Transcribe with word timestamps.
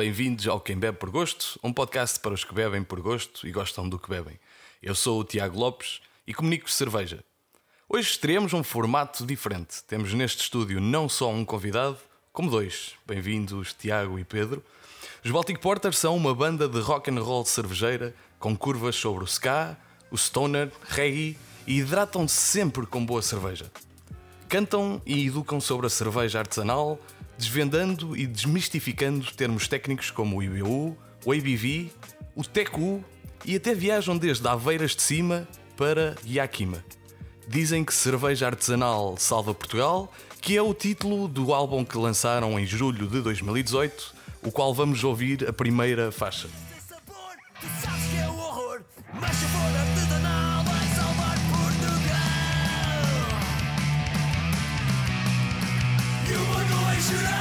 bem-vindos 0.00 0.48
ao 0.48 0.58
Quem 0.58 0.78
Bebe 0.78 0.96
por 0.96 1.10
Gosto, 1.10 1.60
um 1.62 1.74
podcast 1.74 2.18
para 2.20 2.32
os 2.32 2.42
que 2.42 2.54
bebem 2.54 2.82
por 2.82 3.02
gosto 3.02 3.46
e 3.46 3.52
gostam 3.52 3.86
do 3.86 3.98
que 3.98 4.08
bebem. 4.08 4.40
Eu 4.82 4.94
sou 4.94 5.20
o 5.20 5.24
Tiago 5.24 5.58
Lopes 5.58 6.00
e 6.26 6.32
comunico 6.32 6.70
cerveja. 6.70 7.22
Hoje 7.86 8.18
teremos 8.18 8.54
um 8.54 8.64
formato 8.64 9.26
diferente. 9.26 9.84
Temos 9.86 10.14
neste 10.14 10.40
estúdio 10.40 10.80
não 10.80 11.06
só 11.06 11.30
um 11.30 11.44
convidado, 11.44 11.98
como 12.32 12.50
dois. 12.50 12.92
Bem-vindos, 13.06 13.74
Tiago 13.74 14.18
e 14.18 14.24
Pedro. 14.24 14.64
Os 15.22 15.30
Baltic 15.30 15.58
Porters 15.58 15.98
são 15.98 16.16
uma 16.16 16.34
banda 16.34 16.66
de 16.66 16.80
rock 16.80 17.10
and 17.10 17.20
roll 17.20 17.44
cervejeira 17.44 18.14
com 18.38 18.56
curvas 18.56 18.96
sobre 18.96 19.22
o 19.22 19.26
ska, 19.26 19.76
o 20.10 20.16
stoner, 20.16 20.72
reggae 20.88 21.36
e 21.66 21.78
hidratam-se 21.78 22.34
sempre 22.34 22.86
com 22.86 23.04
boa 23.04 23.20
cerveja. 23.20 23.70
Cantam 24.48 25.02
e 25.04 25.26
educam 25.26 25.60
sobre 25.60 25.88
a 25.88 25.90
cerveja 25.90 26.38
artesanal, 26.38 26.98
desvendando 27.40 28.14
e 28.14 28.26
desmistificando 28.26 29.32
termos 29.32 29.66
técnicos 29.66 30.10
como 30.10 30.36
o 30.36 30.42
IBU, 30.42 30.96
o 31.24 31.32
ABV, 31.32 31.90
o 32.36 32.44
TECU 32.44 33.02
e 33.46 33.56
até 33.56 33.74
viajam 33.74 34.16
desde 34.18 34.46
Aveiras 34.46 34.94
de 34.94 35.02
Cima 35.02 35.48
para 35.76 36.14
Yakima. 36.26 36.84
Dizem 37.48 37.82
que 37.82 37.94
cerveja 37.94 38.46
artesanal 38.46 39.16
salva 39.16 39.54
Portugal, 39.54 40.12
que 40.40 40.56
é 40.56 40.62
o 40.62 40.74
título 40.74 41.26
do 41.26 41.54
álbum 41.54 41.84
que 41.84 41.96
lançaram 41.96 42.58
em 42.60 42.66
julho 42.66 43.08
de 43.08 43.22
2018, 43.22 44.14
o 44.42 44.52
qual 44.52 44.74
vamos 44.74 45.02
ouvir 45.02 45.48
a 45.48 45.52
primeira 45.52 46.12
faixa. 46.12 46.48
sabes 47.82 48.06
que 48.10 48.18
é 48.18 48.28
o 48.28 48.36
horror, 48.36 48.82
mas 49.14 49.49
mundo 57.10 57.24
em 57.24 57.39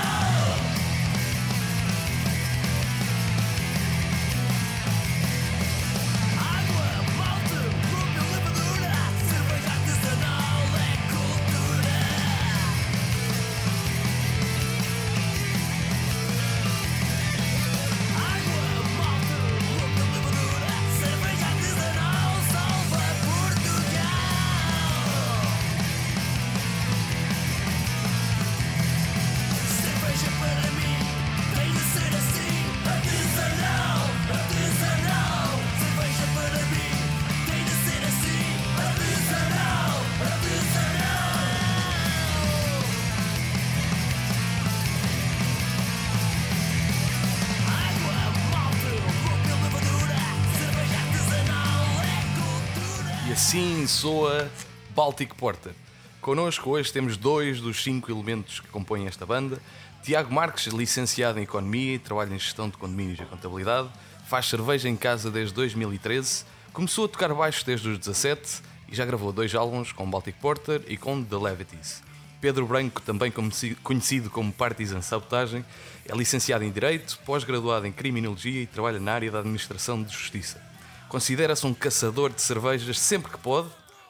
soa 53.89 54.47
Baltic 54.95 55.33
Porter. 55.33 55.73
Connosco 56.22 56.69
hoje 56.69 56.94
temos 56.94 57.17
dois 57.17 57.59
dos 57.59 57.81
cinco 57.83 58.11
elementos 58.11 58.59
que 58.59 58.67
compõem 58.67 59.07
esta 59.07 59.25
banda. 59.25 59.59
Tiago 60.03 60.31
Marques, 60.33 60.67
licenciado 60.67 61.39
em 61.39 61.44
Economia 61.44 61.95
e 61.95 62.00
trabalha 62.00 62.33
em 62.33 62.39
Gestão 62.39 62.69
de 62.69 62.77
Condomínios 62.77 63.19
e 63.19 63.25
Contabilidade, 63.25 63.89
faz 64.27 64.45
cerveja 64.47 64.88
em 64.88 64.95
casa 64.95 65.31
desde 65.31 65.53
2013, 65.55 66.45
começou 66.72 67.05
a 67.05 67.07
tocar 67.07 67.33
baixo 67.33 67.66
desde 67.66 67.89
os 67.89 67.97
17 67.97 68.61
e 68.89 68.95
já 68.95 69.05
gravou 69.05 69.33
dois 69.33 69.53
álbuns 69.55 69.91
com 69.91 70.09
Baltic 70.09 70.35
Porter 70.35 70.83
e 70.88 70.95
com 70.95 71.23
The 71.23 71.35
Levities. 71.38 72.03
Pedro 72.39 72.67
Branco, 72.67 73.01
também 73.01 73.31
conheci- 73.31 73.75
conhecido 73.83 74.29
como 74.29 74.51
Partisan 74.53 75.01
Sabotagem, 75.01 75.66
é 76.07 76.16
licenciado 76.16 76.63
em 76.63 76.71
Direito, 76.71 77.19
pós-graduado 77.25 77.88
em 77.88 77.91
Criminologia 77.91 78.61
e 78.61 78.67
trabalha 78.67 79.00
na 79.00 79.13
área 79.13 79.31
da 79.31 79.39
Administração 79.39 80.01
de 80.01 80.13
Justiça. 80.13 80.61
Considera-se 81.09 81.66
um 81.66 81.73
caçador 81.73 82.31
de 82.31 82.39
cervejas 82.41 83.00
sempre 83.00 83.31
que 83.31 83.38
pode, 83.39 83.67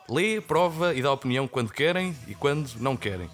lê, 0.10 0.42
prova 0.42 0.94
e 0.96 1.02
dá 1.02 1.12
opinião 1.12 1.48
quando 1.48 1.72
querem 1.72 2.16
e 2.28 2.34
quando 2.34 2.72
não 2.80 2.98
querem. 2.98 3.30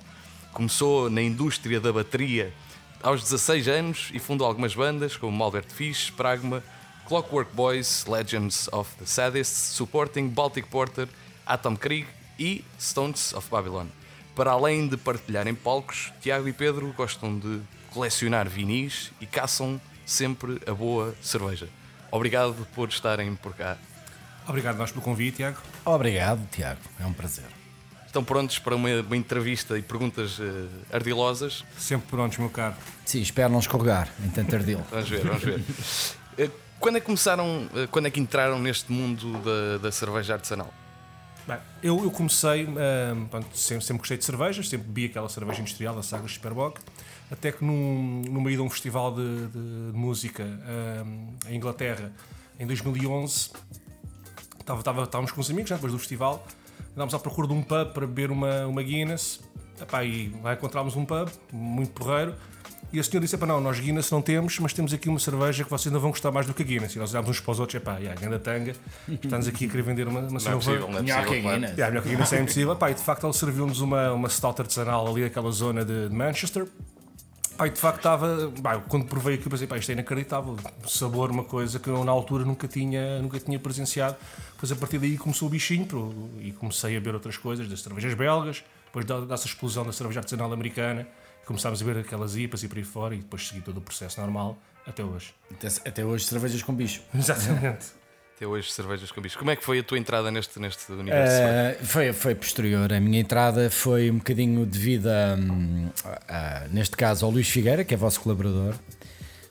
Começou 0.52 1.10
na 1.10 1.22
indústria 1.22 1.80
da 1.80 1.92
bateria 1.92 2.54
aos 3.02 3.22
16 3.24 3.68
anos 3.68 4.10
e 4.14 4.20
fundou 4.20 4.46
algumas 4.46 4.76
bandas 4.76 5.16
como 5.16 5.44
Albert 5.44 5.70
Fish, 5.70 6.10
Pragma, 6.12 6.64
Clockwork 7.08 7.54
Boys, 7.54 8.06
Legends 8.08 8.68
of 8.72 8.94
the 8.98 9.06
Sadists, 9.06 9.74
Supporting 9.76 10.28
Baltic 10.28 10.68
Porter, 10.68 11.08
Atom 11.46 11.76
Krieg 11.76 12.08
e 12.38 12.64
Stones 12.80 13.34
of 13.34 13.50
Babylon. 13.50 13.88
Para 14.36 14.52
além 14.52 14.88
de 14.88 14.98
partilharem 14.98 15.56
palcos, 15.56 16.12
Tiago 16.20 16.48
e 16.48 16.54
Pedro 16.54 16.94
gostam 16.98 17.38
de 17.40 17.62
colecionar 17.92 18.50
vinis 18.50 19.12
e 19.22 19.26
caçam 19.26 19.80
sempre 20.06 20.60
a 20.68 20.74
boa 20.74 21.16
cerveja. 21.22 21.70
Obrigado 22.12 22.68
por 22.76 22.90
estarem 22.90 23.36
por 23.36 23.56
cá. 23.56 23.78
Obrigado 24.48 24.78
nós 24.78 24.92
pelo 24.92 25.04
convite, 25.04 25.38
Tiago. 25.38 25.58
Obrigado, 25.84 26.48
Tiago. 26.52 26.80
É 27.00 27.06
um 27.06 27.14
prazer. 27.14 27.46
Estão 28.06 28.24
prontos 28.24 28.60
para 28.60 28.76
uma, 28.76 28.90
uma 29.02 29.18
entrevista 29.18 29.78
e 29.78 29.82
perguntas 29.82 30.38
eh, 30.40 30.68
ardilosas? 30.96 31.66
Sempre 31.78 32.08
prontos, 32.10 32.38
meu 32.38 32.50
caro. 32.50 32.76
Sim, 33.06 33.22
espero 33.22 33.52
não 33.52 33.60
escorregar 33.60 34.10
em 34.24 34.30
tanto 34.30 34.56
ardil. 34.56 34.80
Vamos 34.90 35.10
ver, 35.10 35.24
vamos 35.26 35.44
ver. 35.44 35.62
Eh, 36.38 36.50
Quando 36.82 36.98
é 36.98 37.00
que 37.00 37.06
começaram, 37.06 37.70
eh, 37.74 37.88
quando 37.90 38.08
é 38.08 38.12
que 38.12 38.20
entraram 38.20 38.60
neste 38.60 38.92
mundo 38.92 39.40
da, 39.42 39.78
da 39.80 39.92
cerveja 39.92 40.34
artesanal? 40.34 40.74
Bem, 41.48 41.58
eu, 41.82 42.04
eu 42.04 42.12
comecei, 42.12 42.66
ahm, 42.68 43.26
pronto, 43.30 43.56
sempre, 43.58 43.86
sempre 43.86 44.00
gostei 44.00 44.18
de 44.18 44.26
cervejas, 44.26 44.68
sempre 44.68 44.88
bebi 44.88 45.06
aquela 45.06 45.30
cerveja 45.30 45.62
industrial 45.62 45.96
da 45.96 46.04
Saga 46.04 46.28
Superbock, 46.28 46.82
até 47.32 47.52
que 47.54 47.64
num, 47.64 48.22
no 48.30 48.42
meio 48.42 48.58
de 48.58 48.64
um 48.64 48.70
festival 48.70 49.14
de, 49.16 49.48
de 49.48 49.60
música 49.98 50.44
ahm, 50.44 51.30
em 51.48 51.56
Inglaterra, 51.56 52.12
em 52.60 52.66
2011, 52.68 53.52
estava, 54.66 54.80
estava, 54.80 55.04
estávamos 55.04 55.32
com 55.32 55.40
uns 55.42 55.50
amigos, 55.52 55.70
né, 55.70 55.78
depois 55.78 55.94
do 55.94 56.00
festival, 56.00 56.46
andámos 56.96 57.14
à 57.14 57.20
procura 57.20 57.48
de 57.48 57.54
um 57.54 57.62
pub 57.62 57.94
para 57.94 58.08
beber 58.08 58.32
uma, 58.32 58.66
uma 58.66 58.82
Guinness, 58.82 59.40
Epá, 59.80 60.04
e 60.04 60.34
lá 60.44 60.54
encontramos 60.54 60.96
um 60.96 61.06
pub, 61.06 61.30
muito 61.52 61.92
porreiro, 61.92 62.34
e 62.94 63.00
a 63.00 63.04
senhora 63.04 63.22
disse: 63.26 63.36
"Epá, 63.36 63.46
não, 63.46 63.60
nós 63.60 63.80
Guinness 63.80 64.10
não 64.10 64.22
temos, 64.22 64.58
mas 64.60 64.72
temos 64.72 64.94
aqui 64.94 65.10
uma 65.10 65.20
cerveja 65.20 65.64
que 65.66 65.70
vocês 65.70 65.88
ainda 65.88 66.00
vão 66.00 66.12
gostar 66.12 66.32
mais 66.32 66.46
do 66.48 66.54
que 66.54 66.62
a 66.64 66.66
Guinness. 66.66 66.96
E 66.96 67.00
nós 67.00 67.12
olhámos 67.12 67.30
uns 67.32 67.40
para 67.42 67.52
os 67.52 67.60
outros: 67.60 67.76
Epá, 67.76 67.98
yeah, 67.98 68.20
grande 68.20 68.40
tanga, 68.40 68.74
estamos 69.10 69.48
aqui 69.48 69.66
a 69.66 69.70
querer 69.70 69.82
vender 69.84 70.08
uma, 70.08 70.22
uma 70.22 70.30
Não 70.30 70.38
é 70.38 70.40
cerveja. 70.40 70.58
possível, 70.60 70.88
não 70.90 71.00
é 71.00 71.02
Melhor 71.02 71.26
que 71.26 71.34
a. 71.34 71.40
Guinness. 71.42 71.72
Yeah, 71.72 71.88
melhor 71.90 72.02
que 72.04 72.08
a 72.08 72.12
Guinness 72.12 72.34
é 72.34 72.42
impossível. 72.42 72.76
Pá, 72.76 72.92
e 72.92 72.94
de 72.94 73.02
facto 73.02 73.26
ele 73.26 73.34
serviu-nos 73.34 73.82
uma, 73.82 74.14
uma 74.14 74.30
stout 74.30 74.62
artesanal 74.62 75.06
ali 75.10 75.24
naquela 75.24 75.52
zona 75.52 75.84
de, 75.84 76.08
de 76.08 76.16
Manchester. 76.16 76.68
E 77.64 77.70
de 77.70 77.80
facto 77.80 77.98
estava. 77.98 78.52
pá, 78.62 78.78
quando 78.80 79.06
provei 79.06 79.36
aquilo, 79.36 79.50
pensei, 79.52 79.68
pá, 79.68 79.78
isto 79.78 79.90
é 79.90 79.94
inacreditável. 79.94 80.58
Sabor, 80.88 81.32
uma 81.32 81.44
coisa 81.44 81.80
que 81.80 81.88
eu 81.90 82.04
na 82.04 82.12
altura 82.12 82.44
nunca 82.44 82.68
tinha, 82.68 83.22
nunca 83.22 83.40
tinha 83.40 83.58
presenciado. 83.60 84.18
Depois 84.54 84.72
a 84.72 84.76
partir 84.76 85.00
daí 85.00 85.18
começou 85.18 85.48
o 85.48 85.52
bichinho 85.52 85.86
pro- 85.86 86.14
e 86.40 86.52
comecei 86.52 86.98
a 86.98 87.00
ver 87.00 87.14
outras 87.14 87.38
coisas, 87.38 87.68
das 87.70 87.82
cervejas 87.82 88.14
belgas, 88.14 88.64
depois 88.86 89.06
da- 89.06 89.22
dessa 89.22 89.48
explosão 89.48 89.86
da 89.86 89.94
cerveja 89.94 90.20
artesanal 90.20 90.52
americana. 90.52 91.08
Começámos 91.46 91.82
a 91.82 91.86
ver 91.86 91.98
aquelas 92.00 92.36
IPAs 92.36 92.64
e 92.64 92.68
por 92.68 92.78
aí 92.78 92.84
fora 92.84 93.16
e 93.16 93.20
depois 93.20 93.48
segui 93.48 93.62
todo 93.62 93.78
o 93.78 93.82
processo 93.82 94.20
normal 94.20 94.58
até 94.86 95.04
hoje. 95.04 95.34
Até, 95.52 95.68
até 95.90 96.04
hoje, 96.06 96.26
cervejas 96.26 96.62
com 96.64 96.74
bicho. 96.74 97.02
Exatamente. 97.14 97.86
Até 98.36 98.46
hoje 98.46 98.70
cervejas 98.72 99.12
com 99.12 99.22
bicho. 99.22 99.38
Como 99.40 99.50
é 99.50 99.56
que 99.56 99.64
foi 99.64 99.80
a 99.80 99.84
tua 99.84 99.98
entrada 99.98 100.30
neste, 100.30 100.60
neste 100.60 100.92
universo? 100.92 101.36
Eh, 101.42 101.78
foi, 101.82 102.12
foi 102.12 102.36
posterior. 102.36 102.92
A 102.92 103.00
minha 103.00 103.22
entrada 103.22 103.70
foi 103.70 104.12
um 104.12 104.18
bocadinho 104.18 104.66
devido, 104.66 105.08
a, 105.08 105.36
hum, 105.40 105.88
a- 106.04 106.64
a- 106.64 106.68
neste 106.68 106.98
caso, 106.98 107.26
ao 107.26 107.32
Luís 107.32 107.48
Figueira, 107.48 107.86
que 107.86 107.94
é 107.94 107.98
vosso 107.98 108.20
colaborador. 108.20 108.76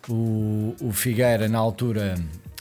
O, 0.06 0.76
o 0.82 0.92
Figueira, 0.92 1.48
na 1.48 1.58
altura, 1.58 2.14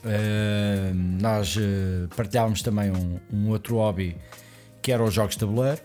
eh, 0.06 0.92
nós 0.94 1.58
eh, 1.60 2.08
partilhávamos 2.16 2.62
também 2.62 2.90
um, 2.90 3.20
um 3.32 3.50
outro 3.50 3.76
hobby 3.76 4.16
que 4.82 4.94
era 4.94 5.04
os 5.04 5.14
jogos 5.14 5.34
de 5.36 5.40
tabuleiro. 5.40 5.82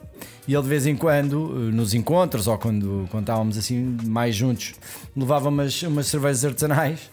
E 0.46 0.54
ele 0.54 0.62
de 0.62 0.68
vez 0.68 0.86
em 0.86 0.94
quando, 0.96 1.48
nos 1.72 1.94
encontros 1.94 2.46
ou 2.46 2.56
quando, 2.58 3.06
quando 3.10 3.24
estávamos 3.24 3.58
assim 3.58 3.96
mais 4.04 4.36
juntos, 4.36 4.74
levava 5.16 5.48
umas, 5.48 5.82
umas 5.82 6.06
cervejas 6.06 6.44
artesanais, 6.44 7.10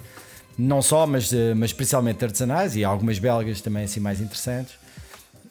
não 0.57 0.81
só, 0.81 1.05
mas, 1.05 1.31
eh, 1.33 1.53
mas 1.53 1.69
especialmente 1.71 2.23
artesanais 2.23 2.75
e 2.75 2.83
algumas 2.83 3.19
belgas 3.19 3.61
também 3.61 3.83
assim 3.83 3.99
mais 3.99 4.21
interessantes. 4.21 4.73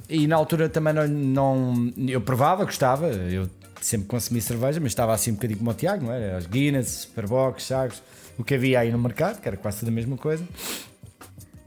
E 0.09 0.27
na 0.27 0.37
altura 0.37 0.69
também 0.69 0.93
não, 0.93 1.07
não- 1.09 1.93
eu 2.09 2.21
provava, 2.21 2.65
gostava, 2.65 3.07
eu 3.09 3.49
sempre 3.81 4.07
consumi 4.09 4.41
cerveja, 4.41 4.81
mas 4.81 4.93
estava 4.93 5.13
assim 5.15 5.31
um 5.31 5.35
bocadinho 5.35 5.59
como 5.59 5.71
o 5.71 5.75
Tiago, 5.75 6.05
não 6.07 6.13
era? 6.13 6.37
As 6.39 6.47
Guinness, 6.47 6.89
Superbox, 6.89 7.65
Sagres, 7.65 8.03
o 8.39 8.45
que 8.45 8.55
havia 8.55 8.81
aí 8.81 8.91
no 8.91 8.99
mercado, 8.99 9.41
que 9.41 9.49
era 9.49 9.57
quase 9.57 9.79
tudo 9.81 9.89
a 9.89 9.93
mesma 9.93 10.17
coisa. 10.17 10.45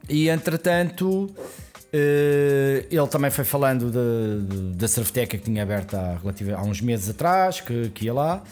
E 0.10 0.30
entretanto, 0.30 1.30
eh, 1.94 2.86
ele 2.90 3.08
também 3.08 3.30
foi 3.32 3.44
falando 3.46 3.92
de- 3.92 4.56
de- 4.56 4.76
da 4.76 4.88
cerveteca 4.88 5.38
que 5.38 5.44
tinha 5.44 5.64
aberta 5.64 5.98
há, 5.98 6.58
há 6.60 6.64
uns 6.64 6.82
meses 6.82 7.10
atrás, 7.10 7.62
que, 7.62 7.90
que 7.90 8.06
ia 8.06 8.14
lá. 8.14 8.44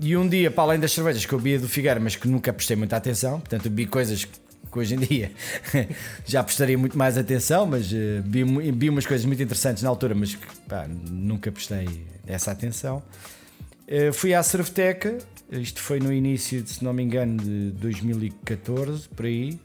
E 0.00 0.16
um 0.16 0.28
dia, 0.28 0.50
para 0.50 0.62
além 0.64 0.80
das 0.80 0.92
cervejas 0.92 1.24
que 1.26 1.32
eu 1.32 1.38
bebia 1.38 1.58
do 1.58 1.68
Figueira, 1.68 1.98
mas 2.00 2.16
que 2.16 2.28
nunca 2.28 2.52
prestei 2.52 2.76
muita 2.76 2.96
atenção, 2.96 3.40
portanto, 3.40 3.66
eu 3.66 3.70
bebi 3.70 3.86
coisas 3.86 4.24
que 4.24 4.78
hoje 4.78 4.94
em 4.94 4.98
dia 4.98 5.32
já 6.26 6.42
prestaria 6.44 6.76
muito 6.76 6.96
mais 6.96 7.16
atenção, 7.16 7.66
mas 7.66 7.90
eh, 7.92 8.20
bebi, 8.22 8.44
mu- 8.44 8.60
bebi 8.60 8.90
umas 8.90 9.06
coisas 9.06 9.24
muito 9.26 9.42
interessantes 9.42 9.82
na 9.82 9.88
altura, 9.88 10.14
mas 10.14 10.34
que 10.34 10.46
pá, 10.68 10.86
nunca 10.88 11.50
prestei 11.50 12.04
essa 12.26 12.50
atenção. 12.52 13.02
Eh, 13.86 14.12
fui 14.12 14.34
à 14.34 14.42
Cerveteca, 14.42 15.16
isto 15.50 15.80
foi 15.80 15.98
no 15.98 16.12
início, 16.12 16.62
de, 16.62 16.68
se 16.70 16.84
não 16.84 16.92
me 16.92 17.02
engano, 17.02 17.38
de 17.42 17.70
2014, 17.72 19.08
por 19.08 19.24
aí. 19.26 19.58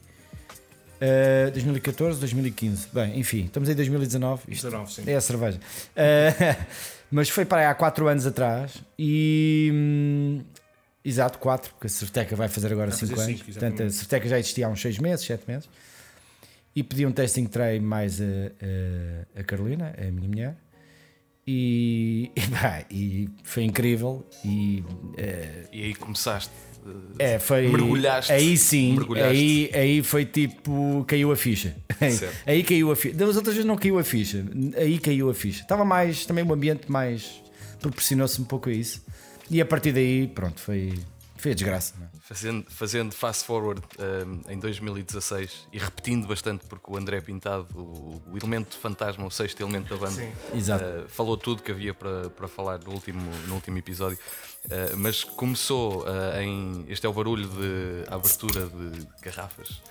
Eh, 1.01 1.51
2014, 1.53 2.18
2015. 2.21 2.88
Bem, 2.94 3.19
enfim, 3.19 3.45
estamos 3.45 3.68
em 3.68 3.75
2019. 3.75 4.44
Isto 4.47 4.68
19, 4.68 4.94
sim. 4.94 5.03
é 5.06 5.15
a 5.15 5.21
cerveja. 5.21 5.59
Eh, 5.95 6.56
mas 7.13 7.30
foi 7.30 7.45
para 7.45 7.62
aí 7.62 7.68
há 7.68 7.75
4 7.75 8.07
anos 8.07 8.25
atrás 8.25 8.83
e. 8.98 9.69
hum, 9.74 10.42
exato, 11.06 11.38
4, 11.39 11.71
porque 11.74 11.88
a 11.88 11.89
Cerveteca 11.89 12.36
vai 12.36 12.48
fazer 12.48 12.71
agora 12.71 12.89
Vai 12.89 13.00
fazer 13.00 13.15
5 13.15 13.21
anos. 13.21 13.39
cinco, 13.39 13.51
Portanto, 13.51 13.83
a. 13.83 13.89
Cerveteca 13.89 14.27
já 14.30 14.39
existia 14.39 14.68
há 14.68 14.69
uns 14.69 14.81
6 14.81 15.00
meses, 15.00 15.25
7 15.25 15.44
meses. 15.48 15.69
E 16.75 16.81
pedi 16.81 17.06
um 17.06 17.12
tasting 17.12 17.45
tray 17.45 17.80
mais 17.80 18.19
a, 18.19 18.25
a, 18.25 19.42
a 19.42 19.44
Carolina, 19.44 19.94
a 19.98 20.12
minha 20.12 20.27
mulher. 20.27 20.57
E, 21.45 22.31
e, 22.36 22.42
pá, 22.50 22.83
e 22.89 23.30
foi 23.44 23.63
incrível. 23.63 24.25
E 24.44 24.83
eh, 25.18 25.65
E 25.71 25.83
aí 25.83 25.94
começaste. 25.95 26.51
É, 27.19 27.39
foi. 27.39 27.68
Mergulhaste. 27.68 28.31
Aí 28.31 28.57
sim, 28.57 28.94
Mergulhaste. 28.94 29.31
aí, 29.31 29.71
aí 29.74 30.03
foi 30.03 30.25
tipo. 30.25 31.03
Caiu 31.07 31.31
a 31.31 31.35
ficha. 31.35 31.75
Certo. 32.00 32.35
aí 32.45 32.63
caiu 32.63 32.91
a 32.91 32.95
ficha. 32.95 33.15
Das 33.15 33.35
outras 33.35 33.56
vezes 33.56 33.68
não 33.68 33.75
caiu 33.77 34.00
a 34.00 34.03
ficha. 34.03 34.45
Aí 34.77 34.97
caiu 35.00 35.30
a 35.30 35.33
ficha. 35.33 35.62
Estava 35.62 35.85
mais. 35.85 36.25
Também 36.25 36.44
o 36.44 36.53
ambiente 36.53 36.91
mais. 36.91 37.41
proporcionou-se 37.80 38.41
um 38.41 38.45
pouco 38.45 38.69
a 38.69 38.74
isso. 38.74 39.03
E 39.50 39.62
a 39.62 39.65
partir 39.65 39.91
daí, 39.91 40.27
pronto, 40.27 40.59
foi. 40.59 40.94
Foi 41.44 41.51
a 41.51 41.56
desgraça. 41.56 41.94
não 42.00 42.06
é? 42.06 42.10
Fazendo, 42.22 42.66
fazendo 42.69 43.13
fast 43.13 43.44
forward 43.44 43.81
eh, 44.00 44.54
em 44.54 44.57
2016 44.57 45.68
e 45.74 45.78
repetindo 45.78 46.25
bastante, 46.25 46.66
porque 46.68 46.90
o 46.90 46.95
André 46.95 47.19
Pintado, 47.19 47.68
o, 47.75 48.22
o 48.31 48.38
elemento 48.38 48.78
fantasma, 48.78 49.25
o 49.25 49.30
sexto 49.30 49.60
elemento 49.62 49.90
da 49.94 49.98
banda, 50.00 50.22
Sim. 50.22 50.31
Exato. 50.54 50.86
eh, 50.86 51.04
falou 51.10 51.36
tudo 51.36 51.62
que 51.62 51.69
havia 51.69 51.94
para, 51.94 52.30
para 52.30 52.48
falar 52.48 52.80
no 52.80 52.92
último, 52.92 53.30
no 53.48 53.56
último 53.56 53.78
episódio. 53.78 54.18
Eh, 54.69 54.94
mas 54.95 55.25
começou 55.25 56.06
eh, 56.07 56.44
em. 56.44 56.86
Este 56.88 57.06
é 57.06 57.10
o 57.10 57.13
barulho 57.13 57.46
de 57.50 58.06
abertura 58.10 58.66
de 58.68 59.06
garrafas, 59.22 59.81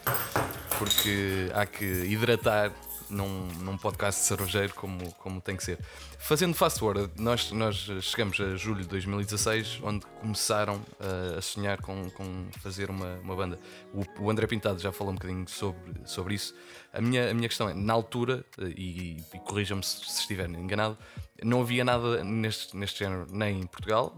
porque 0.79 1.51
há 1.53 1.67
que 1.67 1.85
hidratar 1.85 2.73
num, 3.11 3.47
num 3.61 3.77
podcast 3.77 4.23
de 4.23 4.27
cervejeiro 4.27 4.73
como, 4.73 5.13
como 5.17 5.39
tem 5.39 5.55
que 5.55 5.65
ser. 5.65 5.79
Fazendo 6.23 6.55
fast 6.55 6.79
forward, 6.79 7.11
nós, 7.21 7.51
nós 7.51 7.91
chegamos 8.01 8.41
a 8.41 8.55
julho 8.55 8.83
de 8.83 8.89
2016, 8.89 9.81
onde 9.83 10.07
começaram 10.21 10.81
eh, 11.01 11.39
a 11.39 11.43
sonhar 11.43 11.83
com, 11.83 12.09
com 12.11 12.47
fazer 12.61 12.91
uma, 12.91 13.17
uma 13.25 13.35
banda. 13.35 13.59
O, 13.93 14.27
o 14.27 14.31
André 14.31 14.47
Pintado 14.47 14.79
já 14.79 14.93
falou 14.93 15.13
um 15.13 15.17
bocadinho 15.17 15.49
sobre, 15.49 16.01
sobre 16.05 16.35
isso. 16.35 16.55
A 16.93 17.01
minha, 17.01 17.29
a 17.29 17.35
minha 17.35 17.49
questão 17.49 17.69
é, 17.69 17.75
na 17.75 17.93
altura, 17.93 18.45
e, 18.57 19.17
e 19.35 19.39
corrijam-me 19.41 19.83
se, 19.83 19.99
se 19.99 20.21
estiver 20.21 20.49
enganado, 20.49 20.97
não 21.43 21.61
havia 21.61 21.85
nada 21.85 22.23
neste, 22.23 22.77
neste 22.77 23.01
género, 23.01 23.27
nem 23.29 23.61
em 23.61 23.67
Portugal, 23.67 24.17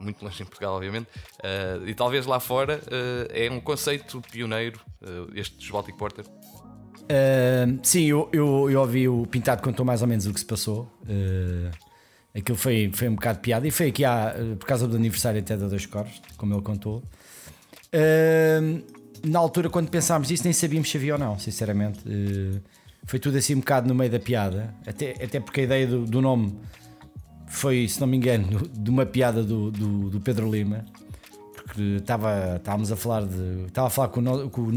muito 0.00 0.24
longe 0.24 0.42
em 0.42 0.46
Portugal, 0.46 0.74
obviamente, 0.74 1.08
eh, 1.44 1.78
e 1.86 1.94
talvez 1.94 2.26
lá 2.26 2.40
fora 2.40 2.80
eh, 2.90 3.46
é 3.46 3.50
um 3.50 3.60
conceito 3.60 4.20
pioneiro, 4.32 4.80
este 5.32 5.70
Baltic 5.70 5.96
Porter. 5.96 6.24
Uh, 7.06 7.78
sim, 7.82 8.06
eu, 8.06 8.28
eu, 8.32 8.70
eu 8.70 8.80
ouvi 8.80 9.08
o 9.08 9.26
Pintado 9.26 9.62
contou 9.62 9.86
mais 9.86 10.02
ou 10.02 10.08
menos 10.08 10.26
o 10.26 10.34
que 10.34 10.40
se 10.40 10.46
passou. 10.46 10.90
Uh, 11.02 11.70
aquilo 12.36 12.58
foi, 12.58 12.90
foi 12.92 13.08
um 13.08 13.14
bocado 13.14 13.38
de 13.38 13.42
piada 13.42 13.66
e 13.66 13.70
foi 13.70 13.88
aqui 13.88 14.04
há, 14.04 14.34
uh, 14.36 14.56
por 14.56 14.66
causa 14.66 14.88
do 14.88 14.96
aniversário 14.96 15.40
até 15.40 15.56
da 15.56 15.68
Dois 15.68 15.86
Coros, 15.86 16.20
como 16.36 16.54
ele 16.54 16.62
contou. 16.62 17.02
Uh, 17.94 18.82
na 19.24 19.38
altura, 19.38 19.70
quando 19.70 19.88
pensámos 19.88 20.30
nisso, 20.30 20.44
nem 20.44 20.52
sabíamos 20.52 20.90
se 20.90 20.96
havia 20.96 21.14
ou 21.14 21.18
não, 21.18 21.38
sinceramente. 21.38 22.00
Uh, 22.06 22.60
foi 23.04 23.20
tudo 23.20 23.38
assim 23.38 23.54
um 23.54 23.60
bocado 23.60 23.88
no 23.88 23.94
meio 23.94 24.10
da 24.10 24.18
piada, 24.18 24.74
até, 24.84 25.12
até 25.22 25.38
porque 25.38 25.60
a 25.60 25.64
ideia 25.64 25.86
do, 25.86 26.04
do 26.04 26.20
nome 26.20 26.58
foi, 27.46 27.86
se 27.86 28.00
não 28.00 28.06
me 28.06 28.16
engano, 28.16 28.68
de 28.76 28.90
uma 28.90 29.06
piada 29.06 29.42
do, 29.42 29.70
do, 29.70 30.10
do 30.10 30.20
Pedro 30.20 30.50
Lima, 30.50 30.84
porque 31.54 31.82
estava, 31.98 32.56
estávamos 32.56 32.90
a 32.90 32.96
falar 32.96 33.24
de. 33.26 33.64
Estava 33.66 33.86
a 33.86 33.90
falar 33.90 34.08
com 34.08 34.20
o, 34.20 34.50
com 34.50 34.62
o 34.62 34.72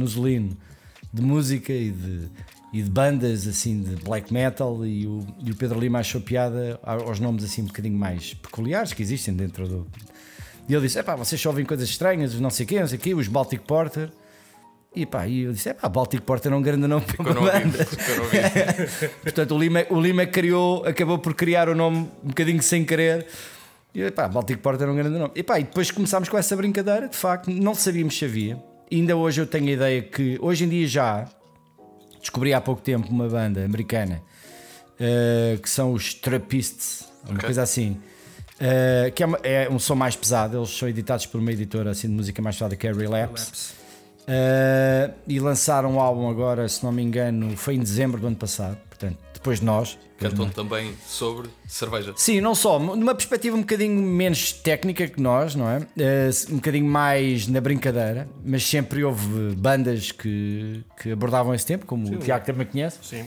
de 1.12 1.22
música 1.22 1.74
e 1.74 1.92
de, 1.92 2.28
e 2.72 2.82
de 2.82 2.90
bandas 2.90 3.48
assim 3.48 3.82
de 3.82 3.96
black 4.04 4.32
metal 4.32 4.86
e 4.86 5.08
o, 5.08 5.26
e 5.40 5.52
o 5.52 5.56
Pedro 5.56 5.80
Lima 5.80 6.00
achou 6.00 6.22
piada 6.22 6.80
aos 6.84 7.20
nomes 7.20 7.44
assim 7.44 7.64
um 7.64 7.66
bocadinho 7.66 7.98
mais 7.98 8.34
peculiares 8.34 8.94
que 8.94 9.02
existem 9.02 9.34
dentro 9.34 9.68
do. 9.68 9.88
E 10.68 10.74
ele 10.74 10.84
disse: 10.84 11.00
Epá, 11.00 11.16
vocês 11.16 11.42
só 11.42 11.50
ouvem 11.50 11.66
coisas 11.66 11.90
estranhas, 11.90 12.36
os 12.36 12.40
não 12.40 12.52
sei 12.52 12.66
quê, 12.66 12.80
não 12.80 12.88
sei 12.88 13.00
quê, 13.00 13.16
os 13.16 13.28
Baltic 13.28 13.62
Porter. 13.62 14.12
E 14.96 15.06
pá, 15.06 15.28
e 15.28 15.42
eu 15.42 15.54
disse: 15.54 15.70
Epá, 15.70 15.90
Baltic 15.90 16.22
Porter 16.22 16.52
é 16.52 16.56
um 16.56 16.62
grande 16.62 16.86
nome 16.86 17.06
para 17.06 17.32
uma 17.32 17.52
banda. 17.52 17.88
Portanto, 19.24 19.56
o 19.56 19.60
Lima, 19.60 19.86
o 19.90 20.00
Lima 20.00 20.28
criou, 20.28 20.86
acabou 20.86 21.18
por 21.18 21.34
criar 21.34 21.70
o 21.70 21.76
nome 21.76 22.10
um 22.24 22.28
bocadinho 22.28 22.62
sem 22.62 22.86
querer. 22.86 23.26
E 23.94 24.12
pá, 24.12 24.28
Baltic 24.28 24.60
Porter 24.60 24.84
era 24.84 24.92
um 24.92 24.96
grande 24.96 25.18
nome. 25.18 25.32
E, 25.36 25.42
pá, 25.42 25.60
e 25.60 25.64
depois 25.64 25.90
começámos 25.90 26.30
com 26.30 26.38
essa 26.38 26.56
brincadeira, 26.56 27.08
de 27.08 27.18
facto, 27.18 27.50
não 27.50 27.74
sabíamos 27.74 28.16
se 28.16 28.26
havia. 28.26 28.69
Ainda 28.92 29.16
hoje 29.16 29.42
eu 29.42 29.46
tenho 29.48 29.68
a 29.68 29.72
ideia 29.72 30.02
que, 30.02 30.38
hoje 30.42 30.64
em 30.66 30.70
dia 30.70 30.88
já, 30.88 31.30
descobri 32.20 32.54
há 32.54 32.60
pouco 32.62 32.82
tempo 32.82 33.08
uma 33.10 33.28
banda 33.28 33.64
americana 33.64 34.22
eh, 35.00 35.58
que 35.62 35.70
são 35.70 35.94
os 35.94 36.14
Trappists, 36.14 37.06
uma 37.24 37.34
Ok. 37.36 37.46
coisa 37.46 37.62
assim. 37.62 37.98
eh, 38.62 39.12
que 39.16 39.24
é, 39.24 39.26
uma- 39.26 39.40
é 39.42 39.70
um 39.70 39.80
som 39.80 39.96
mais 39.96 40.18
pesado, 40.18 40.58
eles 40.58 40.70
são 40.78 40.90
editados 40.90 41.26
por 41.26 41.40
uma 41.40 41.50
editora 41.52 41.92
assim, 41.92 42.10
de 42.10 42.14
música 42.14 42.42
mais 42.42 42.58
pesada 42.58 42.76
que 42.76 42.86
é 42.86 42.92
Relapse. 42.92 43.46
Relapse. 43.46 43.74
Uh, 44.30 45.12
e 45.28 45.40
lançaram 45.40 45.96
um 45.96 46.00
álbum 46.00 46.30
agora, 46.30 46.70
se 46.70 46.84
não 46.84 46.92
me 46.92 47.02
engano, 47.02 47.58
foi 47.58 47.74
em 47.74 47.80
dezembro 47.80 48.22
do 48.22 48.28
ano 48.28 48.36
passado, 48.36 48.78
portanto, 48.88 49.18
depois 49.34 49.60
de 49.60 49.66
nós. 49.66 49.98
Cantam 50.20 50.50
também 50.50 50.94
sobre 51.08 51.50
cerveja. 51.66 52.14
Sim, 52.16 52.40
não 52.40 52.54
só, 52.54 52.78
numa 52.78 53.16
perspectiva 53.16 53.56
um 53.56 53.62
bocadinho 53.62 54.00
menos 54.00 54.52
técnica 54.52 55.08
que 55.08 55.20
nós, 55.20 55.56
não 55.56 55.68
é? 55.68 55.80
Uh, 55.80 56.54
um 56.54 56.56
bocadinho 56.58 56.86
mais 56.86 57.48
na 57.48 57.60
brincadeira, 57.60 58.30
mas 58.46 58.64
sempre 58.64 59.04
houve 59.04 59.56
bandas 59.56 60.12
que, 60.12 60.84
que 61.02 61.12
abordavam 61.12 61.56
esse 61.56 61.66
tempo, 61.66 61.88
como 61.88 62.08
o 62.14 62.18
Tiago 62.18 62.46
também 62.46 62.68
conhece, 62.68 63.00
Sim. 63.02 63.26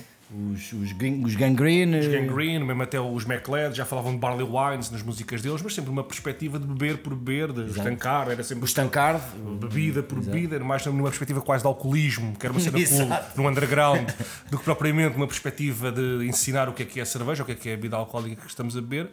Os, 0.52 0.72
os, 0.72 0.92
Gang- 0.92 1.24
os 1.24 1.34
Gangrene. 1.34 1.98
Os 1.98 2.06
Gangrene, 2.06 2.64
mesmo 2.64 2.82
até 2.82 3.00
os 3.00 3.24
MacLeod, 3.24 3.76
já 3.76 3.84
falavam 3.84 4.12
de 4.12 4.18
Barley 4.18 4.46
Wines 4.46 4.90
nas 4.90 5.02
músicas 5.02 5.42
deles, 5.42 5.60
mas 5.62 5.74
sempre 5.74 5.90
uma 5.90 6.02
perspectiva 6.04 6.58
de 6.58 6.66
beber 6.66 6.98
por 6.98 7.14
beber, 7.14 7.52
de 7.52 7.70
estancar, 7.70 8.30
era 8.30 8.42
sempre 8.42 8.64
Os 8.64 8.72
Tankard, 8.72 9.22
bebida 9.60 10.02
por 10.02 10.20
bebida, 10.20 10.56
era 10.56 10.64
mais 10.64 10.84
numa 10.86 11.04
perspectiva 11.08 11.40
quase 11.40 11.62
de 11.62 11.68
alcoolismo, 11.68 12.34
que 12.38 12.46
era 12.46 12.52
uma 12.52 12.60
cena 12.60 12.72
cool, 12.78 12.82
Exato. 12.82 13.40
no 13.42 13.48
underground, 13.48 14.08
do 14.50 14.58
que 14.58 14.64
propriamente 14.64 15.16
uma 15.16 15.26
perspectiva 15.26 15.92
de 15.92 16.26
ensinar 16.26 16.68
o 16.68 16.72
que 16.72 16.82
é 16.82 16.86
que 16.86 17.00
é 17.00 17.04
cerveja, 17.04 17.42
o 17.42 17.46
que 17.46 17.52
é 17.52 17.54
que 17.54 17.68
é 17.68 17.72
a 17.74 17.76
bebida 17.76 17.96
alcoólica 17.96 18.42
que 18.42 18.48
estamos 18.48 18.76
a 18.76 18.80
beber. 18.80 19.08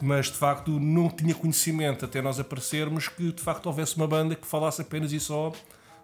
Mas 0.00 0.26
de 0.26 0.38
facto 0.38 0.70
não 0.80 1.10
tinha 1.10 1.34
conhecimento 1.34 2.04
até 2.04 2.22
nós 2.22 2.38
aparecermos 2.40 3.08
que 3.08 3.30
de 3.32 3.42
facto 3.42 3.66
houvesse 3.66 3.96
uma 3.96 4.06
banda 4.06 4.34
que 4.34 4.46
falasse 4.46 4.80
apenas 4.80 5.12
e 5.12 5.20
só 5.20 5.52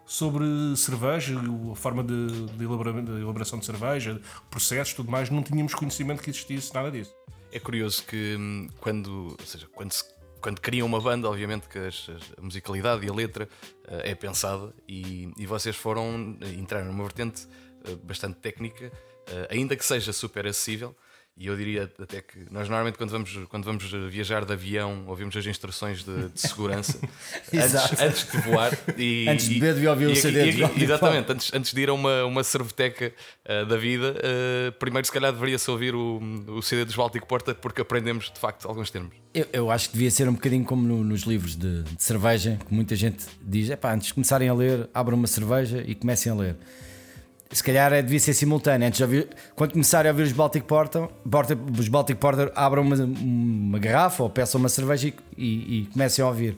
sobre 0.09 0.43
cerveja, 0.75 1.39
a 1.71 1.75
forma 1.75 2.03
de, 2.03 2.47
de 2.47 2.57
de 2.57 3.21
elaboração 3.21 3.59
de 3.59 3.65
cerveja, 3.65 4.19
processos, 4.49 4.95
tudo 4.95 5.11
mais. 5.11 5.29
Não 5.29 5.43
tínhamos 5.43 5.75
conhecimento 5.75 6.23
que 6.23 6.31
existisse 6.31 6.73
nada 6.73 6.89
disso. 6.89 7.13
É 7.51 7.59
curioso 7.59 8.03
que 8.05 8.35
hum, 8.35 8.67
quando, 8.79 9.37
ou 9.39 9.45
seja, 9.45 9.67
quando, 9.67 9.91
se- 9.91 10.05
quando 10.41 10.59
criam 10.61 10.87
uma 10.87 10.99
banda, 10.99 11.29
obviamente 11.29 11.67
que 11.69 11.77
a 11.77 12.41
musicalidade 12.41 13.05
e 13.05 13.09
a 13.09 13.13
letra 13.13 13.47
eh, 13.87 14.11
é 14.11 14.15
pensada 14.15 14.73
e, 14.87 15.31
e 15.37 15.45
vocês 15.45 15.75
foram 15.75 16.35
eh, 16.41 16.53
entrar 16.55 16.83
numa 16.83 17.03
vertente 17.03 17.47
eh, 17.85 17.95
bastante 18.03 18.39
técnica, 18.39 18.91
eh, 19.27 19.47
ainda 19.51 19.75
que 19.75 19.85
seja 19.85 20.11
super 20.11 20.47
acessível. 20.47 20.95
E 21.41 21.47
eu 21.47 21.55
diria 21.55 21.89
até 21.97 22.21
que 22.21 22.37
nós 22.51 22.67
normalmente 22.67 22.97
quando 22.97 23.11
vamos, 23.11 23.31
quando 23.47 23.63
vamos 23.63 23.83
viajar 24.11 24.43
de 24.43 24.51
avião 24.51 25.05
ouvimos 25.07 25.37
as 25.37 25.45
instruções 25.45 26.03
de, 26.03 26.27
de 26.27 26.41
segurança 26.41 26.99
antes, 27.53 28.01
antes 28.01 28.29
de 28.29 28.37
voar. 28.39 28.77
E, 28.97 29.25
Antes 29.29 29.47
de 29.47 29.55
e- 29.55 29.59
beber, 29.61 29.73
devia 29.75 29.89
ouvir 29.91 30.07
o 30.07 30.11
e- 30.11 30.15
CD 30.17 30.49
e- 30.49 30.51
João 30.51 30.71
Exatamente, 30.75 31.31
antes, 31.31 31.53
antes 31.53 31.73
de 31.73 31.79
ir 31.81 31.87
a 31.89 31.93
uma, 31.93 32.25
uma 32.25 32.43
cerveteca 32.43 33.13
eh, 33.45 33.63
da 33.63 33.77
vida, 33.77 34.15
eh, 34.21 34.71
primeiro 34.79 35.05
se 35.07 35.13
calhar 35.13 35.31
deveria-se 35.31 35.71
ouvir 35.71 35.95
o, 35.95 36.19
o 36.49 36.61
CD 36.61 36.83
dos 36.83 36.95
Baltic 36.95 37.25
Porter 37.25 37.55
porque 37.55 37.79
aprendemos 37.79 38.29
de 38.29 38.37
facto 38.37 38.67
alguns 38.67 38.91
termos. 38.91 39.15
Eu, 39.33 39.47
eu 39.53 39.71
acho 39.71 39.87
que 39.87 39.93
devia 39.93 40.11
ser 40.11 40.27
um 40.27 40.33
bocadinho 40.33 40.65
como 40.65 40.85
no- 40.85 41.05
nos 41.05 41.21
livros 41.21 41.55
de, 41.55 41.83
de 41.83 42.03
cerveja, 42.03 42.59
que 42.67 42.73
muita 42.73 42.97
gente 42.97 43.25
diz: 43.41 43.69
"Epá, 43.69 43.93
antes 43.93 44.07
de 44.07 44.13
começarem 44.13 44.49
a 44.49 44.53
ler, 44.53 44.89
abram 44.93 45.17
uma 45.17 45.27
cerveja 45.27 45.81
e 45.87 45.95
comecem 45.95 46.31
a 46.33 46.35
ler. 46.35 46.57
Se 47.51 47.63
calhar 47.63 47.91
é, 47.93 48.01
devia 48.01 48.19
ser 48.19 48.33
simultâneo. 48.35 48.87
Antes 48.87 48.97
de 48.97 49.03
ouvir, 49.03 49.27
quando 49.55 49.71
começarem 49.71 50.09
a 50.09 50.13
ouvir 50.13 50.23
os 50.23 50.31
Baltic 50.31 50.65
Porter, 50.65 51.07
Porter- 51.29 51.57
os 51.79 51.87
Baltic 51.87 52.17
Porter 52.17 52.51
abram 52.55 52.83
uma, 52.83 52.95
uma 52.95 53.79
garrafa 53.79 54.21
ou 54.23 54.29
peçam 54.29 54.59
uma 54.59 54.69
cerveja 54.69 55.07
e, 55.07 55.13
e- 55.37 55.79
e 55.81 55.85
comecem 55.91 56.23
a 56.23 56.27
ouvir. 56.27 56.55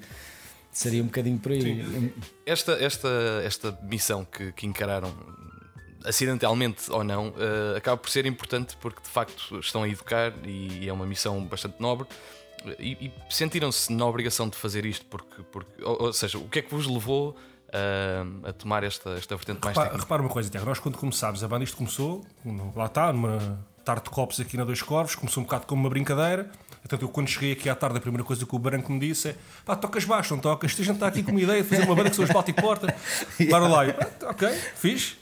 Seria 0.72 1.02
um 1.02 1.06
bocadinho 1.06 1.38
por 1.40 1.52
aí. 1.54 2.14
Esta, 2.46 2.74
esta, 2.74 3.08
esta 3.46 3.78
missão 3.84 4.26
que, 4.26 4.52
que 4.54 4.66
encararam, 4.68 5.14
acidentalmente 6.06 6.92
ou 6.92 7.04
não, 7.04 7.34
eh, 7.38 7.78
acaba 7.78 7.98
por 7.98 8.10
ser 8.10 8.26
importante 8.26 8.76
porque 8.82 9.02
de 9.02 9.10
facto 9.10 9.60
estão 9.60 9.84
a 9.84 9.90
educar 9.90 10.34
e 10.46 10.88
é 10.88 10.94
uma 10.94 11.06
missão 11.06 11.44
bastante 11.46 11.76
nobre. 11.80 12.08
e, 12.80 12.92
e 13.08 13.12
sentiram-se 13.30 13.92
na 13.94 14.06
obrigação 14.06 14.48
de 14.50 14.56
fazer 14.58 14.86
isto 14.86 15.06
porque, 15.06 15.42
porque 15.52 15.84
ou, 15.84 16.04
ou 16.04 16.14
seja, 16.14 16.38
o 16.38 16.48
que 16.50 16.60
é 16.60 16.62
que 16.62 16.74
vos 16.74 16.86
levou 16.88 17.36
a, 17.74 18.50
a 18.50 18.54
tomar 18.54 18.84
esta, 18.84 19.12
esta 19.12 19.36
vertente 19.36 19.60
mais 19.64 19.76
técnica? 19.78 19.98
repara 20.00 20.22
uma 20.22 20.30
coisa, 20.30 20.50
Tiago, 20.50 20.66
nós 20.68 20.80
quando 20.80 20.98
começámos, 20.98 21.44
a 21.44 21.48
banda 21.48 21.64
isto 21.64 21.78
começou, 21.78 22.26
lá 22.76 22.86
está, 22.86 23.12
numa 23.14 23.60
tarde 23.84 24.04
de 24.04 24.10
copos 24.10 24.40
aqui 24.40 24.58
na 24.58 24.64
Dois 24.64 24.82
Corvos, 24.82 25.16
começou 25.16 25.42
um 25.42 25.46
bocado 25.46 25.66
como 25.66 25.82
uma 25.82 25.90
brincadeira. 25.90 26.50
Portanto, 26.82 27.02
eu 27.04 27.10
quando 27.10 27.28
cheguei 27.28 27.52
aqui 27.54 27.70
à 27.70 27.76
tarde, 27.76 27.98
a 27.98 28.02
primeira 28.02 28.24
coisa 28.24 28.46
que 28.46 28.56
o 28.56 28.60
Branco 28.60 28.92
me 28.92 29.00
disse 29.00 29.30
é 29.30 29.36
pá, 29.66 29.76
tocas 29.76 30.04
baixo, 30.04 30.34
não 30.34 30.42
tocas? 30.42 30.72
A 30.72 30.84
gente 30.84 30.92
está 30.96 31.08
aqui 31.08 31.24
com 31.24 31.32
uma 31.32 31.42
ideia 31.42 31.62
de 31.64 31.70
fazer 31.70 31.84
uma 31.84 31.96
banda 31.96 32.10
que 32.10 32.16
são 32.16 32.26
os 32.26 32.32
Baltic 32.32 32.60
Porter. 32.60 32.94
Bora 33.50 33.68
lá. 33.68 33.86
Eu, 33.86 33.96
"Ah, 34.00 34.30
ok, 34.32 34.50
fixe. 34.76 35.16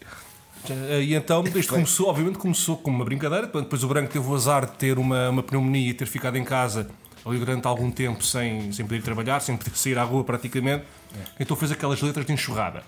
E 1.01 1.15
então 1.15 1.43
isto 1.55 1.73
começou, 1.73 2.09
obviamente 2.09 2.37
começou 2.37 2.77
como 2.77 2.97
uma 2.97 3.05
brincadeira, 3.05 3.47
depois 3.47 3.83
o 3.83 3.87
Branco 3.87 4.11
teve 4.11 4.27
o 4.27 4.35
azar 4.35 4.65
de 4.65 4.73
ter 4.73 4.99
uma, 4.99 5.29
uma 5.29 5.41
pneumonia 5.41 5.89
e 5.89 5.93
ter 5.93 6.05
ficado 6.05 6.37
em 6.37 6.43
casa 6.43 6.89
ali 7.25 7.37
durante 7.39 7.67
algum 7.67 7.91
tempo 7.91 8.23
sem, 8.23 8.71
sem 8.71 8.85
poder 8.85 9.01
trabalhar, 9.01 9.39
sem 9.39 9.55
poder 9.57 9.75
sair 9.75 9.97
à 9.97 10.03
rua 10.03 10.23
praticamente, 10.23 10.83
então 11.39 11.55
fez 11.55 11.71
aquelas 11.71 12.01
letras 12.01 12.25
de 12.25 12.33
enxurrada. 12.33 12.83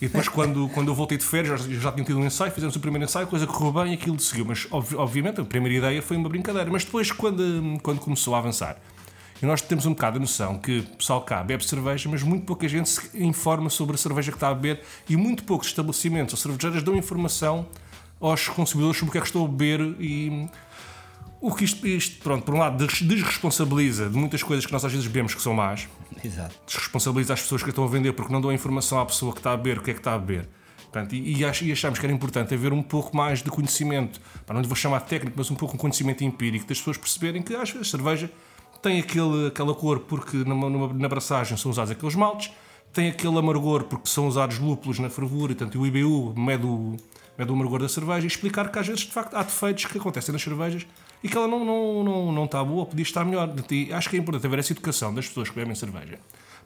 E 0.00 0.06
depois 0.06 0.28
quando, 0.28 0.68
quando 0.70 0.88
eu 0.88 0.94
voltei 0.94 1.16
de 1.18 1.24
férias, 1.24 1.62
já, 1.62 1.68
já 1.80 1.92
tinha 1.92 2.04
tido 2.04 2.18
um 2.18 2.24
ensaio, 2.26 2.52
fizemos 2.52 2.76
o 2.76 2.80
primeiro 2.80 3.04
ensaio, 3.04 3.26
coisa 3.26 3.46
correu 3.46 3.72
bem 3.72 3.92
e 3.92 3.94
aquilo 3.94 4.18
seguiu, 4.20 4.44
mas 4.44 4.66
ob- 4.70 4.94
obviamente 4.96 5.40
a 5.40 5.44
primeira 5.44 5.76
ideia 5.78 6.02
foi 6.02 6.16
uma 6.16 6.28
brincadeira, 6.28 6.70
mas 6.70 6.84
depois 6.84 7.10
quando, 7.10 7.78
quando 7.82 7.98
começou 8.00 8.34
a 8.34 8.38
avançar, 8.38 8.76
e 9.42 9.44
nós 9.44 9.60
temos 9.60 9.84
um 9.84 9.90
bocado 9.90 10.16
a 10.16 10.20
noção 10.20 10.58
que 10.58 10.78
o 10.78 10.96
pessoal 10.96 11.20
cá 11.20 11.42
bebe 11.42 11.62
cerveja, 11.62 12.08
mas 12.10 12.22
muito 12.22 12.46
pouca 12.46 12.66
gente 12.68 12.88
se 12.88 13.10
informa 13.22 13.68
sobre 13.68 13.94
a 13.94 13.98
cerveja 13.98 14.30
que 14.32 14.36
está 14.36 14.48
a 14.48 14.54
beber 14.54 14.82
e 15.08 15.16
muito 15.16 15.44
poucos 15.44 15.68
estabelecimentos 15.68 16.32
ou 16.32 16.38
cervejeiras 16.38 16.82
dão 16.82 16.96
informação 16.96 17.66
aos 18.18 18.48
consumidores 18.48 18.96
sobre 18.98 19.10
o 19.10 19.12
que 19.12 19.18
é 19.18 19.20
que 19.20 19.26
estão 19.26 19.44
a 19.44 19.48
beber 19.48 19.80
e 20.00 20.48
o 21.48 21.54
que 21.54 21.64
isto, 21.64 21.86
isto, 21.86 22.22
pronto, 22.22 22.44
por 22.44 22.54
um 22.54 22.58
lado 22.58 22.84
des- 22.86 23.02
desresponsabiliza 23.02 24.08
de 24.08 24.16
muitas 24.16 24.42
coisas 24.42 24.66
que 24.66 24.72
nós 24.72 24.84
às 24.84 24.92
vezes 24.92 25.06
bebemos 25.06 25.34
que 25.34 25.42
são 25.42 25.54
más, 25.54 25.88
Exato. 26.24 26.54
desresponsabiliza 26.66 27.34
as 27.34 27.42
pessoas 27.42 27.62
que 27.62 27.68
estão 27.70 27.84
a 27.84 27.88
vender 27.88 28.12
porque 28.12 28.32
não 28.32 28.40
dão 28.40 28.50
a 28.50 28.54
informação 28.54 29.00
à 29.00 29.06
pessoa 29.06 29.32
que 29.32 29.38
está 29.38 29.52
a 29.52 29.56
beber 29.56 29.78
o 29.78 29.82
que 29.82 29.90
é 29.90 29.94
que 29.94 30.00
está 30.00 30.14
a 30.14 30.18
beber. 30.18 30.48
Portanto, 30.92 31.14
e, 31.14 31.38
e, 31.38 31.44
ach- 31.44 31.62
achamos 31.70 31.98
que 31.98 32.06
era 32.06 32.12
importante 32.14 32.54
haver 32.54 32.72
um 32.72 32.82
pouco 32.82 33.14
mais 33.16 33.42
de 33.42 33.50
conhecimento, 33.50 34.20
Pá, 34.46 34.54
não 34.54 34.60
lhe 34.60 34.66
vou 34.66 34.76
chamar 34.76 35.00
técnico, 35.00 35.34
mas 35.36 35.50
um 35.50 35.54
pouco 35.54 35.74
um 35.74 35.78
conhecimento 35.78 36.24
empírico, 36.24 36.66
das 36.66 36.78
pessoas 36.78 36.96
perceberem 36.96 37.42
que 37.42 37.54
às 37.54 37.70
vezes 37.70 37.88
a 37.88 37.90
cerveja 37.90 38.30
tem 38.82 38.98
aquele, 39.00 39.48
aquela 39.48 39.74
cor 39.74 40.00
porque 40.00 40.36
numa, 40.38 40.70
numa, 40.70 40.92
na 40.94 41.06
abraçagem 41.06 41.56
são 41.56 41.70
usados 41.70 41.90
aqueles 41.90 42.14
maltes, 42.14 42.50
tem 42.92 43.08
aquele 43.08 43.36
amargor 43.38 43.84
porque 43.84 44.08
são 44.08 44.26
usados 44.26 44.58
lúpulos 44.58 44.98
na 44.98 45.10
fervura, 45.10 45.52
e, 45.52 45.54
portanto, 45.54 45.78
o 45.80 45.86
IBU 45.86 46.34
mede 46.38 46.64
o, 46.64 46.96
mede 47.36 47.50
o 47.50 47.54
amargor 47.54 47.80
da 47.80 47.88
cerveja 47.88 48.24
e 48.24 48.28
explicar 48.28 48.70
que 48.70 48.78
às 48.78 48.86
vezes 48.86 49.02
de 49.02 49.12
facto 49.12 49.34
há 49.34 49.42
defeitos 49.42 49.84
que 49.84 49.98
acontecem 49.98 50.32
nas 50.32 50.40
cervejas 50.42 50.86
e 51.26 51.28
que 51.28 51.36
ela 51.36 51.48
não, 51.48 51.64
não, 51.64 52.04
não, 52.04 52.32
não 52.32 52.44
está 52.44 52.62
boa, 52.64 52.86
podia 52.86 53.02
estar 53.02 53.24
melhor. 53.24 53.52
E 53.70 53.92
acho 53.92 54.08
que 54.08 54.16
é 54.16 54.18
importante 54.20 54.46
haver 54.46 54.58
essa 54.60 54.72
educação 54.72 55.12
das 55.14 55.26
pessoas 55.26 55.48
que 55.50 55.56
bebem 55.56 55.74
cerveja 55.74 56.18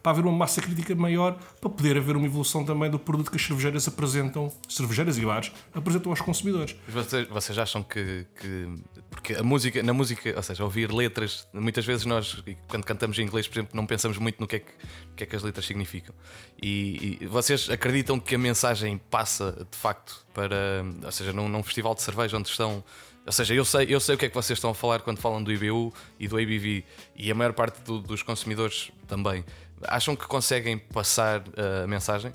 para 0.02 0.12
haver 0.12 0.24
uma 0.24 0.32
massa 0.32 0.62
crítica 0.62 0.94
maior, 0.94 1.38
para 1.60 1.68
poder 1.68 1.94
haver 1.98 2.16
uma 2.16 2.24
evolução 2.24 2.64
também 2.64 2.90
do 2.90 2.98
produto 2.98 3.30
que 3.30 3.36
as 3.36 3.42
cervejeiras 3.42 3.86
apresentam, 3.86 4.50
cervejeiras 4.66 5.18
e 5.18 5.26
bares, 5.26 5.52
apresentam 5.74 6.10
aos 6.10 6.22
consumidores. 6.22 6.74
Vocês, 6.88 7.28
vocês 7.28 7.58
acham 7.58 7.82
que, 7.82 8.24
que- 8.40 8.66
Porque 9.10 9.34
a 9.34 9.42
música, 9.42 9.82
na 9.82 9.92
música, 9.92 10.32
ou 10.34 10.42
seja, 10.42 10.64
ouvir 10.64 10.90
letras, 10.90 11.46
muitas 11.52 11.84
vezes 11.84 12.06
nós, 12.06 12.42
quando 12.66 12.84
cantamos 12.84 13.18
em 13.18 13.24
inglês, 13.24 13.46
por 13.46 13.58
exemplo, 13.58 13.76
não 13.76 13.84
pensamos 13.84 14.16
muito 14.16 14.40
no 14.40 14.46
que 14.46 14.56
é 14.56 14.58
que, 14.60 14.72
que, 15.16 15.24
é 15.24 15.26
que 15.26 15.36
as 15.36 15.42
letras 15.42 15.66
significam. 15.66 16.14
E, 16.62 17.18
e 17.20 17.26
vocês 17.26 17.68
acreditam 17.68 18.18
que 18.18 18.34
a 18.34 18.38
mensagem 18.38 18.98
passa 19.10 19.66
de 19.70 19.76
facto 19.76 20.24
para. 20.32 20.82
Ou 21.04 21.12
seja, 21.12 21.30
num, 21.34 21.46
num 21.46 21.62
festival 21.62 21.94
de 21.94 22.00
cerveja 22.00 22.38
onde 22.38 22.48
estão. 22.48 22.82
Ou 23.30 23.32
seja, 23.32 23.54
eu 23.54 23.64
sei, 23.64 23.86
eu 23.88 24.00
sei 24.00 24.16
o 24.16 24.18
que 24.18 24.24
é 24.26 24.28
que 24.28 24.34
vocês 24.34 24.56
estão 24.56 24.70
a 24.70 24.74
falar 24.74 25.02
quando 25.02 25.18
falam 25.18 25.40
do 25.40 25.52
IBU 25.52 25.94
e 26.18 26.26
do 26.26 26.36
ABV 26.36 26.84
e 27.14 27.30
a 27.30 27.34
maior 27.36 27.52
parte 27.52 27.80
do- 27.84 28.00
dos 28.00 28.24
consumidores 28.24 28.90
também. 29.06 29.44
Acham 29.86 30.16
que 30.16 30.26
conseguem 30.26 30.76
passar 30.76 31.38
uh, 31.40 31.84
a 31.84 31.86
mensagem? 31.86 32.32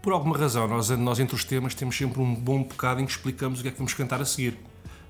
Por 0.00 0.12
alguma 0.12 0.38
razão, 0.38 0.68
nós, 0.68 0.88
nós 0.90 1.18
entre 1.18 1.34
os 1.34 1.42
temas 1.42 1.74
temos 1.74 1.96
sempre 1.98 2.20
um 2.20 2.32
bom 2.32 2.62
bocado 2.62 3.00
em 3.00 3.06
que 3.06 3.10
explicamos 3.10 3.58
o 3.58 3.62
que 3.64 3.70
é 3.70 3.72
que 3.72 3.76
vamos 3.78 3.92
cantar 3.92 4.20
a 4.20 4.24
seguir. 4.24 4.56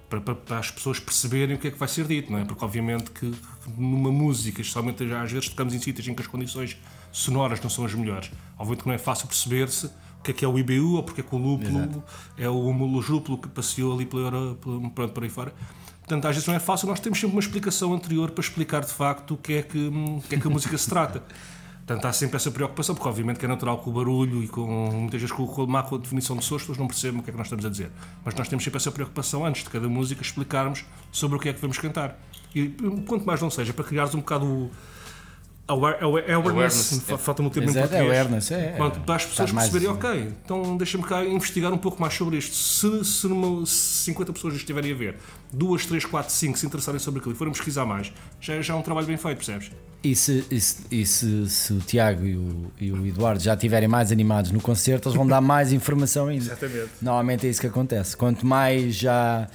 Para, 0.09 0.23
para- 0.23 0.35
para 0.37 0.59
as 0.59 0.71
pessoas 0.71 0.99
perceberem 0.99 1.55
o 1.55 1.59
que 1.59 1.69
é 1.69 1.71
que 1.71 1.77
vai 1.79 1.89
ser 1.89 2.07
dito, 2.07 2.33
não 2.33 2.39
é? 2.39 2.45
Porque 2.47 2.65
obviamente 2.65 3.11
que 3.11 3.31
numa 3.77 4.11
música, 4.11 4.63
especialmente 4.63 5.05
às 5.13 5.31
vezes 5.31 5.51
tocamos 5.51 5.75
em 5.75 5.79
sítios 5.79 6.09
em 6.09 6.15
que 6.15 6.23
as 6.23 6.29
condições 6.29 6.79
sonoras 7.13 7.61
não 7.61 7.69
são 7.69 7.85
as 7.85 7.93
melhores. 7.93 8.31
Obviamente 8.57 8.81
que 8.85 8.89
não 8.89 8.95
é 8.95 8.99
fácil 8.99 9.27
perceber-se 9.29 9.91
o 10.27 10.33
que 10.33 10.33
é 10.33 10.35
que 10.35 10.45
é 10.45 10.49
o 10.49 10.59
IBU 10.59 10.97
ou 10.97 11.03
porque 11.03 11.21
é 11.21 11.25
que 11.25 11.35
o 11.35 11.39
lúpulo 11.39 12.05
é 12.37 12.49
o 12.49 12.65
homolojúpulo 12.65 13.39
que 13.39 13.49
passeou 13.49 13.95
ali 13.95 14.05
pela 14.05 14.23
Europa, 14.23 14.69
pronto, 14.95 15.13
por 15.13 15.23
aí 15.23 15.31
fora. 15.31 15.55
Portanto, 15.99 16.27
às 16.27 16.35
vezes 16.35 16.49
não 16.49 16.55
é 16.55 16.59
fácil, 16.59 16.89
nós 16.89 17.01
temos 17.01 17.19
sempre 17.19 17.35
uma 17.35 17.41
explicação 17.41 17.93
anterior 17.93 18.31
para 18.31 18.43
explicar 18.43 18.85
de 18.85 18.93
facto 18.93 19.35
o 19.35 19.37
que 19.37 19.55
é 19.55 19.63
que, 19.63 19.79
o 19.79 20.23
que, 20.29 20.35
é 20.35 20.39
que 20.39 20.47
a 20.47 20.51
música 20.51 20.77
se 20.77 20.89
trata. 20.89 21.23
Portanto, 21.87 22.05
há 22.05 22.13
sempre 22.13 22.37
essa 22.37 22.51
preocupação, 22.51 22.97
porque 22.97 23.09
obviamente 23.09 23.39
que 23.39 23.45
é 23.45 23.49
natural 23.49 23.79
com 23.79 23.91
o 23.91 23.93
barulho 23.93 24.43
e 24.43 24.49
com 24.49 24.67
muitas 24.67 25.21
vezes 25.21 25.35
com, 25.35 25.47
com 25.47 25.63
a 25.63 25.67
má 25.67 25.83
definição 25.83 26.37
de 26.37 26.45
sons, 26.45 26.57
as 26.57 26.63
pessoas 26.63 26.79
não 26.79 26.89
percebem 26.89 27.21
o 27.21 27.23
que 27.23 27.31
é 27.31 27.33
que 27.33 27.39
nós 27.39 27.47
estamos 27.47 27.65
a 27.65 27.69
dizer. 27.69 27.93
Mas 28.25 28.35
nós 28.35 28.49
temos 28.49 28.65
sempre 28.65 28.79
essa 28.79 28.91
preocupação 28.91 29.47
antes 29.47 29.63
de 29.63 29.71
cada 29.71 29.89
música 29.89 30.21
explicarmos 30.23 30.85
sobre 31.13 31.37
o 31.37 31.41
que 31.41 31.49
é 31.49 31.53
que 31.53 31.61
vamos 31.61 31.79
cantar. 31.79 32.19
E 32.53 32.69
quanto 33.07 33.25
mais 33.25 33.41
não 33.41 33.51
seja, 33.51 33.73
para 33.73 33.85
criares 33.85 34.15
um 34.15 34.19
bocado 34.19 34.47
o 34.47 34.71
aware- 35.69 35.99
awa- 36.03 36.21
awareness, 36.21 36.37
Awareness, 36.93 37.01
fa- 37.07 37.19
falta-me 37.19 37.49
o 37.49 37.51
termo 37.51 37.69
em 37.69 37.73
Exato, 37.73 37.89
português. 37.89 38.15
awareness, 38.19 38.51
é, 38.51 38.55
é. 38.55 38.69
Pronto, 38.77 39.01
para 39.01 39.15
as 39.17 39.25
pessoas 39.25 39.53
mais- 39.53 39.69
perceberem, 39.69 39.95
ok, 39.97 40.33
então 40.45 40.77
deixa-me 40.77 41.05
cá 41.05 41.25
investigar 41.25 41.73
um 41.73 41.79
pouco 41.79 42.01
mais 42.01 42.15
sobre 42.15 42.37
isto. 42.39 42.55
Se, 42.55 43.05
se, 43.05 43.27
numa, 43.27 43.65
se 43.67 44.05
50 44.05 44.33
pessoas 44.33 44.55
estiverem 44.55 44.93
a 44.93 44.95
ver, 44.95 45.17
duas, 45.53 45.85
três, 45.87 46.05
quatro, 46.05 46.33
cinco 46.33 46.59
se 46.59 46.67
interessarem 46.67 46.99
sobre 47.01 47.21
aquilo 47.21 47.35
e 47.35 47.39
forem 47.39 47.53
pesquisar 47.53 47.85
mais, 47.85 48.13
já, 48.41 48.55
é- 48.55 48.63
já 48.63 48.75
é 48.75 48.77
um 48.77 48.83
trabalho 48.83 49.07
bem 49.07 49.17
feito, 49.17 49.37
percebes? 49.39 49.71
E 50.05 50.15
se, 50.15 50.45
e 50.51 50.61
se, 50.61 50.77
e 50.91 51.05
se- 51.07 51.49
se 51.49 51.73
o 51.73 51.79
Tiago 51.81 52.25
e 52.25 52.37
o, 52.37 52.71
e 52.79 52.93
o 52.93 53.07
Eduardo 53.07 53.43
já 53.43 53.55
estiverem 53.55 53.89
mais 53.89 54.13
animados 54.13 54.53
no 54.53 54.61
concerto, 54.61 55.09
eles 55.09 55.17
vão 55.17 55.27
dar 55.27 55.41
mais 55.41 55.73
informação 55.73 56.29
ainda. 56.29 56.45
Exatamente. 56.45 56.91
Normalmente 57.03 57.47
é 57.47 57.51
isso 57.51 57.61
que 57.61 57.67
acontece. 57.67 58.17
Quanto 58.17 58.47
mais 58.47 58.95
já 58.95 59.49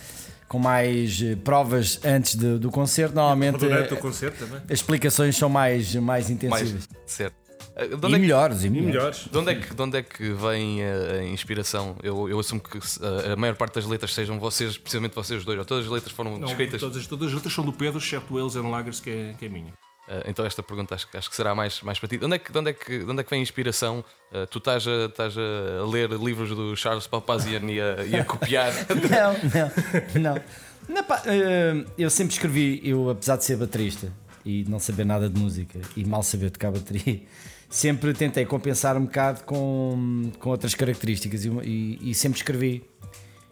com 0.51 0.59
mais 0.59 1.21
eh, 1.21 1.37
provas 1.37 1.97
antes 2.03 2.35
de- 2.35 2.59
do 2.59 2.69
concerto, 2.69 3.15
normalmente 3.15 3.57
Durante 3.57 3.93
o 3.93 3.97
eh, 3.97 3.99
concerto 4.01 4.37
também. 4.45 4.61
as 4.65 4.71
explicações 4.71 5.37
são 5.37 5.47
mais, 5.47 5.95
mais 5.95 6.05
Mais 6.05 6.29
intensivas. 6.29 6.89
certo. 7.05 7.35
Uh, 7.73 7.87
de 7.87 7.93
E 7.93 7.95
onde 7.95 8.05
é 8.05 8.09
que- 8.09 8.17
melhores, 8.19 8.63
e 8.63 8.67
E 8.67 8.69
melhores. 8.69 9.29
De 9.31 9.37
onde 9.37 9.49
é 9.51 9.55
que, 9.55 9.73
de 9.73 9.81
onde 9.81 9.97
é 9.97 10.03
que 10.03 10.33
vem 10.33 10.83
a, 10.83 11.19
a 11.19 11.23
inspiração? 11.23 11.95
Eu, 12.03 12.27
eu 12.27 12.37
assumo 12.37 12.59
que 12.59 12.77
a, 12.77 13.31
a 13.31 13.35
maior 13.37 13.55
parte 13.55 13.75
das 13.75 13.85
letras 13.85 14.13
sejam 14.13 14.37
vocês, 14.41 14.77
precisamente 14.77 15.15
vocês 15.15 15.45
dois, 15.45 15.57
ou 15.57 15.63
todas 15.63 15.85
as 15.85 15.91
letras 15.91 16.11
foram 16.11 16.37
Não, 16.37 16.49
escritas. 16.49 16.81
todas, 16.81 17.07
todas 17.07 17.29
as 17.29 17.33
letras 17.33 17.53
são 17.53 17.63
do 17.63 17.71
Pedro, 17.71 17.97
exceto 17.99 18.33
Wales 18.33 18.57
and 18.57 18.67
Lagers, 18.69 18.99
que 18.99 19.09
é, 19.09 19.33
que 19.39 19.45
é 19.45 19.49
minha. 19.49 19.71
Uh, 20.11 20.23
então 20.29 20.45
esta 20.45 20.61
pergunta 20.61 20.93
acho, 20.93 21.07
acho 21.13 21.29
que 21.29 21.35
será 21.37 21.55
mais, 21.55 21.81
mais 21.81 21.97
para 21.97 22.09
ti. 22.09 22.17
De 22.17 22.25
onde 22.25 22.35
é 22.35 22.39
que, 22.39 22.51
de 22.51 22.57
onde 22.59 22.69
é 22.69 22.73
que, 22.73 22.99
de 22.99 23.09
onde 23.09 23.21
é 23.21 23.23
que 23.23 23.29
vem 23.29 23.39
a 23.39 23.43
inspiração? 23.43 24.03
Uh, 24.31 24.45
tu 24.47 24.57
estás 24.57 24.85
a, 24.85 25.05
estás 25.05 25.35
a 25.37 25.85
ler 25.85 26.09
livros 26.11 26.49
do 26.49 26.75
Charles 26.75 27.07
Papazian 27.07 27.61
e 27.71 27.79
a, 27.79 28.03
e 28.03 28.15
a 28.15 28.25
copiar. 28.25 28.73
Não, 30.13 30.21
não, 30.21 30.41
não. 30.89 31.03
Pá, 31.05 31.21
eh, 31.25 31.85
eu 31.97 32.09
sempre 32.09 32.33
escrevi, 32.33 32.81
eu 32.83 33.09
apesar 33.09 33.37
de 33.37 33.45
ser 33.45 33.55
baterista 33.55 34.11
e 34.43 34.65
não 34.67 34.79
saber 34.79 35.05
nada 35.05 35.29
de 35.29 35.39
música 35.39 35.79
e 35.95 36.03
mal 36.03 36.23
saber 36.23 36.49
tocar 36.49 36.71
bateria, 36.71 37.21
sempre 37.69 38.13
tentei 38.13 38.45
compensar 38.45 38.97
um 38.97 39.05
bocado 39.05 39.43
com, 39.45 40.29
com 40.39 40.49
outras 40.49 40.75
características 40.75 41.45
e, 41.45 41.49
e- 41.63 42.11
e 42.11 42.13
sempre 42.15 42.37
escrevi 42.39 42.83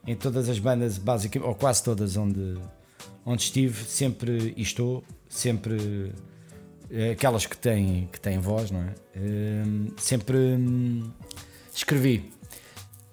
em 0.05 0.15
todas 0.15 0.49
as 0.49 0.59
bandas, 0.59 0.97
basicamente, 0.97 1.47
ou 1.47 1.55
quase 1.55 1.83
todas 1.83 2.17
onde, 2.17 2.57
onde 3.25 3.43
estive, 3.43 3.85
sempre 3.85 4.53
e 4.57 4.61
estou, 4.61 5.03
sempre 5.29 5.75
eh, 5.75 6.28
aquelas 7.12 7.46
que 7.46 7.58
têm, 7.58 8.10
que 8.12 8.19
têm 8.19 8.39
voz, 8.39 8.72
não 8.72 8.81
é? 8.81 8.93
Eh, 9.15 9.91
sempre 9.98 10.38
hum, 10.38 11.12
escrevi. 11.74 12.31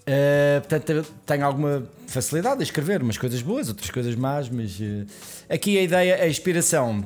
Uh, 0.09 0.61
portanto, 0.61 1.05
tenho 1.27 1.45
alguma 1.45 1.83
facilidade 2.07 2.61
a 2.61 2.63
escrever, 2.63 3.03
umas 3.03 3.19
coisas 3.19 3.43
boas, 3.43 3.69
outras 3.69 3.91
coisas 3.91 4.15
más, 4.15 4.49
mas 4.49 4.79
uh, 4.79 5.05
aqui 5.51 5.77
a 5.77 5.83
ideia, 5.83 6.23
a 6.23 6.29
inspiração, 6.29 7.05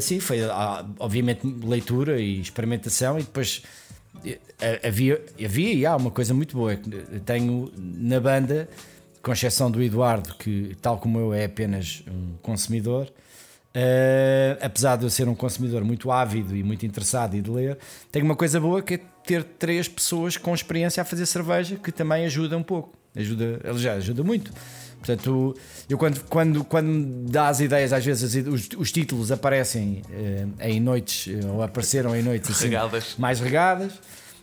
sim, 0.00 0.20
foi 0.20 0.44
ah, 0.44 0.86
obviamente 1.00 1.44
leitura 1.44 2.20
e 2.20 2.40
experimentação, 2.40 3.18
e 3.18 3.22
depois 3.22 3.64
eh, 4.60 4.80
havia, 4.86 5.22
havia 5.44 5.72
e 5.72 5.86
há 5.86 5.94
uma 5.96 6.10
coisa 6.10 6.32
muito 6.32 6.56
boa. 6.56 6.72
é 6.72 6.78
Tenho 7.24 7.70
na 7.76 8.18
banda, 8.20 8.68
com 9.22 9.32
exceção 9.32 9.70
do 9.70 9.82
Eduardo, 9.82 10.34
que 10.36 10.76
tal 10.80 10.98
como 10.98 11.18
eu 11.18 11.34
é 11.34 11.44
apenas 11.44 12.02
um 12.08 12.36
consumidor, 12.42 13.12
Uh, 13.76 14.56
apesar 14.62 14.96
de 14.96 15.04
eu 15.04 15.10
ser 15.10 15.28
um 15.28 15.34
consumidor 15.34 15.84
muito 15.84 16.10
ávido 16.10 16.56
e 16.56 16.62
muito 16.62 16.86
interessado 16.86 17.36
e 17.36 17.42
de 17.42 17.50
ler, 17.50 17.76
tenho 18.10 18.24
uma 18.24 18.34
coisa 18.34 18.58
boa 18.58 18.80
que 18.80 18.94
é 18.94 19.00
ter 19.22 19.44
três 19.44 19.86
pessoas 19.86 20.38
com 20.38 20.54
experiência 20.54 21.02
a 21.02 21.04
fazer 21.04 21.26
cerveja 21.26 21.76
que 21.76 21.92
também 21.92 22.24
ajuda 22.24 22.56
um 22.56 22.62
pouco. 22.62 22.96
Ajuda, 23.14 23.60
aliás, 23.64 23.98
ajuda 23.98 24.24
muito. 24.24 24.50
Portanto, 24.98 25.54
eu 25.90 25.98
quando, 25.98 26.24
quando, 26.24 26.64
quando 26.64 27.30
dá 27.30 27.48
as 27.48 27.60
ideias, 27.60 27.92
às 27.92 28.02
vezes 28.02 28.46
os, 28.46 28.68
os 28.78 28.90
títulos 28.90 29.30
aparecem 29.30 30.02
eh, 30.10 30.46
em 30.70 30.80
noites, 30.80 31.28
eh, 31.28 31.46
ou 31.46 31.62
apareceram 31.62 32.16
em 32.16 32.22
noites 32.22 32.50
assim, 32.50 32.64
Regadas. 32.64 33.14
mais 33.18 33.40
regadas. 33.40 33.92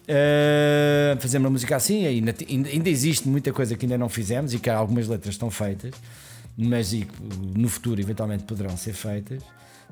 Uh, 0.04 1.18
fazemos 1.20 1.46
uma 1.46 1.50
música 1.52 1.78
assim, 1.78 2.06
ainda 2.06 2.36
ainda 2.50 2.90
existe 2.90 3.26
muita 3.26 3.54
coisa 3.54 3.74
que 3.78 3.86
ainda 3.86 3.98
não 3.98 4.10
fizemos 4.10 4.54
e 4.54 4.60
que 4.60 4.70
algumas 4.70 5.08
letras 5.08 5.36
estão 5.36 5.50
feitas, 5.50 5.92
mas 6.58 6.94
e, 6.94 7.08
no 7.56 7.68
futuro 7.70 8.00
eventualmente 8.00 8.44
poderão 8.44 8.76
ser 8.78 8.94
feitas. 8.94 9.44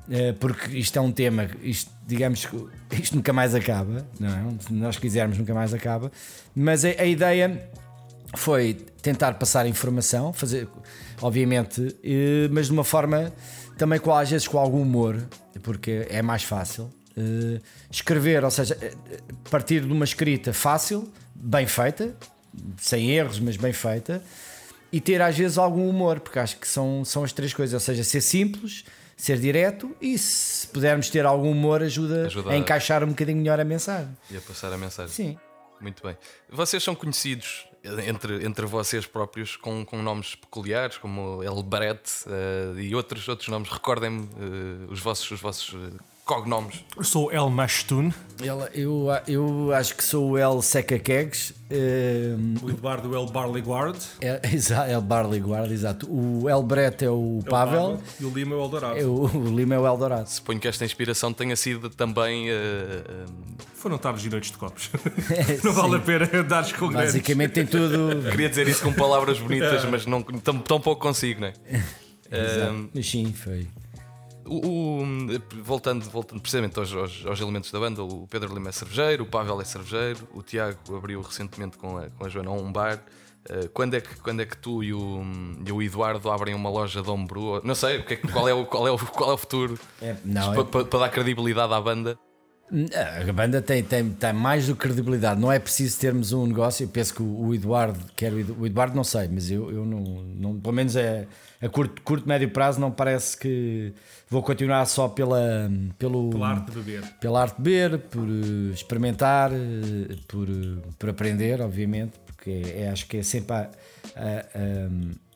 eh, 0.10 0.34
porque 0.34 0.78
isto 0.78 0.98
é 0.98 1.02
um 1.02 1.12
tema, 1.12 1.48
isto, 1.62 1.92
digamos 2.08 2.46
que 2.46 2.58
isto 3.02 3.16
nunca 3.16 3.34
mais 3.34 3.54
acaba, 3.56 4.06
não 4.20 4.30
é? 4.30 4.44
Se 4.60 4.74
nós 4.74 4.98
quisermos, 4.98 5.38
nunca 5.38 5.54
mais 5.54 5.74
acaba. 5.74 6.12
Mas 6.56 6.84
a, 6.86 6.90
a 6.90 7.06
ideia 7.06 7.70
foi 8.36 8.74
tentar 9.02 9.34
passar 9.34 9.66
informação, 9.68 10.32
fazer, 10.34 10.68
obviamente, 11.22 11.96
eh, 12.04 12.48
mas 12.52 12.68
de 12.68 12.72
uma 12.74 12.84
forma 12.84 13.32
também 13.78 14.00
com, 14.00 14.14
às 14.14 14.30
vezes 14.30 14.48
com 14.48 14.58
algum 14.58 14.82
humor, 14.82 15.18
porque 15.64 16.08
é 16.10 16.22
mais 16.22 16.44
fácil. 16.44 16.90
Eh, 17.18 17.60
escrever, 17.90 18.44
ou 18.44 18.52
seja, 18.52 18.78
partir 19.50 19.82
de 19.82 19.92
uma 19.92 20.06
escrita 20.06 20.54
fácil, 20.54 21.12
bem 21.36 21.66
feita, 21.66 22.16
sem 22.78 23.12
erros, 23.12 23.40
mas 23.40 23.58
bem 23.58 23.74
feita, 23.74 24.22
e 24.92 25.00
ter 25.02 25.22
às 25.22 25.38
vezes 25.38 25.58
algum 25.58 25.88
humor, 25.90 26.20
porque 26.20 26.40
acho 26.40 26.58
que 26.58 26.68
são, 26.68 27.04
são 27.06 27.24
as 27.24 27.32
três 27.32 27.54
coisas, 27.54 27.74
ou 27.74 27.80
seja, 27.80 28.04
ser 28.04 28.22
simples, 28.22 28.84
ser 29.16 29.38
direto 29.40 29.96
e 30.02 30.18
se 30.18 30.68
pudermos 30.68 31.10
ter 31.10 31.26
algum 31.26 31.52
humor 31.52 31.82
ajuda, 31.84 32.26
Ajuda 32.26 32.50
a 32.50 32.54
a- 32.54 32.58
encaixar 32.58 33.04
um 33.04 33.08
bocadinho 33.10 33.38
melhor 33.38 33.60
a 33.60 33.64
mensagem. 33.64 34.10
E 34.30 34.38
a 34.38 34.42
passar 34.42 34.74
a 34.74 34.78
mensagem. 34.78 35.14
Sim. 35.14 35.38
Muito 35.80 36.04
bem. 36.04 36.16
Vocês 36.50 36.84
são 36.84 36.94
conhecidos 36.94 37.66
eh, 37.84 38.08
entre, 38.10 38.46
entre 38.46 38.66
vocês 38.68 39.06
próprios 39.08 39.56
com, 39.56 39.84
com 39.86 40.00
nomes 40.02 40.36
peculiares, 40.36 40.98
como 40.98 41.42
El 41.44 41.62
Barret 41.64 42.02
eh, 42.28 42.82
e 42.82 42.94
outros, 42.96 43.28
outros 43.28 43.48
nomes. 43.50 43.68
Recordem-me 43.70 44.26
eh, 44.26 44.92
os 44.92 45.00
vossos, 45.00 45.32
os 45.32 45.40
vossos 45.42 45.74
cognomes. 46.26 46.84
Eu 46.96 47.04
sou 47.04 47.32
El 47.32 47.50
Mashtun, 47.50 48.12
Ela- 48.44 48.70
eu, 48.74 49.08
eu 49.28 49.74
acho 49.74 49.96
que 49.96 50.04
sou 50.04 50.32
o 50.32 50.38
El 50.38 50.62
Seca 50.62 50.98
Kegs. 50.98 51.54
eh, 51.70 52.36
o 52.62 52.70
Eduardo 52.70 53.14
El 53.16 53.26
Barley 53.28 53.62
Guard, 53.62 53.98
é, 54.22 54.40
é 54.92 54.98
o 54.98 55.02
Barley 55.02 55.40
Guard, 55.42 55.72
exato. 55.72 56.08
O 56.10 56.50
El 56.50 56.64
Brett 56.64 57.04
é 57.06 57.10
o 57.10 57.40
é 57.44 57.48
o 57.48 57.50
Pavel, 57.50 58.00
e 58.20 58.26
o 58.26 58.30
Lima 58.30 58.56
é 58.56 58.58
o 58.58 58.62
Eldorado. 58.64 58.98
é 59.00 59.04
o, 59.06 59.26
o 59.38 59.56
Lima 59.56 59.76
é 59.76 59.80
o 59.80 59.86
Eldorado. 59.86 60.28
Suponho 60.30 60.60
que 60.60 60.68
esta 60.68 60.84
inspiração 60.86 61.32
tenha 61.34 61.56
sido 61.56 61.90
também. 61.90 62.50
eh, 62.50 62.54
eh, 63.08 63.26
Foram 63.76 63.98
tardes 63.98 64.26
e 64.26 64.30
noites 64.30 64.52
de 64.52 64.58
copos. 64.58 64.90
É, 65.32 65.60
Não 65.64 65.74
vale 65.74 65.96
a 65.96 66.00
sim. 66.00 66.06
pena 66.06 66.44
dar 66.44 66.64
com 66.74 66.88
grandes. 66.88 67.14
Basicamente 67.14 67.52
tem 67.54 67.66
tudo. 67.66 68.30
queria 68.30 68.50
dizer 68.50 68.68
isso 68.68 68.84
com 68.84 68.94
palavras 68.94 69.40
bonitas, 69.40 69.84
mas 69.86 70.06
não, 70.06 70.22
tão, 70.24 70.58
tão 70.60 70.80
pouco 70.82 71.02
consigo, 71.02 71.42
não 71.42 71.48
é? 71.48 71.54
Exato. 72.32 72.90
Mas 72.94 73.10
sim, 73.10 73.34
foi. 73.34 73.68
O- 74.46 75.02
o- 75.04 75.06
voltando, 75.64 76.04
voltando 76.10 76.42
precisamente 76.42 76.78
aos, 76.80 76.94
aos- 76.94 77.26
aos 77.26 77.40
elementos 77.40 77.72
da 77.72 77.80
banda, 77.80 78.04
o 78.04 78.28
Pedro 78.28 78.54
Lima 78.54 78.70
é 78.70 78.72
cervejeiro, 78.72 79.24
o 79.24 79.28
Pavel 79.28 79.60
é 79.62 79.66
cervejeiro, 79.66 80.28
o 80.34 80.42
Tiago 80.42 80.96
abriu 80.96 81.22
recentemente 81.22 81.78
com 81.78 81.98
a, 81.98 82.10
com 82.10 82.26
a 82.26 82.30
Joana 82.30 82.52
um 82.52 82.72
bar. 82.72 83.04
Eh, 83.50 83.70
quando, 83.74 83.96
é 83.96 84.02
que, 84.02 84.16
quando 84.18 84.40
é 84.42 84.46
que 84.46 84.56
tu 84.56 84.84
e 84.84 84.94
o, 84.94 85.22
e 85.66 85.72
o 85.72 85.82
Eduardo 85.82 86.30
abrem 86.30 86.54
uma 86.54 86.70
loja 86.70 87.02
de 87.02 87.10
homebrew? 87.10 87.60
Não 87.64 87.74
sei, 87.74 87.98
é 88.08 88.16
qual, 88.16 88.48
é 88.48 88.54
o, 88.54 88.66
qual, 88.66 88.88
é 88.88 88.92
o, 88.92 88.98
qual 89.00 89.32
é 89.32 89.34
o 89.34 89.38
futuro 89.38 89.80
É, 90.02 90.16
não, 90.24 90.52
para, 90.54 90.62
é- 90.62 90.64
para- 90.66 90.86
para 90.86 91.00
dar 91.00 91.10
credibilidade 91.10 91.74
à 91.74 91.82
banda? 91.82 92.20
A 93.28 93.34
banda 93.34 93.62
tem, 93.62 93.84
tem, 93.84 94.10
tem 94.12 94.32
mais 94.34 94.66
do 94.68 94.76
que 94.76 94.82
credibilidade. 94.82 95.40
Não 95.40 95.52
é 95.52 95.60
preciso 95.60 96.00
termos 96.00 96.32
um 96.32 96.46
negócio. 96.48 96.86
Eu 96.86 96.88
penso 96.88 97.14
que 97.14 97.22
o 97.22 97.54
Eduardo, 97.54 98.00
quer 98.16 98.32
o 98.32 98.40
Edu- 98.40 98.56
o 98.60 98.66
Eduardo, 98.66 98.96
não 98.96 99.04
sei, 99.04 99.28
mas 99.28 99.52
eu, 99.52 99.70
eu 99.72 99.86
não, 99.86 100.02
não. 100.24 100.60
Pelo 100.60 100.74
menos 100.74 100.96
é, 100.96 101.28
a 101.62 101.68
curto, 101.68 102.02
curto, 102.02 102.28
médio 102.28 102.50
prazo, 102.50 102.80
não 102.80 102.90
parece 102.90 103.38
que 103.38 103.94
vou 104.30 104.42
continuar 104.42 104.86
só 104.86 105.10
pela, 105.10 105.70
pelo, 106.00 106.30
Pela 106.30 106.48
arte 106.48 106.72
de 106.72 106.78
beber. 106.80 107.04
pela 107.20 107.42
arte 107.42 107.58
de 107.58 107.62
beber, 107.62 108.00
por 108.00 108.26
eh, 108.28 108.74
experimentar, 108.74 109.52
eh, 109.52 110.16
por, 110.30 110.48
eh, 110.48 110.78
por 110.98 111.10
aprender, 111.10 111.60
obviamente, 111.62 112.14
porque 112.26 112.62
é, 112.74 112.90
acho 112.90 113.06
que 113.08 113.18
é 113.18 113.24
sempre 113.24 113.54
a, 113.54 113.70
a, 114.16 114.30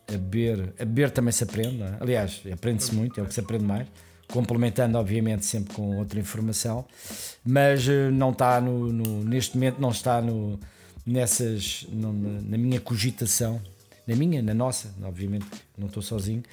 a, 0.09 0.13
a 0.15 0.17
beber. 0.17 0.73
A 0.79 0.85
beber 0.85 1.11
também 1.11 1.33
se 1.33 1.43
aprende, 1.43 1.81
é? 1.81 1.97
aliás, 1.99 2.41
aprende-se 2.51 2.95
muito, 2.95 3.19
é 3.19 3.23
o 3.23 3.25
que 3.25 3.33
se 3.33 3.41
aprende 3.41 3.65
mais, 3.65 3.87
complementando, 4.27 4.97
obviamente, 4.97 5.45
sempre 5.45 5.73
com 5.73 5.97
outra 5.97 6.19
informação, 6.19 6.85
mas 7.45 7.87
eh, 7.87 8.09
não 8.11 8.31
está 8.31 8.59
no, 8.61 8.91
no- 8.91 9.23
neste 9.23 9.55
momento, 9.55 9.79
não 9.79 9.89
está 9.91 10.21
no, 10.21 10.59
nessas, 11.05 11.85
no- 11.89 12.13
na, 12.41 12.57
minha 12.57 12.79
cogitação. 12.79 13.61
Na 14.07 14.15
minha, 14.15 14.39
na 14.41 14.53
nossa, 14.53 14.93
obviamente, 15.01 15.47
não 15.77 15.87
estou 15.87 16.03
sozinho, 16.03 16.43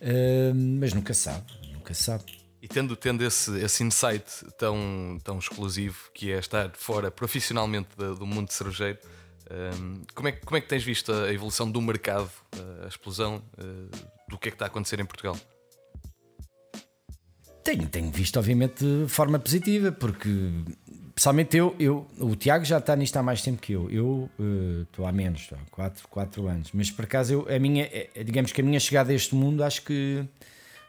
eh, 0.00 0.52
mas 0.54 0.92
nunca 0.94 1.12
sabe, 1.12 1.44
nunca 1.72 1.92
sabe. 1.94 2.24
E 2.62 2.68
tendo, 2.68 2.94
tendo 2.94 3.24
esse, 3.24 3.58
esse 3.58 3.82
insight 3.82 4.24
tão, 4.56 5.18
tão 5.24 5.36
exclusivo 5.38 5.98
que 6.14 6.30
é 6.30 6.38
estar 6.38 6.70
fora 6.76 7.10
profissionalmente 7.10 7.88
da- 7.98 8.14
do 8.14 8.24
mundo 8.24 8.52
cervejeiro, 8.52 8.98
hum, 9.50 10.02
como, 10.14 10.28
é, 10.28 10.32
como 10.32 10.56
é 10.56 10.60
que 10.60 10.68
tens 10.68 10.84
visto 10.84 11.12
a 11.12 11.32
evolução 11.32 11.68
do 11.68 11.82
mercado, 11.82 12.30
a 12.84 12.86
explosão 12.86 13.42
eh, 13.58 13.96
do 14.28 14.38
que 14.38 14.46
é 14.48 14.50
que 14.52 14.54
está 14.54 14.66
a 14.66 14.68
acontecer 14.68 15.00
em 15.00 15.04
Portugal? 15.04 15.36
Tenho, 17.64 17.86
tenho 17.86 18.10
visto, 18.10 18.38
obviamente, 18.38 18.84
de 18.84 19.08
forma 19.08 19.38
positiva, 19.38 19.92
porque 19.92 20.28
pessoalmente 21.14 21.56
eu, 21.56 21.74
eu 21.78 22.06
o 22.18 22.34
Tiago 22.34 22.64
já 22.64 22.78
está 22.78 22.96
nisto 22.96 23.16
há 23.16 23.22
mais 23.22 23.42
tempo 23.42 23.60
que 23.60 23.72
eu. 23.72 23.90
Eu 23.90 24.30
eh, 24.38 24.82
estou 24.82 25.06
há 25.06 25.12
menos, 25.12 25.42
estou 25.42 25.58
há 25.58 25.70
4, 25.70 26.08
quatro 26.08 26.46
anos. 26.48 26.70
Mas 26.72 26.90
por 26.90 27.04
acaso, 27.04 27.32
eu, 27.32 27.54
a 27.54 27.58
minha, 27.58 27.84
eh, 27.84 28.24
digamos 28.24 28.52
que 28.52 28.60
a 28.60 28.64
minha 28.64 28.80
chegada 28.80 29.12
a 29.12 29.14
este 29.14 29.34
mundo 29.34 29.62
acho 29.62 29.82
que 29.82 30.24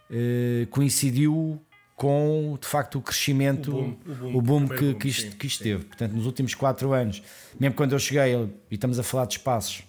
eh, 0.10 0.68
coincidiu 0.72 1.62
com 1.96 2.58
de 2.60 2.68
facto 2.68 2.98
o 2.98 3.02
crescimento, 3.02 3.72
O 3.72 3.80
o 3.80 3.82
boom, 3.84 3.96
boom, 3.96 4.38
o 4.38 4.42
boom, 4.42 4.66
o 4.66 4.70
que, 4.70 4.76
primeiro 4.76 4.98
que, 4.98 5.04
boom, 5.04 5.10
isto, 5.10 5.32
sim, 5.32 5.38
que 5.38 5.48
isto 5.48 5.64
teve. 5.64 5.84
Portanto, 5.86 6.12
nos 6.14 6.26
últimos 6.26 6.56
4 6.56 6.92
anos, 6.92 7.22
mesmo 7.60 7.76
quando 7.76 7.94
eu 7.94 8.00
cheguei, 8.00 8.34
e 8.72 8.76
estamos 8.76 8.98
a 8.98 9.04
falar 9.04 9.26
de 9.26 9.34
espaços, 9.38 9.84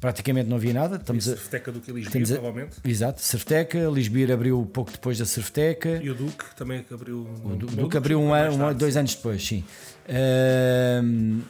praticamente 0.00 0.48
não 0.48 0.56
havia 0.56 0.72
nada. 0.72 0.96
Estamos 0.96 1.28
a, 1.28 1.32
Cerveteca 1.36 1.72
do 1.72 1.80
que 1.80 1.92
temos 2.10 2.30
a- 2.32 2.34
provavelmente. 2.36 2.76
Exato, 2.84 3.20
Cerveteca, 3.22 3.78
Lisbir 3.92 4.30
abriu 4.32 4.64
pouco 4.72 4.92
depois 4.92 5.18
da 5.18 5.24
Cerveteca. 5.24 6.00
E 6.02 6.10
o 6.10 6.14
Duque 6.14 6.44
também 6.56 6.84
abriu. 6.90 7.26
O 7.44 7.56
Du- 7.56 7.66
Duque 7.66 7.96
abriu 7.96 8.20
um 8.20 8.32
ano, 8.32 8.68
um- 8.68 8.74
dois 8.74 8.96
anos 8.96 9.14
depois, 9.14 9.44
sim. 9.46 9.64
Ahm, 10.08 11.40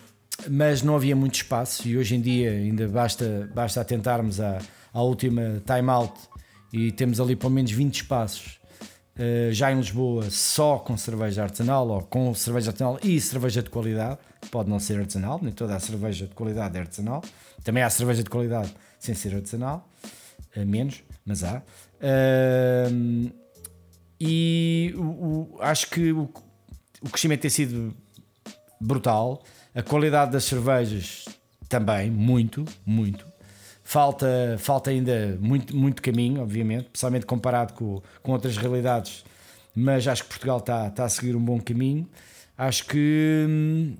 mas 0.49 0.83
não 0.83 0.95
havia 0.97 1.17
muito 1.17 1.35
espaço 1.35 1.87
e 1.89 1.97
hoje 1.97 2.15
em 2.15 2.21
dia 2.21 2.51
ainda 2.51 2.87
basta, 2.89 3.51
basta 3.55 3.81
atentarmos 3.81 4.41
à, 4.41 4.59
à 4.93 5.03
última 5.03 5.61
time-out 5.67 6.15
e 6.73 6.93
temos 6.93 7.19
ali 7.21 7.35
pelo 7.35 7.51
menos 7.53 7.71
20 7.73 7.97
espaços. 8.03 8.59
Ah, 9.19 9.53
já 9.53 9.73
em 9.73 9.77
Lisboa, 9.77 10.31
só 10.31 10.79
com 10.79 10.97
cerveja 10.97 11.43
artesanal 11.43 11.89
ou 11.89 12.03
com 12.03 12.33
cerveja 12.35 12.71
artesanal 12.71 12.99
e 13.03 13.21
cerveja 13.21 13.63
de 13.63 13.71
qualidade, 13.71 14.19
pode 14.51 14.69
não 14.71 14.79
ser 14.79 14.99
artesanal, 15.01 15.39
nem 15.43 15.53
toda 15.53 15.75
a 15.77 15.81
cerveja 15.81 16.27
de 16.27 16.35
qualidade 16.35 16.77
é 16.77 16.81
artesanal. 16.81 17.23
Também 17.65 17.83
há 17.83 17.91
cerveja 17.91 18.23
de 18.23 18.31
qualidade 18.31 18.73
sem 18.99 19.15
ser 19.15 19.35
artesanal, 19.35 19.89
ah, 20.57 20.65
menos, 20.65 21.03
mas 21.25 21.43
há. 21.45 21.63
Ahm, 22.01 23.31
e 24.21 24.93
o- 24.97 25.03
o- 25.57 25.59
acho 25.61 25.89
que 25.91 26.13
o, 26.13 26.29
o 27.03 27.09
crescimento 27.11 27.41
tem 27.43 27.51
sido 27.51 27.95
brutal. 28.81 29.43
A 29.75 29.83
qualidade 29.83 30.33
das 30.33 30.45
cervejas 30.45 31.25
também, 31.69 32.11
muito, 32.11 32.65
muito. 32.85 33.27
Falta, 33.91 34.57
falta 34.59 34.91
ainda 34.91 35.39
muito, 35.41 35.75
muito 35.75 36.03
caminho, 36.03 36.43
obviamente, 36.43 36.85
especialmente 36.89 37.25
comparado 37.25 37.73
com, 37.73 38.03
com 38.23 38.33
outras 38.33 38.55
realidades, 38.59 39.25
mas 39.75 40.07
acho 40.07 40.25
que 40.25 40.29
Portugal 40.29 40.59
está, 40.59 40.89
está 40.89 41.07
a 41.07 41.09
seguir 41.09 41.35
um 41.35 41.41
bom 41.43 41.59
caminho. 41.59 42.07
Acho 42.59 42.85
que 42.85 43.47
hum, 43.49 43.97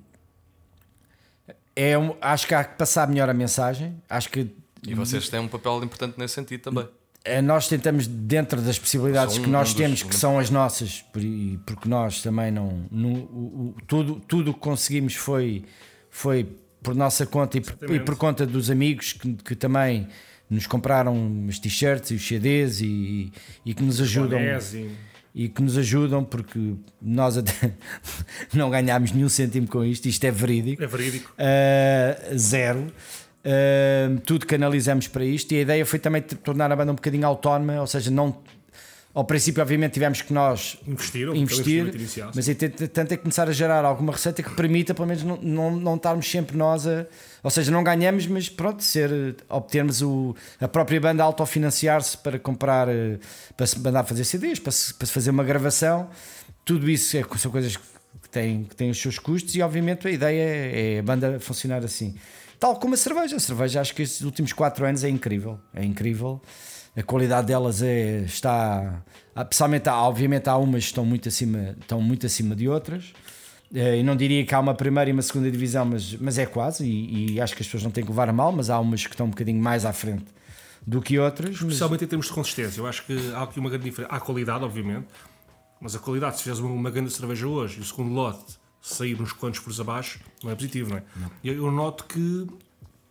é 1.75 1.97
um- 1.97 2.13
acho 2.21 2.45
que 2.45 2.53
há 2.53 2.63
que 2.63 2.77
passar 2.77 3.07
melhor 3.07 3.29
a 3.31 3.33
mensagem. 3.33 3.95
Acho 4.07 4.29
que 4.29 4.53
E 4.87 4.93
vocês 4.93 5.27
têm 5.27 5.39
um 5.39 5.47
papel 5.47 5.83
importante 5.83 6.19
nesse 6.19 6.35
sentido 6.35 6.61
também. 6.61 6.87
eh, 7.25 7.41
nós 7.41 7.67
tentamos, 7.67 8.05
dentro 8.05 8.61
das 8.61 8.77
possibilidades 8.77 9.33
São 9.33 9.43
que 9.43 9.49
um 9.49 9.51
nós 9.51 9.69
dos- 9.69 9.77
temos, 9.77 10.03
que 10.03 10.13
são 10.15 10.37
as 10.37 10.51
nossas, 10.51 11.01
por- 11.01 11.21
porque 11.65 11.89
nós 11.89 12.21
também 12.21 12.51
não. 12.51 12.85
não- 12.91 13.13
o- 13.13 13.73
o- 13.75 13.81
tudo, 13.87 14.21
tudo 14.27 14.51
o 14.51 14.53
que 14.53 14.59
conseguimos 14.59 15.15
foi, 15.15 15.65
foi 16.11 16.47
por 16.81 16.95
nossa 16.95 17.25
conta 17.25 17.57
e 17.57 17.61
por, 17.61 17.95
e 17.95 17.99
por 17.99 18.15
conta 18.15 18.45
dos 18.45 18.69
amigos 18.69 19.13
que, 19.13 19.33
que 19.33 19.55
também 19.55 20.07
nos 20.49 20.65
compraram 20.65 21.45
os 21.47 21.59
t-shirts 21.59 22.11
e 22.11 22.15
os 22.15 22.27
CDs 22.27 22.81
e, 22.81 23.31
e 23.65 23.73
que 23.73 23.83
nos 23.83 24.01
ajudam. 24.01 24.39
E- 25.35 25.47
que 25.47 25.61
nos 25.61 25.77
ajudam 25.77 26.23
porque 26.23 26.73
nós 26.99 27.37
até 27.37 27.73
não 28.53 28.69
ganhámos 28.69 29.11
nenhum 29.11 29.29
cêntimo 29.29 29.67
com 29.67 29.85
isto, 29.85 30.07
isto 30.07 30.23
é 30.25 30.31
verídico. 30.31 30.83
É 30.83 30.87
verídico. 30.87 31.31
Uh, 31.33 32.37
zero. 32.37 32.87
Uh, 33.45 34.19
tudo 34.25 34.45
canalizamos 34.45 35.07
para 35.07 35.23
isto 35.23 35.53
e 35.53 35.57
a 35.59 35.61
ideia 35.61 35.85
foi 35.85 35.99
também 35.99 36.21
tornar 36.21 36.71
a 36.71 36.75
banda 36.75 36.91
um 36.91 36.95
bocadinho 36.95 37.25
autónoma, 37.25 37.79
ou 37.79 37.87
seja, 37.87 38.09
não 38.11 38.35
ao 39.19 39.25
princípio 39.25 39.61
obviamente 39.61 39.93
tivemos 39.93 40.21
que 40.21 40.31
nós 40.31 40.77
Investiram, 40.87 41.35
investir, 41.35 42.31
mas 42.33 42.45
tanto 42.93 43.13
é 43.13 43.17
começar 43.17 43.49
a 43.49 43.51
gerar 43.51 43.83
alguma 43.83 44.13
receita 44.13 44.41
que 44.41 44.49
permita 44.51 44.93
pelo 44.93 45.07
menos 45.07 45.23
não, 45.23 45.37
não, 45.37 45.71
não 45.75 45.95
estarmos 45.95 46.29
sempre 46.29 46.55
nós 46.55 46.87
a, 46.87 47.05
ou 47.43 47.51
seja, 47.51 47.69
não 47.69 47.83
ganhamos, 47.83 48.27
mas 48.27 48.47
pronto, 48.47 48.81
ser, 48.81 49.35
obtermos 49.49 50.01
o, 50.01 50.33
a 50.59 50.67
própria 50.69 51.01
banda 51.01 51.21
autofinanciar-se 51.23 52.17
para 52.17 52.39
comprar, 52.39 52.87
eh, 52.87 53.19
para 53.57 53.65
se 53.65 53.77
mandar 53.79 54.05
fazer 54.05 54.23
CDs, 54.23 54.57
para 54.57 54.71
se, 54.71 54.93
para 54.93 55.05
se 55.05 55.11
fazer 55.11 55.31
uma 55.31 55.43
gravação, 55.43 56.09
tudo 56.63 56.89
isso 56.89 57.17
é, 57.17 57.25
são 57.37 57.51
coisas 57.51 57.75
que 57.75 58.29
têm, 58.31 58.63
que 58.63 58.75
têm 58.75 58.89
os 58.89 59.01
seus 59.01 59.19
custos 59.19 59.53
e 59.55 59.61
obviamente 59.61 60.07
a 60.07 60.11
ideia 60.11 60.95
é 60.95 60.99
a 60.99 61.03
banda 61.03 61.39
funcionar 61.41 61.83
assim. 61.83 62.15
Tal 62.59 62.75
como 62.77 62.93
a 62.93 62.97
cerveja, 62.97 63.35
a 63.35 63.39
cerveja 63.39 63.79
acho 63.81 63.95
que 63.95 64.01
estes 64.01 64.21
últimos 64.21 64.51
4 64.53 64.85
anos 64.85 65.03
é 65.03 65.09
incrível, 65.09 65.59
é 65.73 65.83
incrível. 65.83 66.41
a 66.97 67.03
qualidade 67.03 67.47
delas 67.47 67.81
é, 67.81 68.21
está. 68.25 69.01
há- 69.35 69.45
Pessoalmente, 69.45 69.87
obviamente, 69.87 70.49
há 70.49 70.57
umas 70.57 70.83
que 70.83 70.89
estão 70.89 71.05
muito 71.05 71.29
acima, 71.29 71.75
estão 71.79 72.01
muito 72.01 72.25
acima 72.25 72.55
de 72.55 72.67
outras. 72.67 73.13
Eh, 73.73 73.99
E 73.99 74.03
não 74.03 74.15
diria 74.15 74.43
que 74.45 74.53
há 74.53 74.59
uma 74.59 74.73
primeira 74.73 75.09
e 75.09 75.13
uma 75.13 75.21
segunda 75.21 75.49
divisão, 75.49 75.85
mas, 75.85 76.13
mas 76.15 76.37
é 76.37 76.45
quase. 76.45 76.85
E, 76.85 77.33
e 77.35 77.41
acho 77.41 77.55
que 77.55 77.61
as 77.61 77.67
pessoas 77.67 77.83
não 77.83 77.91
têm 77.91 78.03
que 78.03 78.09
levar 78.09 78.27
a 78.27 78.33
mal, 78.33 78.51
mas 78.51 78.69
há 78.69 78.77
umas 78.79 79.05
que 79.05 79.13
estão 79.13 79.27
um 79.27 79.29
bocadinho 79.29 79.61
mais 79.61 79.85
à 79.85 79.93
frente 79.93 80.25
do 80.85 81.01
que 81.01 81.17
outras. 81.19 81.51
Mas, 81.51 81.61
Especialmente 81.61 82.03
em 82.03 82.07
termos 82.07 82.25
de 82.27 82.33
consistência. 82.33 82.81
Eu 82.81 82.87
acho 82.87 83.05
que 83.05 83.13
há 83.33 83.43
aqui 83.43 83.59
uma 83.59 83.69
grande 83.69 83.85
diferença. 83.85 84.13
Há 84.13 84.19
qualidade, 84.19 84.63
obviamente, 84.65 85.07
mas 85.79 85.95
a 85.95 85.99
qualidade, 85.99 86.35
se 86.37 86.43
fizeres 86.43 86.59
uma, 86.59 86.71
uma 86.73 86.91
grande 86.91 87.11
cerveja 87.13 87.47
hoje 87.47 87.77
e 87.77 87.81
o 87.81 87.85
segundo 87.85 88.11
lote 88.11 88.57
sair 88.93 89.21
uns 89.21 89.31
quantos 89.33 89.59
furos 89.59 89.79
abaixo, 89.79 90.19
não 90.43 90.51
é 90.51 90.55
positivo, 90.55 90.89
não 90.91 90.97
é? 90.97 91.03
E 91.43 91.49
Eu, 91.49 91.71
noto 91.71 92.03
que, 92.05 92.47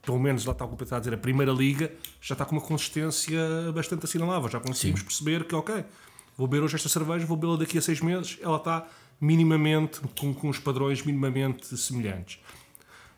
pelo 0.03 0.19
menos 0.19 0.45
lá 0.45 0.53
está 0.53 0.64
o 0.64 0.77
que 0.77 0.83
está 0.83 0.97
a 0.97 0.99
dizer, 1.01 1.14
a 1.14 1.19
primeira 1.19 1.53
liga 1.53 1.93
já 2.21 2.35
está 2.35 2.45
com 2.45 2.57
uma 2.57 2.62
consistência 2.62 3.41
bastante 3.75 4.05
assinalável. 4.05 4.49
Já 4.49 4.61
conseguimos 4.61 5.03
perceber 5.03 5.45
que, 5.45 5.55
ok, 5.55 5.85
vou 6.37 6.47
beber 6.47 6.62
hoje 6.64 6.77
esta 6.77 6.88
cerveja, 6.88 7.25
vou 7.27 7.37
bebê-la 7.37 7.59
daqui 7.59 7.79
a 7.79 7.83
seis 7.83 8.01
meses, 8.01 8.38
ela 8.41 8.57
está 8.57 8.87
minimamente, 9.21 10.01
com, 10.19 10.33
com 10.33 10.49
os 10.49 10.59
padrões 10.59 11.03
minimamente 11.05 11.77
semelhantes. 11.77 12.38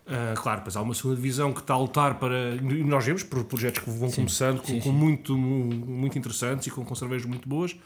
Uh, 0.06 0.34
claro, 0.40 0.60
depois 0.60 0.74
há 0.76 0.80
uma 0.82 0.94
segunda 0.94 1.14
divisão 1.14 1.52
que 1.52 1.60
está 1.60 1.74
a 1.74 1.78
lutar 1.78 2.18
para. 2.18 2.56
E 2.56 2.82
nós 2.82 3.04
vemos 3.04 3.22
por 3.22 3.44
projetos 3.44 3.84
que 3.84 3.90
vão 3.90 4.10
começando 4.10 4.60
com, 4.60 4.80
com 4.80 4.90
muito, 4.90 5.36
mu- 5.38 5.66
muito 5.86 6.18
interessantes 6.18 6.66
e 6.66 6.70
com, 6.70 6.84
com 6.84 6.94
cervejas 6.96 7.26
muito 7.26 7.48
boas. 7.48 7.76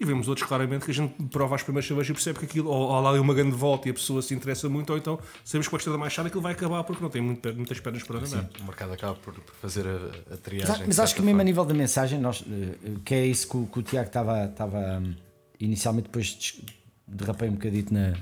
E 0.00 0.04
vemos 0.04 0.26
outros 0.28 0.46
claramente 0.48 0.84
que 0.84 0.90
a 0.90 0.94
gente 0.94 1.14
prova 1.30 1.54
as 1.54 1.62
primeiras 1.62 1.86
cervejas 1.86 2.10
e 2.10 2.12
percebe 2.14 2.38
que 2.40 2.44
aquilo, 2.44 2.68
ou, 2.70 2.88
ou 2.90 3.00
lá 3.00 3.16
é 3.16 3.20
uma 3.20 3.34
grande 3.34 3.54
volta 3.56 3.88
e 3.88 3.90
a 3.90 3.94
pessoa 3.94 4.20
se 4.20 4.34
interessa 4.34 4.68
muito, 4.68 4.90
ou 4.90 4.98
então 4.98 5.18
sabemos 5.44 5.66
que 5.66 5.70
com 5.70 5.76
a 5.76 5.78
estrada 5.78 5.98
mais 5.98 6.12
chata 6.12 6.28
aquilo 6.28 6.42
vai 6.42 6.52
acabar 6.52 6.82
porque 6.84 7.02
não 7.02 7.10
tem 7.10 7.22
muito, 7.22 7.54
muitas 7.54 7.78
pernas 7.78 8.02
para 8.02 8.18
andar. 8.18 8.48
O 8.60 8.64
mercado 8.64 8.92
acaba 8.92 9.14
por 9.14 9.34
fazer 9.60 9.86
a, 9.86 9.90
a 9.90 10.00
mas, 10.30 10.40
triagem. 10.40 10.76
de 10.78 10.86
mas 10.88 10.98
acho 10.98 11.14
que 11.14 11.20
certa 11.20 11.22
mesmo 11.22 11.28
a 11.28 11.32
forma. 11.38 11.44
nível 11.44 11.64
da 11.64 11.74
mensagem, 11.74 12.18
nós, 12.18 12.44
eh, 12.50 12.90
que 13.04 13.14
é 13.14 13.26
isso 13.26 13.48
que, 13.48 13.56
o- 13.56 13.66
que 13.66 13.78
o 13.78 13.82
Tiago 13.82 14.08
estava, 14.08 14.44
estava 14.46 14.98
hum, 15.00 15.14
inicialmente, 15.60 16.04
depois 16.06 16.60
derrapei 17.06 17.48
um 17.48 17.52
bocadito 17.52 17.94
na, 17.94 18.14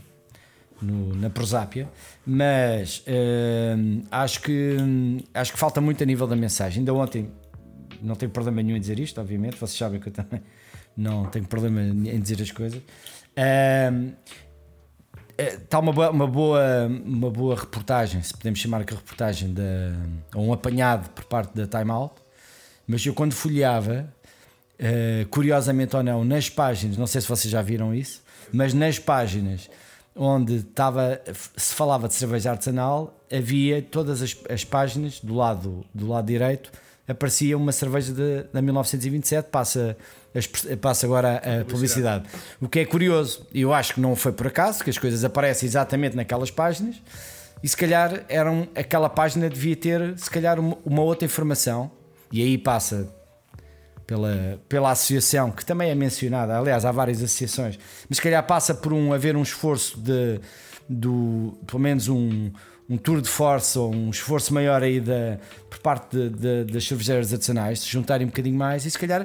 no- 0.82 1.14
na 1.14 1.30
prosápia, 1.30 1.88
mas 2.26 3.02
hum, 3.76 4.02
acho, 4.10 4.42
que, 4.42 4.76
hum, 4.80 5.18
acho 5.32 5.52
que 5.52 5.58
falta 5.58 5.80
muito 5.80 6.02
a 6.02 6.06
nível 6.06 6.26
da 6.26 6.36
mensagem. 6.36 6.80
Ainda 6.80 6.92
ontem, 6.92 7.30
não 8.02 8.14
tenho 8.14 8.30
problema 8.30 8.62
nenhum 8.62 8.76
em 8.76 8.80
dizer 8.80 8.98
isto, 8.98 9.20
obviamente, 9.20 9.56
vocês 9.56 9.76
sabem 9.78 10.00
que 10.00 10.08
eu 10.08 10.12
também 10.12 10.40
não 11.00 11.24
tenho 11.26 11.46
problema 11.46 11.80
em 11.80 12.20
dizer 12.20 12.42
as 12.42 12.50
coisas. 12.50 12.80
Hum, 13.36 14.12
está 15.38 15.78
uma 15.78 15.92
boa, 15.92 16.10
uma, 16.10 16.26
boa, 16.26 16.86
uma 17.04 17.30
boa 17.30 17.56
reportagem, 17.56 18.22
se 18.22 18.32
podemos 18.36 18.58
chamar 18.58 18.84
que 18.84 18.94
reportagem, 18.94 19.52
de, 19.52 19.62
ou 20.34 20.46
um 20.46 20.52
apanhado 20.52 21.08
por 21.10 21.24
parte 21.24 21.54
da 21.54 21.66
Time 21.66 21.90
Out, 21.90 22.14
mas 22.86 23.04
eu 23.06 23.14
quando 23.14 23.32
folheava, 23.32 24.12
eh, 24.78 25.26
curiosamente 25.30 25.96
ou 25.96 26.02
não, 26.02 26.24
nas 26.24 26.50
páginas, 26.50 26.96
não 26.96 27.06
sei 27.06 27.20
se 27.20 27.28
vocês 27.28 27.50
já 27.50 27.62
viram 27.62 27.94
isso, 27.94 28.22
mas 28.52 28.74
nas 28.74 28.98
páginas 28.98 29.70
onde 30.14 30.56
estava, 30.56 31.20
se 31.56 31.74
falava 31.74 32.08
de 32.08 32.14
cerveja 32.14 32.50
artesanal, 32.50 33.16
havia 33.32 33.80
todas 33.80 34.20
as, 34.20 34.36
as 34.50 34.64
páginas 34.64 35.20
do 35.20 35.34
lado, 35.34 35.84
do 35.94 36.08
lado 36.08 36.26
direito 36.26 36.70
aparecia 37.10 37.56
uma 37.56 37.72
cerveja 37.72 38.12
de, 38.12 38.44
da 38.52 38.62
1927, 38.62 39.48
passa, 39.50 39.96
a 40.34 40.76
passa 40.76 41.06
agora 41.06 41.36
a, 41.36 41.64
publicidade. 41.64 42.24
O 42.60 42.68
que 42.68 42.80
é 42.80 42.84
curioso, 42.84 43.46
e 43.52 43.62
eu 43.62 43.72
acho 43.72 43.94
que 43.94 44.00
não 44.00 44.14
foi 44.16 44.32
por 44.32 44.46
acaso, 44.46 44.82
que 44.82 44.90
as 44.90 44.98
coisas 44.98 45.24
aparecem 45.24 45.66
exatamente 45.66 46.16
naquelas 46.16 46.50
páginas, 46.50 46.96
e 47.62 47.68
se 47.68 47.76
calhar 47.76 48.24
eram, 48.28 48.68
aquela 48.74 49.08
página 49.08 49.48
devia 49.48 49.76
ter 49.76 50.18
se 50.18 50.30
calhar 50.30 50.58
uma, 50.58 50.78
uma 50.84 51.02
outra 51.02 51.26
informação, 51.26 51.90
e 52.32 52.42
aí 52.42 52.56
passa 52.56 53.12
pela, 54.06 54.60
pela 54.68 54.90
associação, 54.90 55.50
que 55.50 55.64
também 55.64 55.90
é 55.90 55.94
mencionada, 55.94 56.58
aliás, 56.58 56.84
há 56.84 56.92
várias 56.92 57.18
associações, 57.18 57.78
mas 58.08 58.16
se 58.16 58.22
calhar 58.22 58.44
passa 58.46 58.74
por 58.74 58.92
um, 58.92 59.12
haver 59.12 59.36
um 59.36 59.42
esforço 59.42 60.00
de, 60.00 60.40
do, 60.88 61.56
pelo 61.66 61.78
menos 61.78 62.08
um, 62.08 62.50
um 62.90 62.96
tour 62.98 63.20
de 63.22 63.28
force 63.28 63.78
ou 63.78 63.94
um 63.94 64.10
esforço 64.10 64.52
maior 64.52 64.82
aí 64.82 65.00
da, 65.00 65.38
por 65.70 65.78
parte 65.78 66.16
de- 66.16 66.30
de- 66.30 66.64
das 66.72 66.84
cervejeiras 66.84 67.32
artesanais, 67.32 67.80
se 67.80 67.88
juntarem 67.88 68.26
um 68.26 68.30
bocadinho 68.30 68.56
mais, 68.58 68.84
e 68.84 68.90
se 68.90 68.98
calhar 68.98 69.24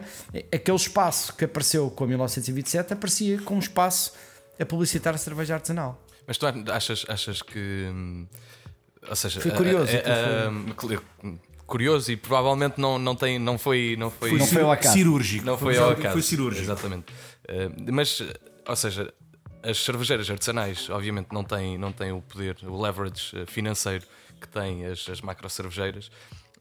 aquele 0.53 0.77
espaço 0.77 1.35
que 1.35 1.43
apareceu 1.45 1.89
com 1.89 2.03
a 2.03 2.07
1927 2.07 2.93
aparecia 2.93 3.39
com 3.41 3.55
um 3.55 3.59
espaço 3.59 4.13
a 4.59 4.65
publicitar 4.65 5.15
a 5.15 5.17
cerveja 5.17 5.55
artesanal. 5.55 5.99
Mas 6.27 6.37
tu 6.37 6.45
achas, 6.71 7.05
achas 7.09 7.41
que. 7.41 7.59
hum, 7.91 8.27
Ou 9.07 9.15
seja, 9.15 9.39
Foi 9.41 9.51
curioso, 9.51 9.91
a- 9.95 10.71
aquilo 10.71 10.93
a- 10.95 11.25
hum, 11.27 11.37
curioso 11.67 12.11
e 12.11 12.17
provavelmente 12.17 12.79
não, 12.79 12.97
não, 12.97 13.15
tem, 13.15 13.37
não 13.37 13.57
foi. 13.57 13.95
Não 13.99 14.09
foi, 14.09 14.31
Não 14.37 14.45
foi 14.47 14.61
ao 14.63 14.71
acaso. 14.71 14.93
cirúrgico. 14.95 15.45
Não 15.45 15.57
foi 15.57 15.75
Foi- 15.75 15.83
ao 15.83 15.89
acaso. 15.91 16.13
Foi 16.13 16.21
cirúrgico. 16.23 16.63
Exatamente. 16.65 17.05
Eh, 17.47 17.69
mas, 17.91 18.23
ou 18.67 18.75
seja, 18.75 19.13
as 19.69 19.77
cervejeiras 19.83 20.29
artesanais, 20.29 20.89
obviamente, 20.89 21.27
não 21.31 21.43
têm, 21.43 21.77
não 21.77 21.91
têm 21.91 22.11
o 22.11 22.21
poder, 22.21 22.57
o 22.63 22.81
leverage 22.81 23.35
eh, 23.37 23.45
financeiro 23.45 24.05
que 24.39 24.47
têm 24.47 24.85
as, 24.85 25.07
as 25.09 25.21
macro 25.21 25.49
cervejeiras 25.49 26.09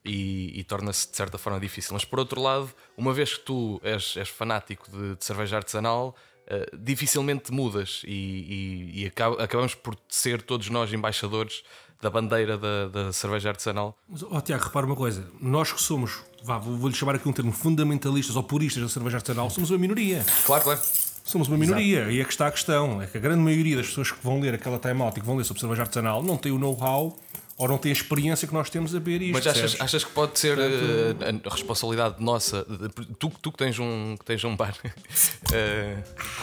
e, 0.04 0.52
e 0.58 0.64
torna-se 0.64 1.10
de 1.10 1.16
certa 1.16 1.38
forma 1.38 1.58
difícil. 1.60 1.92
Mas, 1.94 2.04
por 2.04 2.18
outro 2.18 2.40
lado, 2.40 2.70
uma 2.96 3.12
vez 3.12 3.34
que 3.34 3.40
tu 3.44 3.80
és, 3.82 4.16
és 4.16 4.28
fanático 4.28 4.90
de, 4.90 5.16
de 5.16 5.24
cerveja 5.24 5.56
artesanal. 5.56 6.14
eh, 6.46 6.68
dificilmente 6.78 7.50
mudas 7.50 8.02
e, 8.06 8.12
e- 8.12 9.02
e 9.02 9.06
acaba- 9.06 9.42
acabamos 9.42 9.74
por 9.74 9.96
ser 10.08 10.42
todos 10.42 10.68
nós 10.68 10.92
embaixadores 10.92 11.62
da 12.02 12.10
bandeira 12.10 12.58
da, 12.58 12.86
da 12.88 13.12
cerveja 13.14 13.48
artesanal. 13.48 13.96
Mas, 14.06 14.22
ó, 14.22 14.40
Tiago, 14.42 14.64
repara 14.64 14.84
uma 14.84 14.94
coisa. 14.94 15.26
Nós 15.40 15.72
que 15.72 15.80
somos, 15.80 16.22
vou-lhe 16.62 16.94
chamar 16.94 17.14
aqui 17.14 17.26
um 17.26 17.32
termo, 17.32 17.50
fundamentalistas 17.50 18.36
ou 18.36 18.42
puristas 18.42 18.82
da 18.82 18.88
cerveja 18.90 19.16
artesanal, 19.16 19.48
somos 19.48 19.70
uma 19.70 19.78
minoria. 19.78 20.22
Claro, 20.44 20.64
claro. 20.64 20.80
Somos 21.24 21.48
uma 21.48 21.56
minoria. 21.56 22.10
E 22.10 22.20
é 22.20 22.24
que 22.24 22.30
está 22.30 22.46
a 22.46 22.50
questão. 22.52 23.00
É 23.02 23.06
que 23.06 23.16
a 23.16 23.20
grande 23.20 23.40
maioria 23.40 23.76
das 23.78 23.86
pessoas 23.88 24.12
que 24.12 24.18
vão 24.22 24.38
ler 24.40 24.54
aquela 24.54 24.78
time-out 24.78 25.16
e 25.18 25.20
que 25.20 25.26
vão 25.26 25.36
ler 25.36 25.44
sobre 25.44 25.58
cerveja 25.60 25.82
artesanal 25.82 26.22
não 26.22 26.36
tem 26.36 26.52
o 26.52 26.58
know-how 26.58 27.18
ou 27.56 27.68
não 27.68 27.78
tem 27.78 27.90
a 27.90 27.92
experiência 27.94 28.46
que 28.46 28.52
nós 28.52 28.68
temos 28.68 28.94
a 28.94 29.00
beber 29.00 29.22
isto. 29.22 29.32
Mas 29.32 29.46
achas, 29.46 29.80
achas 29.80 30.04
que 30.04 30.10
pode 30.10 30.38
ser 30.38 30.58
eh, 30.58 31.14
a 31.46 31.50
responsabilidade 31.50 32.22
nossa, 32.22 32.64
de- 32.68 33.06
tu, 33.14 33.30
tu 33.40 33.50
que 33.52 33.58
tens 33.58 33.78
um, 33.78 34.16
que 34.18 34.24
tens 34.24 34.42
um 34.44 34.54
bar, 34.56 34.74
eh, 35.52 35.96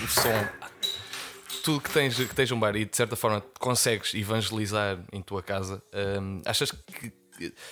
o 0.04 0.08
som, 0.08 0.48
tu 1.64 1.80
que 1.82 1.90
tens, 1.92 2.16
que 2.16 2.34
tens 2.34 2.50
um 2.52 2.60
bar 2.60 2.76
e 2.76 2.86
de 2.86 2.96
certa 2.96 3.16
forma 3.16 3.44
consegues 3.60 4.14
evangelizar 4.14 4.98
em 5.12 5.22
tua 5.22 5.44
casa, 5.44 5.84
eh, 5.94 6.20
achas 6.46 6.72
que. 6.72 7.12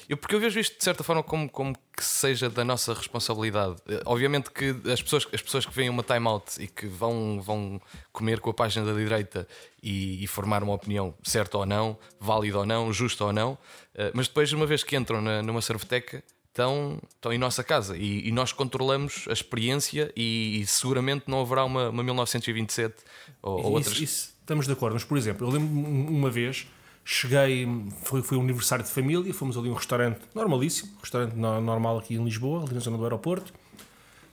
Eu, 0.08 0.18
porque 0.18 0.36
eu 0.36 0.40
vejo 0.40 0.60
isto 0.60 0.78
de 0.78 0.84
certa 0.84 1.04
forma 1.04 1.22
como, 1.24 1.50
como 1.50 1.76
que 1.96 2.04
seja 2.04 2.50
da 2.50 2.64
nossa 2.64 2.94
responsabilidade. 2.94 3.76
Eh, 3.88 4.02
Obviamente 4.06 4.50
que 4.52 4.76
as 4.92 5.02
pessoas, 5.02 5.28
as 5.34 5.42
pessoas 5.42 5.66
que 5.66 5.74
veem 5.74 5.90
uma 5.90 6.04
timeout 6.04 6.62
e 6.62 6.68
que 6.68 6.88
vão, 6.88 7.42
vão 7.42 7.82
comer 8.12 8.40
com 8.40 8.50
a 8.50 8.54
página 8.54 8.86
da 8.86 8.94
direita 8.98 9.48
e, 9.84 10.24
e 10.24 10.28
formar 10.28 10.64
uma 10.64 10.74
opinião 10.74 11.14
certa 11.24 11.58
ou 11.58 11.66
não, 11.66 11.98
válida 12.20 12.60
ou 12.60 12.66
não, 12.66 12.92
justa 12.94 13.26
ou 13.26 13.34
não, 13.34 13.58
eh, 13.96 14.12
mas 14.14 14.28
depois, 14.28 14.52
uma 14.54 14.66
vez 14.66 14.84
que 14.84 14.96
entram 14.96 15.22
na- 15.22 15.42
numa 15.42 15.62
cerveteca, 15.62 16.24
estão, 16.50 17.00
estão 17.16 17.32
em 17.32 17.38
nossa 17.38 17.64
casa 17.64 17.96
e, 17.96 18.28
e 18.28 18.32
nós 18.32 18.52
controlamos 18.52 19.26
a 19.30 19.34
experiência 19.34 20.12
e, 20.16 20.60
e 20.62 20.66
seguramente 20.66 21.26
não 21.28 21.40
haverá 21.42 21.64
uma, 21.64 21.90
uma 21.90 22.04
1927 22.04 22.96
ou, 23.42 23.52
ou 23.54 23.60
Isso- 23.60 23.70
outras. 23.90 23.98
isso 24.02 24.34
estamos 24.42 24.66
de 24.66 24.74
acordo, 24.74 24.94
mas 24.96 25.04
por 25.04 25.18
exemplo, 25.18 25.48
eu 25.48 25.52
lembro 25.52 25.70
uma 25.78 26.30
vez, 26.30 26.68
cheguei, 27.12 27.68
foi, 28.04 28.22
foi 28.22 28.38
um 28.38 28.42
aniversário 28.42 28.86
de 28.86 28.92
família, 28.92 29.34
fomos 29.34 29.58
ali 29.58 29.68
a 29.68 29.72
um 29.72 29.76
restaurante 29.76 30.20
normalíssimo, 30.36 30.92
restaurante 31.02 31.34
no- 31.34 31.60
normal 31.60 31.98
aqui 31.98 32.14
em 32.14 32.24
Lisboa, 32.24 32.64
ali 32.64 32.74
na 32.76 32.80
zona 32.80 32.98
do 32.98 33.04
aeroporto, 33.04 33.52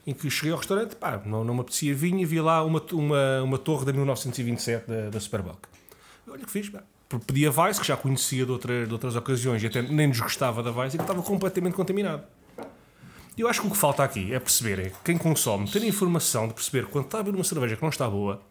em 0.05 0.13
que 0.13 0.29
cheguei 0.29 0.51
ao 0.51 0.57
restaurante, 0.59 0.95
pá, 0.95 1.19
não, 1.25 1.43
não 1.43 1.55
me 1.55 1.61
apetecia 1.61 1.95
vinho 1.95 2.19
e 2.19 2.25
vi 2.25 2.39
lá 2.39 2.63
uma, 2.63 2.81
uma, 2.93 3.41
uma 3.43 3.57
torre 3.57 3.83
da 3.85 3.91
1927 3.91 4.85
da, 4.87 5.09
da 5.09 5.19
Superboc. 5.19 5.57
Olha 6.29 6.45
que 6.45 6.51
fiz, 6.51 6.69
pá. 6.69 6.83
Pedi 7.25 7.47
a 7.47 7.49
Vice, 7.49 7.79
que 7.81 7.87
já 7.87 7.97
conhecia 7.97 8.45
de, 8.45 8.51
outra, 8.51 8.85
de 8.85 8.91
outras 8.93 9.15
ocasiões 9.15 9.63
e 9.63 9.67
até 9.67 9.81
nem 9.81 10.07
nos 10.07 10.19
gostava 10.19 10.61
da 10.61 10.71
Vice, 10.71 10.97
e 10.97 10.99
que 10.99 11.03
estava 11.03 11.21
completamente 11.23 11.73
contaminado. 11.73 12.23
Eu 13.37 13.47
acho 13.47 13.61
que 13.61 13.67
o 13.67 13.71
que 13.71 13.77
falta 13.77 14.03
aqui 14.03 14.33
é 14.33 14.39
perceber, 14.39 14.79
é 14.79 14.89
que 14.89 14.97
quem 15.05 15.17
consome, 15.17 15.69
ter 15.69 15.81
a 15.81 15.85
informação 15.85 16.47
de 16.47 16.53
perceber 16.53 16.85
quando 16.87 17.05
está 17.05 17.19
a 17.19 17.23
beber 17.23 17.37
uma 17.37 17.43
cerveja 17.43 17.75
que 17.75 17.81
não 17.81 17.89
está 17.89 18.09
boa, 18.09 18.41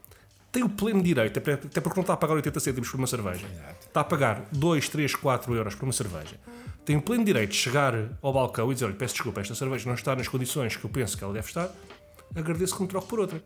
tem 0.57 0.63
o 0.65 0.71
pleno 0.71 1.03
direito, 1.03 1.39
até 1.39 1.55
porque 1.83 1.99
não 1.99 2.01
está 2.01 2.15
a 2.15 2.17
pagar 2.17 2.33
80 2.37 2.61
cêntimos 2.61 2.89
por 2.89 2.97
uma 2.97 3.07
cerveja, 3.07 3.47
está 3.87 4.01
a 4.01 4.05
pagar 4.05 4.47
2, 4.53 4.89
3, 4.89 5.15
4 5.15 5.55
euros 5.55 5.75
por 5.75 5.85
uma 5.85 5.93
cerveja. 5.93 6.37
Tem 6.83 6.97
o 6.97 7.03
pleno 7.03 7.27
direito 7.27 7.51
de 7.51 7.59
chegar 7.59 7.93
ao 8.23 8.33
balcão 8.33 8.71
e 8.71 8.75
dizer: 8.75 8.87
olha, 8.87 8.95
peço 8.95 9.13
desculpa, 9.13 9.43
esta 9.43 9.55
cerveja 9.55 9.87
não 9.87 9.95
está 9.95 10.17
nas 10.17 10.27
condições 10.29 10.75
que 10.75 10.83
eu 10.83 10.89
penso 10.89 11.15
que 11.19 11.23
ela 11.23 11.35
deve 11.35 11.47
estar, 11.47 11.69
agradeço 12.35 12.75
que 12.75 12.81
me 12.81 12.89
troque 12.89 13.07
por 13.07 13.21
outra. 13.21 13.43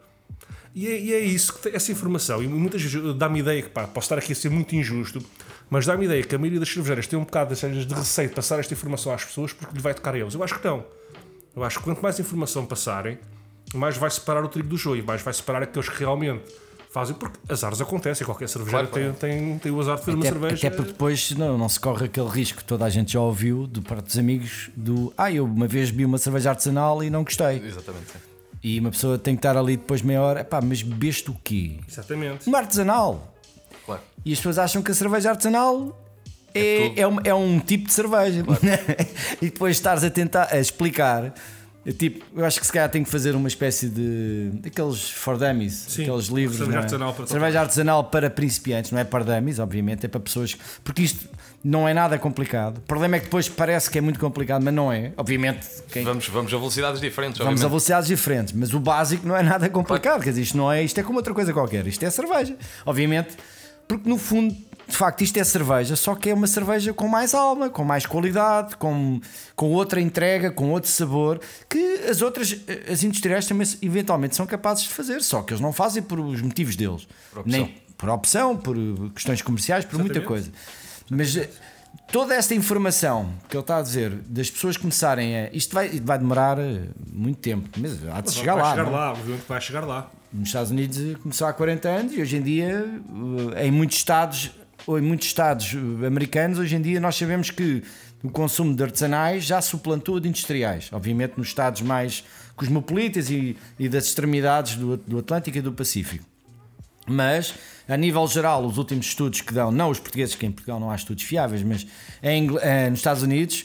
E 0.72 0.86
é, 0.86 1.00
e 1.00 1.12
é 1.12 1.18
isso, 1.18 1.54
que 1.54 1.62
tem- 1.62 1.74
essa 1.74 1.90
informação, 1.90 2.40
e 2.40 2.46
muitas 2.46 2.80
vezes 2.80 3.16
dá-me 3.16 3.40
ideia 3.40 3.60
que, 3.60 3.70
pá, 3.70 3.88
posso 3.88 4.04
estar 4.04 4.18
aqui 4.18 4.32
a 4.32 4.36
ser 4.36 4.50
muito 4.50 4.72
injusto, 4.76 5.20
mas 5.68 5.84
dá-me 5.84 6.04
ideia 6.04 6.22
que 6.22 6.32
a 6.32 6.38
maioria 6.38 6.60
das 6.60 6.68
cervejeiras 6.68 7.08
tem 7.08 7.18
um 7.18 7.24
bocado 7.24 7.52
de, 7.56 7.84
de 7.86 7.92
receio 7.94 8.28
de 8.28 8.34
passar 8.36 8.60
esta 8.60 8.72
informação 8.72 9.12
às 9.12 9.24
pessoas 9.24 9.52
porque 9.52 9.74
lhe 9.74 9.82
vai 9.82 9.94
tocar 9.94 10.14
a 10.14 10.18
eles. 10.20 10.32
Eu 10.34 10.44
acho 10.44 10.56
que 10.60 10.64
não. 10.64 10.84
Eu 11.56 11.64
acho 11.64 11.78
que 11.78 11.84
quanto 11.84 12.00
mais 12.00 12.20
informação 12.20 12.64
passarem, 12.64 13.18
mais 13.74 13.96
vai 13.96 14.10
separar 14.12 14.44
o 14.44 14.48
trigo 14.48 14.68
do 14.68 14.76
joio, 14.76 15.04
mais 15.04 15.20
vai 15.22 15.34
separar 15.34 15.64
aqueles 15.64 15.88
que 15.88 15.98
realmente 15.98 16.44
fazem, 16.92 17.14
porque 17.14 17.38
azares 17.48 17.80
acontecem, 17.80 18.24
qualquer 18.26 18.48
cervejeiro 18.48 18.88
Claro, 18.88 19.14
tem, 19.14 19.38
tem, 19.38 19.58
tem 19.58 19.72
o 19.72 19.80
azar 19.80 19.96
de 19.96 20.04
fazer 20.04 20.16
uma 20.16 20.24
Até, 20.24 20.32
cerveja. 20.32 20.66
até 20.66 20.76
porque 20.76 20.92
depois 20.92 21.30
não, 21.32 21.56
não 21.56 21.68
se 21.68 21.78
corre 21.78 22.06
aquele 22.06 22.28
risco 22.28 22.58
que 22.58 22.64
toda 22.64 22.84
a 22.84 22.90
gente 22.90 23.12
já 23.12 23.20
ouviu 23.20 23.66
de 23.66 23.80
parte 23.80 24.06
dos 24.06 24.18
amigos 24.18 24.70
do 24.76 25.12
ah, 25.16 25.30
eu 25.30 25.44
uma 25.44 25.68
vez 25.68 25.90
bebi 25.90 26.04
uma 26.04 26.18
cerveja 26.18 26.50
artesanal 26.50 27.02
e 27.02 27.08
não 27.08 27.22
gostei. 27.24 27.58
Exatamente. 27.64 28.10
sim. 28.12 28.18
E 28.62 28.78
uma 28.78 28.90
pessoa 28.90 29.18
tem 29.18 29.34
que 29.34 29.38
estar 29.38 29.56
ali 29.56 29.76
depois 29.76 30.02
meia 30.02 30.20
hora, 30.20 30.44
pá, 30.44 30.60
mas 30.60 30.82
bebeste 30.82 31.30
o 31.30 31.36
quê? 31.42 31.78
Exatamente. 31.88 32.46
Uma 32.46 32.58
artesanal. 32.58 33.34
Claro. 33.86 34.02
E 34.24 34.32
as 34.32 34.38
pessoas 34.38 34.58
acham 34.58 34.82
que 34.82 34.90
a 34.90 34.94
cerveja 34.94 35.30
artesanal 35.30 35.98
é, 36.54 36.88
tudo. 36.88 37.00
é, 37.00 37.06
um, 37.06 37.16
é 37.24 37.34
um 37.34 37.58
tipo 37.60 37.86
de 37.86 37.92
cerveja. 37.94 38.44
e 39.40 39.46
depois 39.46 39.76
estares 39.76 40.04
a 40.04 40.10
tentar 40.10 40.48
a 40.50 40.58
explicar. 40.58 41.32
É 41.84 41.92
Tipo, 41.92 42.24
eu 42.36 42.44
acho 42.44 42.60
que 42.60 42.66
se 42.66 42.72
calhar 42.72 42.90
tem 42.90 43.02
que 43.02 43.10
fazer 43.10 43.34
uma 43.34 43.48
espécie 43.48 43.88
de. 43.88 44.50
aqueles 44.66 45.10
for 45.10 45.38
dummies, 45.38 45.72
Sim, 45.88 46.02
aqueles 46.02 46.26
livros. 46.26 46.58
cerveja 46.58 46.70
não 46.72 46.78
é? 46.78 46.82
artesanal 46.82 47.14
para 47.14 47.26
cerveja 47.26 47.60
artesanal 47.60 48.04
para 48.04 48.30
principiantes, 48.30 48.90
não 48.90 48.98
é 48.98 49.04
para 49.04 49.24
dummies, 49.24 49.58
obviamente, 49.58 50.04
é 50.04 50.08
para 50.08 50.20
pessoas. 50.20 50.56
Porque 50.84 51.02
isto 51.02 51.26
não 51.64 51.88
é 51.88 51.94
nada 51.94 52.18
complicado. 52.18 52.78
O 52.78 52.82
problema 52.82 53.16
é 53.16 53.18
que 53.18 53.24
depois 53.26 53.48
parece 53.48 53.90
que 53.90 53.96
é 53.96 54.00
muito 54.00 54.20
complicado, 54.20 54.62
mas 54.62 54.74
não 54.74 54.92
é. 54.92 55.12
Obviamente, 55.16 55.66
quem, 55.90 56.04
Vamos, 56.04 56.28
vamos 56.28 56.52
a 56.52 56.56
velocidades 56.58 57.00
diferentes, 57.00 57.38
Vamos 57.38 57.64
a 57.64 57.68
velocidades 57.68 58.08
diferentes, 58.08 58.52
mas 58.52 58.74
o 58.74 58.80
básico 58.80 59.26
não 59.26 59.36
é 59.36 59.42
nada 59.42 59.68
complicado. 59.70 60.22
Quer 60.22 60.30
dizer, 60.30 60.42
isto 60.42 60.56
não 60.58 60.70
é, 60.70 60.82
isto 60.82 60.98
é 60.98 61.02
como 61.02 61.18
outra 61.18 61.32
coisa 61.32 61.52
qualquer. 61.52 61.86
Isto 61.86 62.04
é 62.04 62.10
cerveja. 62.10 62.56
Obviamente, 62.84 63.36
porque 63.88 64.08
no 64.08 64.18
fundo, 64.18 64.54
de 64.90 64.96
facto, 64.96 65.22
isto 65.22 65.36
é 65.38 65.44
cerveja, 65.44 65.96
só 65.96 66.14
que 66.14 66.30
é 66.30 66.34
uma 66.34 66.46
cerveja 66.46 66.92
com 66.92 67.08
mais 67.08 67.34
alma, 67.34 67.70
com 67.70 67.84
mais 67.84 68.06
qualidade, 68.06 68.76
com, 68.76 69.20
com 69.56 69.70
outra 69.72 70.00
entrega, 70.00 70.50
com 70.50 70.70
outro 70.70 70.90
sabor, 70.90 71.40
que 71.68 71.78
as 72.08 72.20
outras, 72.22 72.54
as 72.90 73.02
industriais 73.02 73.46
também 73.46 73.66
eventualmente 73.80 74.36
são 74.36 74.46
capazes 74.46 74.84
de 74.84 74.90
fazer, 74.90 75.22
só 75.22 75.42
que 75.42 75.52
eles 75.52 75.60
não 75.60 75.72
fazem 75.72 76.02
por 76.02 76.20
os 76.20 76.42
motivos 76.42 76.76
deles. 76.76 77.06
Por 77.32 77.40
opção. 77.40 77.58
Nem 77.60 77.90
por 78.00 78.08
opção, 78.08 78.56
por 78.56 78.76
questões 79.14 79.42
comerciais, 79.42 79.84
por 79.84 79.98
muita 79.98 80.18
Exatamente. 80.18 80.26
coisa. 80.26 80.52
Mas 81.10 81.36
eh, 81.36 81.50
toda 82.10 82.34
esta 82.34 82.54
informação 82.54 83.30
que 83.48 83.54
ele 83.54 83.62
está 83.62 83.76
a 83.76 83.82
dizer, 83.82 84.10
das 84.26 84.50
pessoas 84.50 84.76
começarem 84.78 85.36
a. 85.36 85.50
Isto 85.52 85.74
vai, 85.74 85.88
vai 86.00 86.18
demorar 86.18 86.58
eh, 86.58 86.84
muito 87.12 87.38
tempo, 87.40 87.68
mas 87.76 87.92
há 88.08 88.20
de 88.20 88.26
Mas 88.26 88.34
chegar 88.34 88.54
vai 88.54 88.62
lá. 88.62 88.70
chegar 88.70 88.84
não 88.84 88.92
é? 88.92 88.96
lá, 88.96 89.12
obviamente 89.12 89.44
vai 89.46 89.60
chegar 89.60 89.84
lá. 89.84 90.10
Nos 90.32 90.48
Estados 90.48 90.70
Unidos 90.70 90.98
eh, 90.98 91.16
começou 91.22 91.46
há 91.46 91.52
40 91.52 91.88
anos 91.88 92.12
e 92.14 92.22
hoje 92.22 92.36
em 92.36 92.42
dia, 92.42 92.86
em 93.62 93.70
muitos 93.70 93.98
estados, 93.98 94.50
em 94.88 95.00
muitos 95.00 95.26
estados 95.28 95.74
eh, 95.74 96.06
americanos, 96.06 96.58
hoje 96.58 96.74
em 96.76 96.80
dia 96.82 97.00
nós 97.00 97.16
sabemos 97.16 97.50
que 97.50 97.82
o 98.22 98.30
consumo 98.30 98.74
de 98.74 98.82
artesanais 98.82 99.44
já 99.44 99.60
suplantou 99.62 100.16
o 100.16 100.20
de 100.20 100.28
industriais. 100.28 100.88
Obviamente 100.92 101.34
nos 101.38 101.48
estados 101.48 101.80
mais 101.82 102.22
cosmopolitas 102.56 103.30
e, 103.30 103.56
e 103.78 103.88
das 103.88 104.06
extremidades 104.06 104.74
do, 104.76 104.96
do 104.96 105.18
Atlântico 105.18 105.56
e 105.58 105.60
do 105.60 105.72
Pacífico. 105.72 106.24
Mas, 107.06 107.54
a 107.88 107.96
nível 107.96 108.26
geral, 108.28 108.64
os 108.64 108.76
últimos 108.78 109.06
estudos 109.06 109.40
que 109.40 109.52
dão, 109.54 109.72
não 109.72 109.90
os 109.90 109.98
portugueses, 109.98 110.34
que 110.34 110.44
em 110.46 110.52
Portugal 110.52 110.78
não 110.78 110.90
há 110.90 110.94
estudos 110.94 111.24
fiáveis, 111.24 111.62
mas 111.62 111.86
em, 112.22 112.48
eh, 112.60 112.90
nos 112.90 112.98
Estados 113.00 113.22
Unidos, 113.22 113.64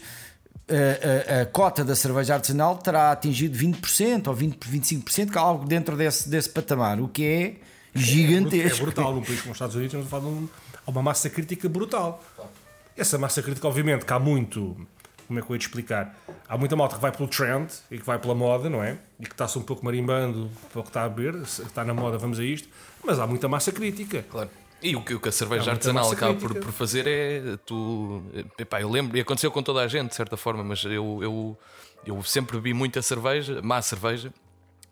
a, 0.68 1.38
a- 1.38 1.42
a 1.42 1.46
cota 1.46 1.84
da 1.84 1.96
cerveja 1.96 2.34
artesanal 2.36 2.78
terá 2.78 3.12
atingido 3.12 3.56
20% 3.58 4.28
ou 4.28 4.34
20, 4.34 4.58
25%, 4.58 5.32
que 5.32 5.38
é 5.38 5.42
algo 5.42 5.66
dentro 5.68 5.96
desse, 5.96 6.28
desse 6.30 6.50
patamar, 6.50 7.00
o 7.00 7.08
que 7.08 7.24
é 7.24 7.42
É 7.44 8.00
gigantesco. 8.00 8.82
brutal 8.84 9.14
num 9.14 9.22
país 9.22 9.42
como 9.42 9.52
os 9.52 9.56
Estados 9.58 9.76
Unidos, 9.76 9.94
estamos 9.94 10.08
a 10.08 10.10
falar 10.10 10.24
de 10.24 10.30
um- 10.30 10.48
há 10.86 10.92
uma 10.92 11.02
massa 11.02 11.30
crítica 11.30 11.68
brutal. 11.68 12.24
Essa 12.96 13.18
massa 13.18 13.42
crítica, 13.42 13.68
obviamente, 13.68 14.06
que 14.06 14.14
há 14.14 14.20
muito. 14.20 14.76
Como 15.28 15.40
é 15.40 15.42
que 15.42 15.50
eu 15.50 15.56
ia 15.56 15.60
te 15.60 15.66
explicar? 15.66 16.16
Há 16.48 16.58
muita 16.58 16.76
malta 16.76 16.96
que 16.96 17.02
vai 17.02 17.12
pelo 17.12 17.28
trend 17.28 17.72
e 17.90 17.98
que 17.98 18.06
vai 18.06 18.20
pela 18.20 18.36
moda, 18.36 18.70
não 18.70 18.84
é? 18.84 18.98
E 19.20 19.26
que 19.26 19.32
está-se 19.32 19.58
um 19.58 19.64
pouco 19.64 19.84
marimbando 19.84 20.50
para 20.72 20.80
o 20.80 20.84
que 20.84 20.90
está 20.90 21.04
a 21.04 21.10
beber, 21.10 21.42
está 21.42 21.84
na 21.84 21.94
moda, 21.94 22.18
vamos 22.18 22.40
a 22.40 22.44
isto. 22.44 22.70
Mas 23.04 23.20
há 23.20 23.26
muita 23.26 23.48
massa 23.48 23.72
crítica. 23.72 24.24
Claro. 24.30 24.50
E 24.82 24.96
o 24.96 25.02
que, 25.02 25.16
o 25.16 25.20
que 25.20 25.30
a 25.30 25.32
cerveja 25.32 25.72
artesanal 25.72 26.12
acaba 26.12 26.36
por, 26.36 26.54
por 26.54 26.72
fazer 26.72 27.08
é 27.08 27.58
tu. 27.66 28.22
Epá, 28.58 28.80
eu 28.80 28.90
lembro, 28.90 29.18
e 29.18 29.22
aconteceu 29.22 29.50
com 29.50 29.64
toda 29.64 29.82
a 29.82 29.88
gente, 29.88 30.10
de 30.10 30.16
certa 30.16 30.38
forma, 30.38 30.64
mas 30.64 30.84
eu, 30.84 31.20
eu, 31.24 31.58
eu 32.06 32.22
sempre 32.24 32.58
bebi 32.58 32.74
muita 32.74 33.02
cerveja, 33.02 33.62
má 33.64 33.82
cerveja, 33.82 34.32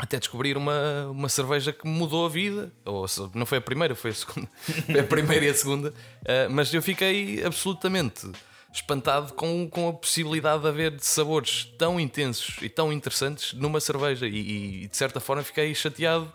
até 0.04 0.20
descobrir 0.20 0.58
uma, 0.58 1.08
uma 1.10 1.30
cerveja 1.30 1.72
que 1.72 1.88
mudou 1.88 2.26
a 2.26 2.30
vida. 2.30 2.70
Ou 2.84 3.06
não 3.34 3.46
foi 3.46 3.60
a 3.60 3.62
primeira, 3.62 3.96
foi 3.96 4.12
a 4.12 4.14
segunda. 4.14 4.50
Foi 4.86 5.00
a 5.00 5.04
primeira 5.04 5.46
e 5.46 5.50
a 5.50 5.54
segunda. 5.54 5.94
Ah, 6.26 6.48
mas 6.50 6.74
eu 6.74 6.82
fiquei 6.82 7.42
absolutamente 7.44 8.30
espantado 8.74 9.34
com, 9.34 9.70
com 9.70 9.88
a 9.88 9.94
possibilidade 9.94 10.62
de 10.62 10.68
haver 10.68 11.00
sabores 11.00 11.66
tão 11.78 12.00
intensos 12.00 12.58
e 12.62 12.68
tão 12.68 12.92
interessantes 12.92 13.54
numa 13.54 13.80
cerveja. 13.80 14.28
E, 14.28 14.84
e, 14.84 14.88
de 14.90 14.98
certa 14.98 15.22
forma 15.22 15.42
fiquei 15.42 15.74
chateado 15.74 16.32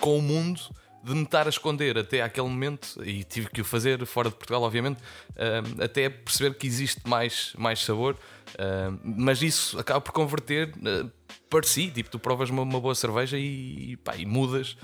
com 0.00 0.18
o 0.18 0.22
mundo 0.22 0.60
de 1.04 1.14
me 1.14 1.22
estar 1.24 1.46
a 1.46 1.50
esconder 1.50 1.98
até 1.98 2.22
àquele 2.22 2.46
momento, 2.48 3.02
e 3.04 3.24
tive 3.24 3.48
que 3.50 3.60
o 3.60 3.64
fazer 3.64 4.04
fora 4.06 4.28
de 4.30 4.36
Portugal, 4.36 4.62
obviamente, 4.62 5.00
ah, 5.36 5.84
até 5.84 6.08
perceber 6.08 6.54
que 6.56 6.66
existe 6.66 7.00
mais, 7.08 7.52
mais 7.58 7.80
sabor, 7.80 8.16
ah, 8.58 8.92
mas 9.04 9.42
isso 9.42 9.78
acaba 9.78 10.00
por 10.00 10.12
converter 10.12 10.72
ah, 10.86 11.06
para 11.50 11.62
si, 11.66 11.90
tipo, 11.90 12.08
tu 12.10 12.18
provas 12.18 12.50
uma, 12.50 12.62
uma 12.62 12.80
boa 12.80 12.94
cerveja 12.94 13.36
e, 13.38 13.96
pá, 14.04 14.16
e 14.16 14.24
mudas. 14.24 14.76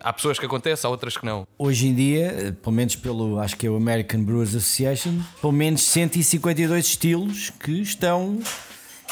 Há 0.00 0.10
pessoas 0.12 0.38
que 0.38 0.46
acontece, 0.46 0.86
há 0.86 0.88
outras 0.88 1.16
que 1.18 1.26
não. 1.26 1.46
Hoje 1.58 1.86
em 1.88 1.94
dia, 1.94 2.56
pelo 2.62 2.74
menos 2.74 2.96
pelo, 2.96 3.38
acho 3.38 3.56
que 3.58 3.66
é 3.66 3.70
o 3.70 3.76
American 3.76 4.22
Brewers 4.24 4.54
Association, 4.54 5.20
pelo 5.40 5.52
menos 5.52 5.82
152 5.82 6.86
estilos 6.86 7.50
que 7.50 7.72
estão, 7.82 8.40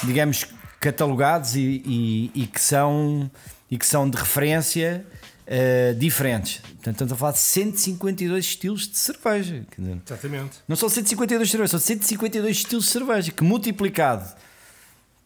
digamos, 0.05 0.47
catalogados 0.81 1.55
e, 1.55 1.83
e- 1.85 2.31
e 2.35 2.47
que, 2.47 2.61
são, 2.61 3.31
e 3.71 3.77
que 3.77 3.85
são 3.85 4.09
de 4.09 4.17
referência 4.17 5.05
eh, 5.53 5.97
diferentes. 5.99 6.59
Portanto, 6.59 6.93
estamos 6.95 7.13
a 7.13 7.17
falar 7.17 7.33
de 7.33 7.39
152 7.39 8.45
estilos 8.45 8.89
de 8.89 8.97
cerveja. 8.97 9.67
Exatamente. 10.07 10.59
não 10.69 10.77
são 10.77 10.89
152 10.89 11.51
cervejas, 11.51 11.73
são 11.73 11.81
152 11.81 12.57
estilos 12.57 12.85
de 12.85 12.91
cerveja, 12.93 13.33
que 13.33 13.43
multiplicado 13.43 14.33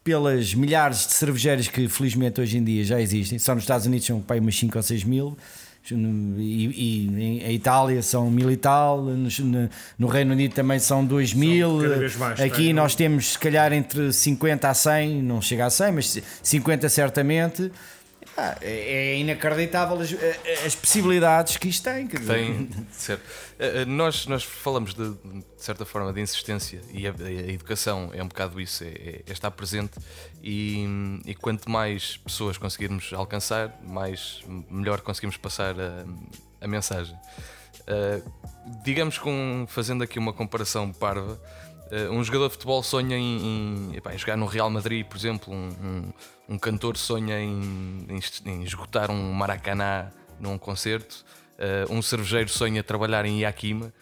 pelas 0.03 0.55
milhares 0.55 1.07
de 1.07 1.13
cervejeiras 1.13 1.69
que 1.69 1.87
felizmente 1.89 2.41
hoje 2.41 2.57
em 2.57 2.65
dia 2.65 2.83
já 2.85 2.99
existem, 3.03 3.39
só 3.39 3.55
nos 3.55 3.65
Estados 3.65 3.87
Unidos 3.87 4.07
são 4.07 4.19
pá, 4.19 4.37
umas 4.37 4.57
5 4.57 4.79
ou 4.79 4.83
6 4.83 5.05
mil, 5.05 5.37
e, 5.91 6.71
e 6.75 7.23
em 7.23 7.45
a 7.45 7.53
Itália 7.53 8.03
são 8.03 8.31
mil 8.31 8.51
e 8.51 8.57
tal, 8.57 9.03
no, 9.03 9.29
no 9.99 10.07
Reino 10.07 10.33
Unido 10.33 10.55
também 10.55 10.79
são 10.79 11.05
2 11.05 11.35
mil, 11.35 11.81
cada 11.83 11.97
vez 11.97 12.17
mais, 12.17 12.41
aqui 12.41 12.65
tem, 12.65 12.73
nós 12.73 12.95
temos 12.95 13.33
se 13.33 13.39
calhar 13.39 13.75
entre 13.75 14.11
50 14.11 14.71
a 14.71 14.73
100, 14.73 15.23
não 15.23 15.43
chega 15.43 15.67
a 15.67 15.71
100, 15.71 15.93
mas 15.93 16.23
50 16.43 16.89
certamente. 16.89 17.71
Ah, 18.37 18.57
é 18.61 19.13
é 19.13 19.17
inacreditável 19.17 20.01
as, 20.01 20.13
as 20.67 20.75
possibilidades 20.75 21.57
que 21.57 21.69
isto 21.69 21.85
tem. 21.85 22.07
dizer. 22.07 22.27
Tem, 22.35 22.69
certo. 22.91 23.23
Eh, 23.59 23.83
eh, 23.83 23.85
Nós, 23.85 24.27
nós 24.27 24.43
falamos 24.43 24.93
de, 24.93 25.09
de 25.11 25.45
certa 25.57 25.85
forma 25.85 26.13
de 26.13 26.21
insistência 26.21 26.81
e 26.93 27.07
a, 27.07 27.13
a 27.13 27.53
educação 27.53 28.11
é 28.13 28.21
um 28.23 28.27
bocado 28.29 28.61
isso, 28.61 28.83
é, 28.83 28.89
é- 28.89 29.23
é 29.27 29.33
estar 29.33 29.51
presente 29.53 29.93
e, 30.43 30.85
e 31.25 31.35
quanto 31.35 31.71
mais 31.71 32.17
pessoas 32.17 32.59
conseguirmos 32.59 33.13
alcançar, 33.13 33.79
mais 33.85 34.43
melhor 34.69 35.01
conseguimos 35.01 35.37
passar 35.37 35.77
a, 35.79 36.05
a 36.61 36.67
mensagem. 36.67 37.17
Eh, 37.87 38.21
digamos 38.83 39.17
com 39.19 39.65
fazendo 39.69 40.03
aqui 40.03 40.19
uma 40.19 40.33
comparação 40.33 40.93
parva, 40.93 41.41
eh, 41.93 42.09
um 42.09 42.25
jogador 42.25 42.47
de 42.49 42.55
futebol 42.55 42.83
sonha 42.83 43.17
em, 43.17 43.91
em, 43.93 43.97
epá, 43.97 44.13
em 44.13 44.19
jogar 44.19 44.37
no 44.37 44.47
Real 44.47 44.71
Madrid, 44.71 45.07
por 45.07 45.17
exemplo, 45.17 45.53
um, 45.55 45.69
um, 45.69 46.13
um 46.49 46.59
cantor 46.59 46.97
sonha 46.97 47.39
em, 47.41 48.07
em 48.09 48.21
em 48.51 48.63
esgotar 48.63 49.11
um 49.11 49.33
Maracanã 49.33 50.11
num 50.39 50.59
concerto, 50.59 51.25
eh, 51.59 51.85
um 51.89 52.03
cervejeiro 52.03 52.49
sonha 52.51 52.83
trabalhar 52.83 53.25
em 53.25 53.41
Yakima. 53.41 53.93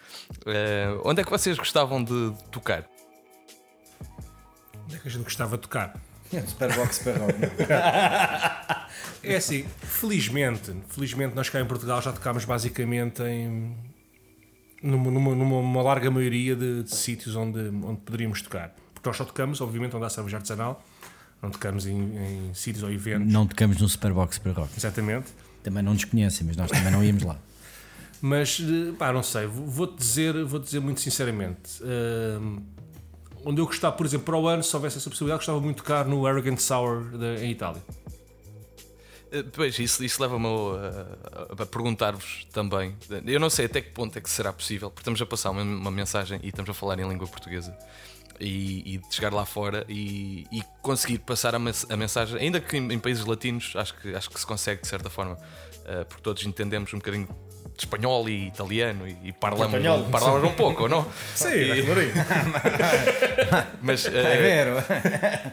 Eh, 0.47 0.99
onde 1.05 1.21
é 1.21 1.25
que 1.25 1.31
vocês 1.31 1.57
gostavam 1.57 2.03
de, 2.03 2.31
de 2.31 2.45
tocar? 2.51 2.85
Onde 4.85 4.97
é 4.97 4.99
que 4.99 5.09
a 5.09 5.11
gente 5.11 5.25
gostava 5.25 5.57
de 5.57 5.63
tocar? 5.63 5.95
Superbox, 6.47 6.97
Superrock. 6.97 7.35
É 9.25 9.37
assim, 9.37 9.65
felizmente, 9.83 10.75
felizmente 10.89 11.35
nós 11.35 11.49
cá 11.49 11.61
em 11.61 11.65
Portugal 11.67 12.03
já 12.03 12.13
tocámos 12.13 12.45
basicamente 12.45 13.23
em 13.23 13.77
numa, 14.83 15.11
numa- 15.13 15.35
numa- 15.35 15.59
uma 15.59 15.83
larga 15.83 16.11
maioria 16.11 16.57
de, 16.57 16.83
de 16.83 16.95
sítios 16.95 17.37
onde, 17.37 17.59
onde 17.85 18.01
poderíamos 18.01 18.43
tocar. 18.43 18.75
Porque 18.93 19.09
nós 19.09 19.17
só 19.17 19.25
tocamos, 19.25 19.61
obviamente, 19.61 19.95
onde 19.95 20.05
há 20.07 20.11
cerveja 20.11 20.39
artesanal, 20.39 20.83
não 21.43 21.51
tocamos 21.51 21.87
em, 21.87 21.97
em 21.99 22.55
sítios 22.55 22.83
ou 22.85 22.91
eventos. 22.93 23.31
Não 23.33 23.47
tocamos 23.47 23.77
no 23.79 23.89
Superbox 23.89 24.37
Superrock. 24.37 24.71
Exatamente. 24.77 25.27
Também 25.63 25.83
não 25.83 25.93
nos 25.93 26.05
conhecem, 26.05 26.47
mas 26.47 26.57
nós 26.57 26.71
também 26.71 26.91
não 26.93 27.03
íamos 27.05 27.23
lá. 27.25 27.37
Mas, 28.21 28.61
eh, 28.61 28.93
pá, 28.97 29.13
não 29.13 29.23
sei, 29.23 29.47
vou- 29.47 29.67
vou-te 29.67 29.97
dizer, 29.99 30.45
vou 30.45 30.61
dizer 30.61 30.79
muito 30.81 31.01
sinceramente. 31.01 31.83
hum, 31.83 32.63
onde 33.45 33.61
eu 33.61 33.67
gostava, 33.67 33.97
por 33.97 34.07
exemplo, 34.07 34.27
para 34.27 34.37
o 34.39 34.47
ano, 34.47 34.63
se 34.63 34.75
houvesse 34.77 34.99
essa 34.99 35.11
possibilidade, 35.11 35.41
gostava 35.41 35.61
muito 35.61 35.77
de 35.79 35.83
tocar 35.83 36.05
no 36.07 36.25
Arrogant 36.27 36.59
Sour 36.59 37.03
da- 37.19 37.43
em 37.45 37.51
Itália. 37.51 37.83
Eh, 39.33 39.43
Pois, 39.53 39.77
isso, 39.79 40.05
isso 40.05 40.23
leva-me 40.23 40.47
a, 40.47 41.59
a- 41.59 41.63
a 41.63 41.67
perguntar-vos 41.67 42.47
também. 42.53 42.95
Eu 43.27 43.41
não 43.41 43.51
sei 43.51 43.67
até 43.67 43.81
que 43.81 43.91
ponto 43.91 44.17
é 44.17 44.21
que 44.21 44.31
será 44.31 44.53
possível, 44.53 44.91
porque 44.91 45.01
estamos 45.01 45.21
a 45.21 45.27
passar 45.27 45.51
uma, 45.51 45.63
uma 45.63 45.91
mensagem 45.91 46.39
e 46.43 46.49
estamos 46.51 46.71
a 46.71 46.75
falar 46.75 46.99
em 47.01 47.09
língua 47.09 47.27
portuguesa. 47.27 47.77
E, 48.41 48.95
e 48.95 48.99
de 48.99 49.15
chegar 49.15 49.33
lá 49.33 49.45
fora 49.45 49.85
e, 49.89 50.47
e 50.51 50.63
conseguir 50.81 51.19
passar 51.19 51.55
a, 51.55 51.59
mens- 51.59 51.87
a 51.89 51.97
mensagem, 51.97 52.39
ainda 52.41 52.61
que 52.61 52.77
em, 52.77 52.93
em 52.93 52.99
países 52.99 53.25
latinos, 53.25 53.73
acho 53.77 53.95
que, 53.95 54.15
acho 54.15 54.29
que 54.31 54.39
se 54.41 54.47
consegue 54.47 54.83
de 54.83 54.89
certa 54.89 55.09
forma, 55.11 55.39
eh, 55.87 56.05
porque 56.05 56.23
todos 56.23 56.45
entendemos 56.45 56.93
um 56.93 56.99
bocadinho 56.99 57.29
de 57.77 57.79
espanhol 57.85 58.29
e 58.29 58.49
italiano 58.49 59.07
e, 59.07 59.17
e 59.29 59.33
parlamos, 59.33 59.75
Espanhol. 59.75 60.05
parlamos 60.11 60.51
um 60.51 60.55
pouco, 60.55 60.83
ou 60.85 60.89
não? 60.89 61.07
Sim, 61.35 61.49
E- 61.51 61.83
mas 63.81 64.05
ver. 64.05 64.69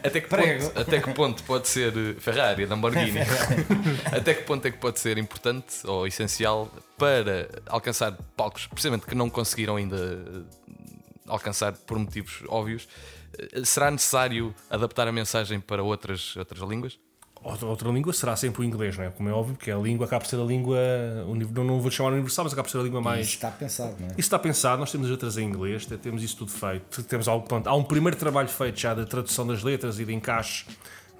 até, 0.04 0.20
que 0.20 0.28
ponto, 0.28 0.78
até 0.78 1.00
que 1.00 1.10
ponto 1.12 1.42
pode 1.44 1.68
ser 1.68 1.92
eh, 1.96 2.14
Ferrari, 2.18 2.66
Lamborghini? 2.66 3.20
até 4.12 4.34
que 4.34 4.42
ponto 4.42 4.66
é 4.66 4.70
que 4.70 4.78
pode 4.78 4.98
ser 5.00 5.18
importante 5.18 5.86
ou 5.86 6.06
essencial 6.06 6.70
para 6.98 7.48
alcançar 7.66 8.12
palcos, 8.36 8.66
precisamente 8.66 9.06
que 9.06 9.14
não 9.14 9.30
conseguiram 9.30 9.76
ainda 9.76 9.96
alcançar 11.30 11.72
por 11.72 11.98
motivos 11.98 12.42
óbvios? 12.48 12.88
Eh, 13.38 13.64
Será 13.64 13.90
necessário 13.90 14.54
adaptar 14.68 15.06
a 15.08 15.12
mensagem 15.12 15.60
para 15.60 15.82
outras, 15.82 16.36
outras 16.36 16.60
línguas? 16.68 16.98
Outra, 17.42 17.66
outra 17.66 17.88
língua 17.88 18.12
será 18.12 18.36
sempre 18.36 18.60
o 18.60 18.64
inglês, 18.64 18.98
não 18.98 19.04
é? 19.04 19.08
Como 19.10 19.26
é 19.26 19.32
óbvio, 19.32 19.54
porque 19.54 19.70
a 19.70 19.76
língua 19.78 20.04
acaba 20.04 20.20
por 20.22 20.28
ser 20.28 20.36
a 20.38 20.44
língua, 20.44 20.76
não, 21.26 21.64
não 21.64 21.80
vou 21.80 21.90
chamar 21.90 22.12
universal, 22.12 22.44
mas 22.44 22.52
acaba 22.52 22.66
por 22.66 22.70
ser 22.70 22.78
a 22.80 22.82
língua 22.82 23.00
mais. 23.00 23.26
Isso 23.28 23.36
está 23.36 23.50
pensado, 23.50 23.96
não 23.98 24.08
é? 24.08 24.10
Isso 24.10 24.20
está 24.20 24.38
pensado, 24.38 24.78
nós 24.78 24.92
temos 24.92 25.06
as 25.06 25.12
letras 25.12 25.38
em 25.38 25.46
inglês, 25.48 25.86
te- 25.86 25.96
temos 25.96 26.22
isso 26.22 26.36
tudo 26.36 26.50
feito. 26.50 27.02
Temos 27.04 27.26
algo, 27.28 27.46
pronto, 27.48 27.66
há 27.66 27.74
um 27.74 27.82
primeiro 27.82 28.14
trabalho 28.18 28.48
feito 28.48 28.78
já 28.78 28.92
de 28.92 29.06
tradução 29.06 29.46
das 29.46 29.62
letras 29.62 29.98
e 29.98 30.04
de 30.04 30.12
encaixe 30.12 30.66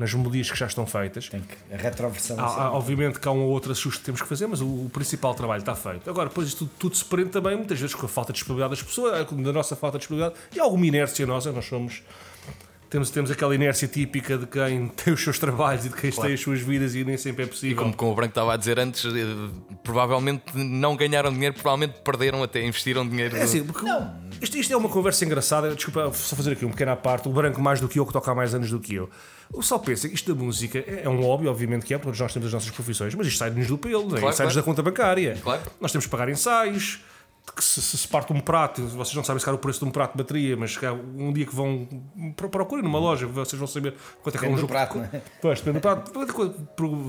nas 0.00 0.14
melodias 0.14 0.50
que 0.50 0.58
já 0.58 0.66
estão 0.66 0.86
feitas. 0.86 1.28
Tem 1.28 1.42
que, 1.42 1.74
a 1.74 1.76
retroversão. 1.76 2.40
Há, 2.40 2.44
há- 2.64 2.72
obviamente 2.72 3.20
que 3.20 3.28
há 3.28 3.30
um 3.30 3.40
ou 3.42 3.50
outro 3.50 3.70
ajuste 3.70 3.98
que 4.00 4.06
temos 4.06 4.22
que 4.22 4.26
fazer, 4.26 4.46
mas 4.46 4.60
o, 4.62 4.66
o 4.66 4.90
principal 4.92 5.34
trabalho 5.34 5.60
está 5.60 5.74
feito. 5.76 6.08
Agora, 6.08 6.28
depois 6.30 6.48
isto 6.48 6.60
tudo, 6.64 6.70
tudo 6.78 6.96
se 6.96 7.04
prende 7.04 7.28
também, 7.28 7.54
muitas 7.54 7.78
vezes, 7.78 7.94
com 7.94 8.06
a 8.06 8.08
falta 8.08 8.32
de 8.32 8.38
disponibilidade 8.38 8.80
das 8.80 8.82
pessoas, 8.82 9.26
da 9.30 9.52
nossa 9.52 9.76
falta 9.76 9.98
de 9.98 10.02
disponibilidade 10.02 10.40
e 10.56 10.58
alguma 10.58 10.86
inércia 10.86 11.26
nossa. 11.26 11.52
Nós 11.52 11.66
somos. 11.66 12.02
Temos, 12.88 13.08
temos 13.10 13.30
aquela 13.30 13.54
inércia 13.54 13.86
típica 13.86 14.36
de 14.36 14.46
quem 14.46 14.88
tem 14.96 15.14
os 15.14 15.22
seus 15.22 15.38
trabalhos 15.38 15.86
e 15.86 15.90
de 15.90 15.94
quem 15.94 16.10
tem 16.10 16.32
as 16.32 16.40
suas 16.40 16.60
vidas 16.60 16.94
e 16.96 17.04
nem 17.04 17.16
sempre 17.16 17.44
é 17.44 17.46
possível. 17.46 17.76
Como, 17.76 17.94
como 17.94 18.10
o 18.10 18.14
Branco 18.16 18.30
estava 18.32 18.52
a 18.54 18.56
dizer 18.56 18.80
antes, 18.80 19.04
eh, 19.04 19.10
provavelmente 19.84 20.42
não 20.56 20.96
ganharam 20.96 21.32
dinheiro, 21.32 21.54
provavelmente 21.54 22.00
perderam 22.02 22.42
até, 22.42 22.64
investiram 22.66 23.08
dinheiro. 23.08 23.36
É 23.36 23.42
assim, 23.42 23.62
porque 23.62 23.86
isto, 24.42 24.56
isto 24.58 24.72
é 24.72 24.76
uma 24.76 24.88
conversa 24.88 25.24
engraçada. 25.24 25.72
Desculpa, 25.74 26.10
só 26.12 26.34
fazer 26.34 26.52
aqui 26.52 26.64
um 26.64 26.70
pequeno 26.70 26.90
à 26.90 26.96
parte. 26.96 27.28
O 27.28 27.32
branco 27.32 27.60
mais 27.60 27.80
do 27.80 27.88
que 27.88 27.98
eu, 28.00 28.04
que 28.06 28.12
toca 28.12 28.30
há 28.32 28.34
mais 28.34 28.54
anos 28.54 28.70
do 28.70 28.80
que 28.80 28.94
eu. 28.94 29.08
O 29.52 29.62
só 29.62 29.78
pensa 29.78 30.08
que 30.08 30.14
isto 30.14 30.32
da 30.32 30.40
música 30.40 30.78
é 30.78 31.02
é 31.04 31.08
um 31.08 31.20
hobby, 31.20 31.48
obviamente 31.48 31.84
que 31.84 31.92
é, 31.92 31.98
todos 31.98 32.18
nós 32.18 32.32
temos 32.32 32.46
as 32.46 32.52
nossas 32.52 32.70
profissões, 32.70 33.14
mas 33.14 33.26
isto 33.26 33.38
sai-nos 33.38 33.66
do 33.66 33.76
pelo, 33.76 34.16
é? 34.16 34.20
Claro, 34.20 34.36
sai-nos 34.36 34.36
claro. 34.36 34.54
da 34.54 34.62
conta 34.62 34.82
bancária. 34.82 35.38
Claro. 35.42 35.62
Nós 35.80 35.90
temos 35.90 36.04
que 36.04 36.10
pagar 36.10 36.28
ensaios. 36.28 37.00
Que 37.54 37.64
se, 37.64 37.82
se 37.82 37.98
se 37.98 38.06
parte 38.08 38.32
um 38.32 38.40
prato, 38.40 38.80
vocês 38.88 39.14
não 39.14 39.24
sabem 39.24 39.38
se 39.40 39.44
calhar 39.44 39.56
o 39.56 39.60
preço 39.60 39.80
de 39.80 39.84
um 39.84 39.90
prato 39.90 40.12
de 40.12 40.18
bateria, 40.18 40.56
mas 40.56 40.78
um 41.16 41.32
dia 41.32 41.44
que 41.44 41.54
vão 41.54 41.86
pro- 42.36 42.48
procurem 42.48 42.84
numa 42.84 42.98
loja, 42.98 43.26
vocês 43.26 43.58
vão 43.58 43.66
saber 43.66 43.94
quanto 44.22 44.36
é 44.36 44.38
que 44.38 44.46
é 44.46 44.48
um 44.48 44.56
jogo. 44.56 44.68
prato, 44.68 44.98
não 44.98 45.04
é? 45.04 45.20
Pois, 45.42 45.58
depende 45.60 45.78
do 45.78 45.80
prato. 45.80 46.12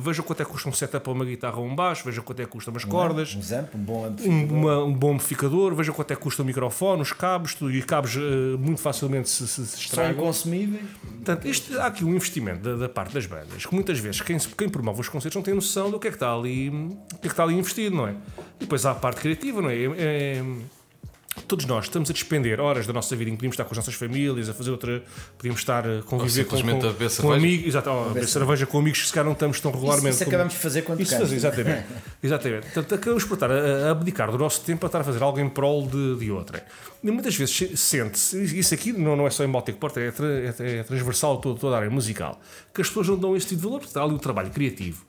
Vejam 0.02 0.26
quanto 0.26 0.42
é 0.42 0.46
que 0.46 0.52
custa 0.52 0.68
um 0.70 0.74
setup 0.74 1.04
para 1.04 1.14
uma 1.14 1.24
guitarra 1.26 1.58
ou 1.58 1.66
um 1.66 1.76
baixo, 1.76 2.04
vejam 2.04 2.24
quanto 2.24 2.42
é 2.42 2.46
que 2.46 2.52
custa 2.52 2.72
umas 2.72 2.84
cordas 2.84 3.36
Um 3.36 3.42
zampo, 3.42 3.78
um 3.78 3.82
bom 3.82 4.02
um, 4.02 4.06
amplificador. 4.08 4.58
uma- 4.58 4.84
um 4.84 4.94
bom 4.94 5.14
amplificador, 5.14 5.76
veja 5.76 5.92
quanto 5.94 6.12
é 6.12 6.16
que 6.16 6.22
custa 6.22 6.42
o 6.42 6.46
microfone, 6.46 7.02
os 7.02 7.14
cabos, 7.14 7.54
tudo, 7.54 7.72
e 7.72 7.82
cabos 7.84 8.16
eh, 8.16 8.20
muito 8.58 8.82
facilmente 8.82 9.30
se, 9.30 9.48
se, 9.48 9.66
se 9.66 9.72
São 9.78 9.80
estragam. 9.80 10.12
inconsumíveis. 10.24 10.84
Portanto, 11.04 11.48
isto, 11.48 11.80
há 11.80 11.86
aqui 11.86 12.04
um 12.04 12.14
investimento 12.16 12.62
da, 12.62 12.76
da 12.76 12.90
parte 12.90 13.14
das 13.14 13.26
bandas, 13.26 13.66
que 13.66 13.74
muitas 13.76 14.00
vezes 14.00 14.22
quem, 14.22 14.38
quem 14.38 14.68
promove 14.70 15.02
os 15.02 15.10
concertos 15.10 15.36
não 15.36 15.44
tem 15.44 15.54
noção 15.54 15.92
do 15.92 16.00
que 16.00 16.08
é 16.08 16.12
que 16.12 16.16
está 16.18 16.34
ali, 16.34 16.70
que 17.12 17.18
é 17.18 17.22
que 17.22 17.28
está 17.28 17.44
ali 17.44 17.54
investido, 17.56 17.96
não 17.96 18.08
é? 18.08 18.16
E 18.60 18.64
depois 18.64 18.86
há 18.86 18.92
a 18.92 18.96
parte 18.96 19.22
criativa, 19.22 19.62
não 19.62 19.70
é? 19.70 19.76
É- 19.76 20.31
é- 20.38 20.82
Todos 21.48 21.66
nós 21.66 21.86
estamos 21.86 22.10
a 22.10 22.14
despender 22.14 22.60
horas 22.60 22.86
da 22.86 22.92
nossa 22.92 23.16
vida 23.16 23.30
em 23.30 23.34
que 23.34 23.38
podíamos 23.38 23.54
estar 23.54 23.64
com 23.64 23.72
as 23.72 23.78
nossas 23.78 23.94
famílias, 23.94 24.50
a 24.50 24.54
fazer 24.54 24.70
outra, 24.70 25.02
podíamos 25.38 25.62
estar 25.62 25.88
a 25.88 26.02
conviver 26.04 26.44
com, 26.44 26.58
simplesmente 26.58 26.82
com, 26.82 26.88
a 26.90 27.10
com 27.22 27.32
amigos, 27.32 27.68
exato, 27.68 27.90
a 27.90 28.04
beber 28.10 28.28
cerveja 28.28 28.66
com 28.66 28.80
amigos 28.80 29.00
que 29.00 29.08
se 29.08 29.14
calhar 29.14 29.26
não 29.26 29.32
estamos 29.32 29.60
tão 29.62 29.72
regularmente. 29.72 30.10
isso 30.16 30.26
como- 30.26 30.30
acabamos 30.36 30.54
de 30.54 30.60
fazer 30.60 30.82
quando 30.82 31.00
isso 31.00 31.18
fazer, 31.18 31.36
exatamente. 31.36 31.86
exatamente. 32.22 32.64
Portanto, 32.66 32.96
acabamos 32.96 33.24
por 33.24 33.34
estar 33.36 33.50
a, 33.50 33.88
a 33.88 33.92
abdicar 33.92 34.30
do 34.30 34.38
nosso 34.38 34.60
tempo 34.62 34.86
a 34.86 34.88
estar 34.88 35.00
a 35.00 35.04
fazer 35.06 35.24
algo 35.24 35.40
em 35.40 35.48
prol 35.48 35.88
de, 35.88 36.18
de 36.18 36.30
outra. 36.32 36.66
E 37.02 37.10
muitas 37.10 37.34
vezes 37.34 37.56
se- 37.56 37.78
sente-se, 37.78 38.60
isso 38.60 38.74
aqui 38.74 38.92
não, 38.92 39.16
não 39.16 39.26
é 39.26 39.30
só 39.30 39.46
em 39.46 39.50
Baltic 39.50 39.78
Porter, 39.78 40.10
é, 40.10 40.12
tra- 40.12 40.28
é- 40.28 40.80
é 40.80 40.84
transversal 40.84 41.38
a 41.38 41.42
toda, 41.42 41.58
toda 41.60 41.76
a 41.76 41.80
área 41.80 41.90
musical, 41.90 42.42
que 42.74 42.82
as 42.82 42.90
pessoas 42.90 43.08
não 43.08 43.18
dão 43.18 43.38
esse 43.38 43.48
tipo 43.48 43.62
de 43.62 43.68
valor, 43.68 43.80
porque 43.80 43.90
está 43.90 44.04
ali 44.04 44.14
o 44.14 44.20
trabalho 44.20 44.50
criativo. 44.52 45.06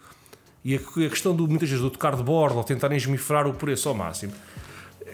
E 0.65 0.77
a, 0.77 0.79
a 0.79 1.09
questão 1.11 1.35
do, 1.35 1.49
muitas 1.49 1.69
vezes 1.69 1.83
do 1.83 1.91
tocar 1.91 2.15
de 2.15 2.23
bordo 2.23 2.57
ou 2.59 2.63
tentarem 2.63 2.97
esmifrar 2.97 3.49
o 3.49 3.55
preço 3.55 3.89
ao 3.89 3.95
máximo. 3.97 4.33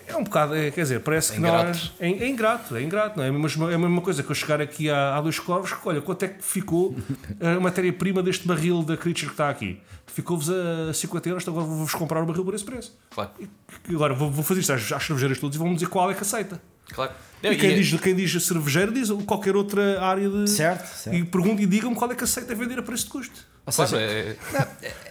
É 0.08 0.16
um 0.16 0.24
bocado, 0.24 0.54
é, 0.54 0.70
quer 0.70 0.82
dizer, 0.82 1.00
parece 1.00 1.32
que 1.32 1.38
ingrato. 1.38 1.66
nós. 1.68 1.92
É, 2.00 2.08
é 2.08 2.28
ingrato, 2.28 2.76
é 2.76 2.82
ingrato, 2.82 3.18
não 3.18 3.24
é? 3.24 3.30
Mas 3.30 3.56
é 3.56 3.74
a 3.74 3.78
mesma 3.78 4.00
coisa 4.00 4.22
que 4.22 4.30
eu 4.30 4.34
chegar 4.34 4.60
aqui 4.60 4.88
dois 5.22 5.38
corvos, 5.38 5.72
que, 5.72 5.88
olha, 5.88 6.00
quanto 6.00 6.24
é 6.24 6.28
que 6.28 6.42
ficou 6.42 6.96
a 7.40 7.60
matéria-prima 7.60 8.22
deste 8.22 8.46
barril 8.46 8.82
da 8.82 8.96
Creature 8.96 9.26
que 9.26 9.32
está 9.32 9.50
aqui? 9.50 9.80
Ficou-vos 10.06 10.50
a 10.50 10.92
50 10.92 11.28
euros, 11.28 11.44
então 11.44 11.54
agora 11.54 11.66
vou-vos 11.66 11.94
comprar 11.94 12.22
o 12.22 12.26
barril 12.26 12.44
por 12.44 12.54
esse 12.54 12.64
preço. 12.64 12.96
Claro, 13.10 13.30
E 13.38 13.94
agora 13.94 14.14
vou, 14.14 14.30
vou 14.30 14.42
fazer 14.42 14.60
isto 14.60 14.72
às, 14.72 14.90
às 14.90 15.04
cervejeiras 15.04 15.38
todas 15.38 15.54
e 15.54 15.58
vão-me 15.58 15.74
dizer 15.74 15.88
qual 15.88 16.10
é 16.10 16.14
que 16.14 16.22
aceita. 16.22 16.60
Claro. 16.92 17.12
E 17.40 17.54
quem, 17.54 17.76
diz, 17.80 18.00
quem 18.00 18.16
diz 18.16 18.32
cervejeiro 18.44 18.92
diz 18.92 19.10
qualquer 19.24 19.54
outra 19.54 20.02
área 20.02 20.28
de. 20.28 20.50
Certo, 20.50 20.86
certo. 20.86 21.14
E 21.16 21.24
pergunta 21.24 21.62
e 21.62 21.66
digam-me 21.66 21.94
qual 21.94 22.10
é 22.10 22.14
que 22.16 22.24
aceita 22.24 22.52
vender 22.52 22.78
a 22.80 22.82
preço 22.82 23.04
de 23.04 23.10
custo. 23.10 23.46
Ou 23.64 23.72
Claro, 23.72 23.90
seja, 23.90 24.02
é, 24.02 24.36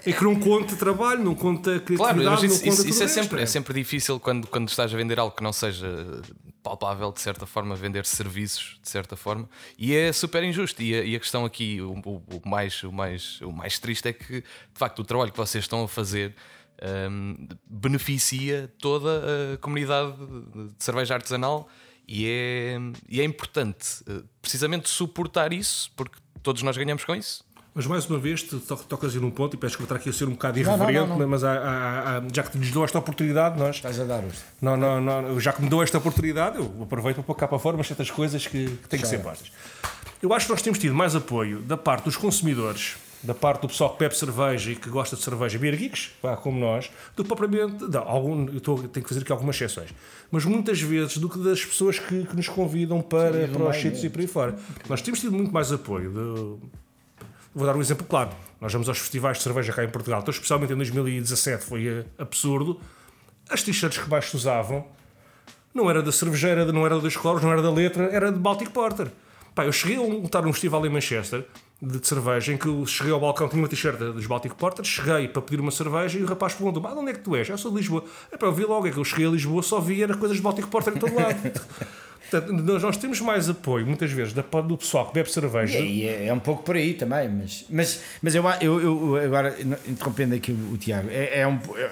É 0.05 0.11
que 0.11 0.23
não 0.23 0.35
conta 0.37 0.75
trabalho, 0.75 1.23
não 1.23 1.33
conta 1.35 1.79
criatividade, 1.79 2.19
Claro, 2.19 2.31
mas 2.31 2.41
não 2.41 2.45
isso, 2.49 2.59
conta 2.65 2.69
isso- 2.81 2.87
isso 2.89 3.03
é, 3.03 3.07
sempre, 3.07 3.39
é. 3.39 3.43
é 3.43 3.45
sempre 3.45 3.73
difícil 3.73 4.19
quando, 4.19 4.45
quando 4.47 4.67
estás 4.67 4.93
a 4.93 4.97
vender 4.97 5.19
algo 5.19 5.33
que 5.33 5.43
não 5.43 5.53
seja 5.53 5.87
palpável, 6.63 7.11
de 7.13 7.21
certa 7.21 7.45
forma, 7.45 7.75
vender 7.75 8.05
serviços, 8.05 8.77
de 8.83 8.89
certa 8.89 9.15
forma, 9.15 9.47
e 9.77 9.95
é 9.95 10.11
super 10.11 10.43
injusto. 10.43 10.81
E 10.81 10.95
a, 10.95 11.03
e 11.03 11.15
a 11.15 11.19
questão 11.19 11.45
aqui, 11.45 11.79
o, 11.81 11.91
o- 12.03 12.23
o 12.43 12.49
mais, 12.49 12.83
o, 12.83 12.91
mais, 12.91 13.39
o 13.41 13.51
mais 13.53 13.79
triste 13.79 14.07
é 14.09 14.11
que, 14.11 14.41
de 14.41 14.45
facto, 14.73 14.99
o 14.99 15.05
trabalho 15.05 15.31
que 15.31 15.37
vocês 15.37 15.63
estão 15.63 15.83
a 15.83 15.87
fazer 15.87 16.35
hum, 17.09 17.47
beneficia 17.69 18.71
toda 18.79 19.53
a 19.53 19.57
comunidade 19.57 20.13
de 20.77 20.83
cerveja 20.83 21.13
artesanal 21.15 21.67
e 22.07 22.25
é, 22.27 22.77
e 23.09 23.19
é 23.19 23.23
importante 23.23 24.03
eh, 24.07 24.21
precisamente 24.41 24.87
suportar 24.89 25.51
isso, 25.51 25.91
porque 25.95 26.17
todos 26.41 26.61
nós 26.63 26.77
ganhamos 26.77 27.03
com 27.03 27.15
isso. 27.15 27.45
Mas 27.73 27.85
mais 27.85 28.09
uma 28.09 28.17
vez, 28.17 28.41
tu 28.41 28.59
to- 28.59 28.75
tocas 28.89 29.13
aí 29.13 29.21
num 29.21 29.29
ponto 29.29 29.53
e 29.55 29.57
peço 29.57 29.75
que 29.77 29.83
eu 29.83 29.85
estar 29.85 29.97
aqui 29.97 30.09
a 30.09 30.13
ser 30.13 30.25
um 30.25 30.31
bocado 30.31 30.57
Não, 30.59 30.65
não, 30.65 30.73
irreverente, 30.77 31.09
não, 31.09 31.19
não. 31.19 31.27
mas 31.27 31.43
há- 31.43 31.51
há- 31.59 32.17
há- 32.17 32.23
já 32.33 32.41
que 32.41 32.57
nos 32.57 32.71
deu 32.71 32.83
esta 32.83 32.97
oportunidade, 32.97 33.59
nós. 33.59 33.75
estás 33.75 33.99
a 33.99 34.03
dar 34.03 34.23
os. 34.23 34.35
Não, 34.59 34.75
não, 34.75 34.99
não, 34.99 35.39
já 35.39 35.53
que 35.53 35.61
me 35.61 35.69
deu 35.69 35.83
esta 35.83 35.97
oportunidade, 35.99 36.57
eu 36.57 36.73
aproveito 36.81 37.15
para 37.17 37.23
pôr 37.23 37.35
cá 37.35 37.47
para 37.47 37.59
fora 37.59 37.75
umas 37.77 37.85
certas 37.87 38.09
coisas 38.09 38.47
que, 38.47 38.65
que 38.65 38.87
têm 38.89 38.99
que 38.99 39.05
ser 39.07 39.19
postas. 39.19 39.51
Eu 40.23 40.33
acho 40.33 40.47
que 40.47 40.51
nós 40.53 40.61
temos 40.63 40.79
tido 40.79 40.95
mais 40.95 41.15
apoio 41.15 41.59
da 41.59 41.77
parte 41.77 42.05
dos 42.05 42.17
consumidores, 42.17 42.95
da 43.27 43.33
parte 43.35 43.61
do 43.61 43.67
pessoal 43.67 43.91
que 43.93 43.99
bebe 43.99 44.17
cerveja 44.17 44.71
e 44.71 44.75
que 44.75 44.89
gosta 44.89 45.15
de 45.15 45.21
cerveja, 45.21 45.59
beer 45.59 45.75
geeks, 45.75 46.11
pá, 46.21 46.35
como 46.37 46.57
nós, 46.59 46.89
do 47.15 47.23
que 47.23 47.27
propriamente. 47.27 47.83
Não, 47.83 48.01
algum, 48.07 48.47
eu 48.47 48.57
estou, 48.57 48.77
tenho 48.87 49.03
que 49.03 49.09
fazer 49.09 49.21
aqui 49.21 49.31
algumas 49.31 49.55
exceções, 49.55 49.89
mas 50.31 50.45
muitas 50.45 50.79
vezes 50.81 51.17
do 51.17 51.29
que 51.29 51.37
das 51.39 51.63
pessoas 51.63 51.99
que, 51.99 52.23
que 52.25 52.35
nos 52.35 52.47
convidam 52.47 53.01
para, 53.01 53.45
do 53.47 53.59
para 53.59 53.69
os 53.69 53.75
sítios 53.77 54.03
e 54.03 54.09
por 54.09 54.21
aí 54.21 54.27
fora. 54.27 54.55
Nós 54.89 55.01
temos 55.01 55.19
tido 55.19 55.33
muito 55.33 55.51
mais 55.53 55.71
apoio. 55.71 56.09
de- 56.09 56.67
Vou 57.53 57.65
dar 57.65 57.75
um 57.75 57.81
exemplo 57.81 58.05
claro. 58.07 58.29
Nós 58.61 58.71
vamos 58.71 58.87
aos 58.87 58.99
festivais 58.99 59.37
de 59.37 59.43
cerveja 59.43 59.73
cá 59.73 59.83
em 59.83 59.89
Portugal, 59.89 60.21
então, 60.21 60.31
especialmente 60.31 60.73
em 60.73 60.75
2017 60.77 61.63
foi 61.65 61.87
eh, 61.87 62.05
absurdo. 62.17 62.79
As 63.49 63.63
t-shirts 63.63 63.97
que 63.97 64.09
mais 64.09 64.25
se 64.29 64.35
usavam 64.35 64.85
não 65.73 65.89
era 65.89 66.01
da 66.03 66.11
cervejeira, 66.11 66.71
não 66.71 66.85
era 66.85 66.99
das 66.99 67.15
cores, 67.15 67.43
não 67.43 67.51
era 67.51 67.61
da 67.61 67.71
letra, 67.71 68.05
era 68.11 68.31
de 68.31 68.37
Baltic 68.39 68.69
Porter. 68.71 69.07
Pá, 69.57 69.65
eu 69.65 69.71
cheguei 69.71 69.97
a 69.97 70.01
um, 70.01 70.23
estar 70.23 70.43
num 70.43 70.53
festival 70.53 70.85
em 70.85 70.89
Manchester 70.89 71.43
de, 71.81 71.99
de 71.99 72.07
cerveja 72.07 72.53
em 72.53 72.57
que 72.57 72.67
eu 72.67 72.85
cheguei 72.85 73.11
ao 73.11 73.19
balcão, 73.19 73.49
tinha 73.49 73.59
uma 73.59 73.67
t-shirt 73.67 73.97
dos 73.97 74.27
Baltic 74.27 74.53
Porter, 74.53 74.85
cheguei 74.85 75.27
para 75.27 75.41
pedir 75.41 75.59
uma 75.59 75.71
cerveja 75.71 76.19
e 76.19 76.21
o 76.21 76.27
rapaz 76.27 76.53
perguntou: 76.53 76.85
ah, 76.85 76.93
de 76.93 76.99
onde 76.99 77.09
é 77.09 77.13
que 77.15 77.21
tu 77.21 77.35
és? 77.35 77.49
Eu 77.49 77.57
sou 77.57 77.71
de 77.71 77.77
Lisboa. 77.77 78.03
É 78.31 78.37
para 78.37 78.49
eu 78.49 78.53
vi 78.53 78.63
logo, 78.65 78.85
é 78.85 78.91
que 78.91 78.97
eu 78.97 79.03
cheguei 79.03 79.25
a 79.25 79.31
Lisboa, 79.31 79.63
só 79.63 79.79
vi 79.79 80.03
era 80.03 80.15
coisas 80.15 80.37
de 80.37 80.43
Baltic 80.43 80.67
Porter 80.67 80.93
em 80.93 80.99
todo 80.99 81.15
lado. 81.15 81.35
Portanto, 82.29 82.53
nós, 82.53 82.83
nós 82.83 82.97
temos 82.97 83.19
mais 83.19 83.49
apoio, 83.49 83.87
muitas 83.87 84.11
vezes, 84.11 84.31
da, 84.31 84.43
do 84.43 84.77
pessoal 84.77 85.07
que 85.07 85.15
bebe 85.15 85.31
cerveja. 85.31 85.79
E 85.79 86.07
é, 86.07 86.27
é 86.27 86.33
um 86.33 86.39
pouco 86.39 86.61
por 86.61 86.75
aí 86.75 86.93
também, 86.93 87.27
mas, 87.27 87.65
mas, 87.67 88.03
mas 88.21 88.35
eu, 88.35 88.47
eu, 88.61 88.79
eu 88.79 89.25
agora 89.25 89.55
interrompendo 89.87 90.35
aqui 90.35 90.51
o, 90.51 90.73
o 90.73 90.77
Tiago, 90.77 91.09
é, 91.09 91.39
é 91.39 91.47
um, 91.47 91.59
eu, 91.75 91.89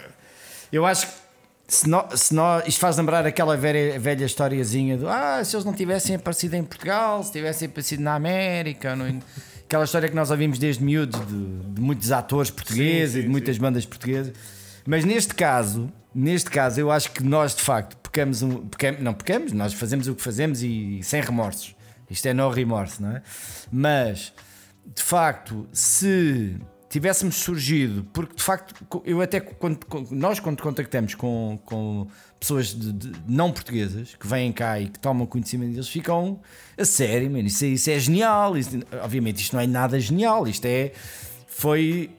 eu 0.71 0.85
acho 0.85 1.07
que 1.07 1.24
se 1.67 1.89
nó- 1.89 2.07
se 2.15 2.33
nó- 2.33 2.61
isto 2.65 2.79
faz 2.79 2.97
lembrar 2.97 3.25
aquela 3.25 3.57
velha, 3.57 3.99
velha 3.99 4.25
historiazinha 4.25 4.97
do 4.97 5.07
ah, 5.09 5.43
se 5.43 5.55
eles 5.55 5.65
não 5.65 5.73
tivessem 5.73 6.15
aparecido 6.15 6.55
em 6.55 6.63
Portugal, 6.63 7.23
se 7.23 7.31
tivessem 7.31 7.67
aparecido 7.67 8.03
na 8.03 8.15
América, 8.15 8.95
não- 8.95 9.19
aquela 9.65 9.83
história 9.83 10.07
que 10.07 10.15
nós 10.15 10.29
ouvimos 10.31 10.59
desde 10.59 10.83
miúdos 10.83 11.19
de, 11.27 11.45
de 11.73 11.81
muitos 11.81 12.11
atores 12.11 12.51
portugueses 12.51 13.13
Sim, 13.13 13.19
e 13.19 13.21
sim, 13.21 13.27
de 13.27 13.29
muitas 13.31 13.57
bandas 13.57 13.85
portuguesas. 13.85 14.33
Mas 14.85 15.03
neste 15.03 15.33
caso, 15.33 15.91
neste 16.13 16.51
caso, 16.51 16.79
eu 16.79 16.91
acho 16.91 17.09
que 17.11 17.23
nós 17.23 17.55
de 17.55 17.61
facto 17.63 17.97
pecamos 17.97 18.43
um. 18.43 18.67
Pecamos, 18.67 19.01
não 19.01 19.13
pecamos, 19.15 19.51
nós 19.51 19.73
fazemos 19.73 20.07
o 20.07 20.13
que 20.13 20.21
fazemos 20.21 20.61
e 20.61 20.99
sem 21.01 21.19
remorsos. 21.21 21.75
Isto 22.07 22.27
é 22.27 22.33
no 22.35 22.47
remorso, 22.51 23.01
não 23.01 23.15
é? 23.15 23.21
Mas 23.71 24.31
de 24.95 25.01
facto, 25.01 25.67
se 25.73 26.55
tivéssemos 26.95 27.35
surgido, 27.35 28.05
porque 28.13 28.35
de 28.35 28.41
facto, 28.41 28.73
eu 29.03 29.21
até 29.21 29.41
quando, 29.41 29.79
nós 30.11 30.39
quando 30.39 30.61
contactamos 30.61 31.13
com, 31.13 31.59
com 31.65 32.07
pessoas 32.39 32.67
de, 32.73 32.93
de 32.93 33.11
não 33.27 33.51
portuguesas 33.51 34.15
que 34.17 34.25
vêm 34.25 34.51
cá 34.53 34.79
e 34.79 34.87
que 34.87 34.97
tomam 34.99 35.25
conhecimento 35.27 35.71
deles, 35.71 35.89
ficam 35.89 36.39
a 36.77 36.85
sério, 36.85 37.29
mano, 37.29 37.47
isso, 37.47 37.65
é- 37.65 37.67
isso 37.67 37.89
é 37.89 37.99
genial. 37.99 38.57
Isso- 38.57 38.79
obviamente, 39.03 39.41
isto 39.41 39.53
não 39.55 39.61
é 39.61 39.67
nada 39.67 39.99
genial, 39.99 40.47
isto 40.47 40.65
é. 40.65 40.93
Foi. 41.47 42.09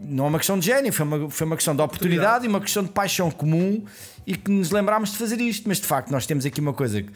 não 0.00 0.26
é 0.26 0.28
uma 0.28 0.38
questão 0.38 0.56
de 0.58 0.66
gênio, 0.66 0.92
foi 0.92 1.04
uma, 1.04 1.28
foi 1.30 1.46
uma 1.46 1.56
questão 1.56 1.74
de 1.74 1.82
oportunidade 1.82 2.44
e 2.44 2.48
uma 2.48 2.60
questão 2.60 2.82
de 2.84 2.90
paixão 2.90 3.28
comum 3.30 3.84
e 4.26 4.36
que 4.36 4.50
nos 4.50 4.70
lembrámos 4.70 5.10
de 5.10 5.18
fazer 5.18 5.40
isto. 5.40 5.68
Mas 5.68 5.78
de 5.78 5.86
facto, 5.86 6.10
nós 6.10 6.26
temos 6.26 6.46
aqui 6.46 6.60
uma 6.60 6.72
coisa 6.72 7.02
que 7.02 7.10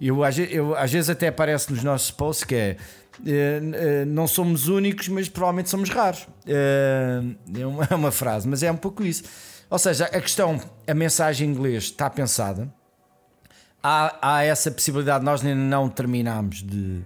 eu, 0.00 0.18
eu, 0.50 0.76
às 0.76 0.92
vezes 0.92 1.10
até 1.10 1.28
aparece 1.28 1.72
nos 1.72 1.82
nossos 1.82 2.10
posts 2.12 2.44
que 2.44 2.54
é. 2.54 2.76
Eh, 3.24 3.60
eh, 3.74 4.04
não 4.04 4.26
somos 4.26 4.68
únicos, 4.68 5.08
mas 5.08 5.28
provavelmente 5.28 5.70
somos 5.70 5.88
raros. 5.88 6.26
Eh, 6.46 7.22
é 7.60 7.66
uma, 7.66 7.84
é 7.90 7.94
uma 7.94 8.10
frase, 8.10 8.48
mas 8.48 8.62
é 8.62 8.70
um 8.70 8.76
pouco 8.76 9.04
isso. 9.04 9.24
Ou 9.70 9.78
seja, 9.78 10.06
a 10.06 10.20
questão, 10.20 10.60
a 10.86 10.94
mensagem 10.94 11.48
em 11.48 11.52
inglês 11.52 11.84
está 11.84 12.08
pensada, 12.10 12.72
há, 13.82 14.16
há 14.20 14.44
essa 14.44 14.70
possibilidade, 14.70 15.24
nós 15.24 15.44
ainda 15.44 15.54
não 15.56 15.88
terminámos 15.88 16.62
de 16.62 17.02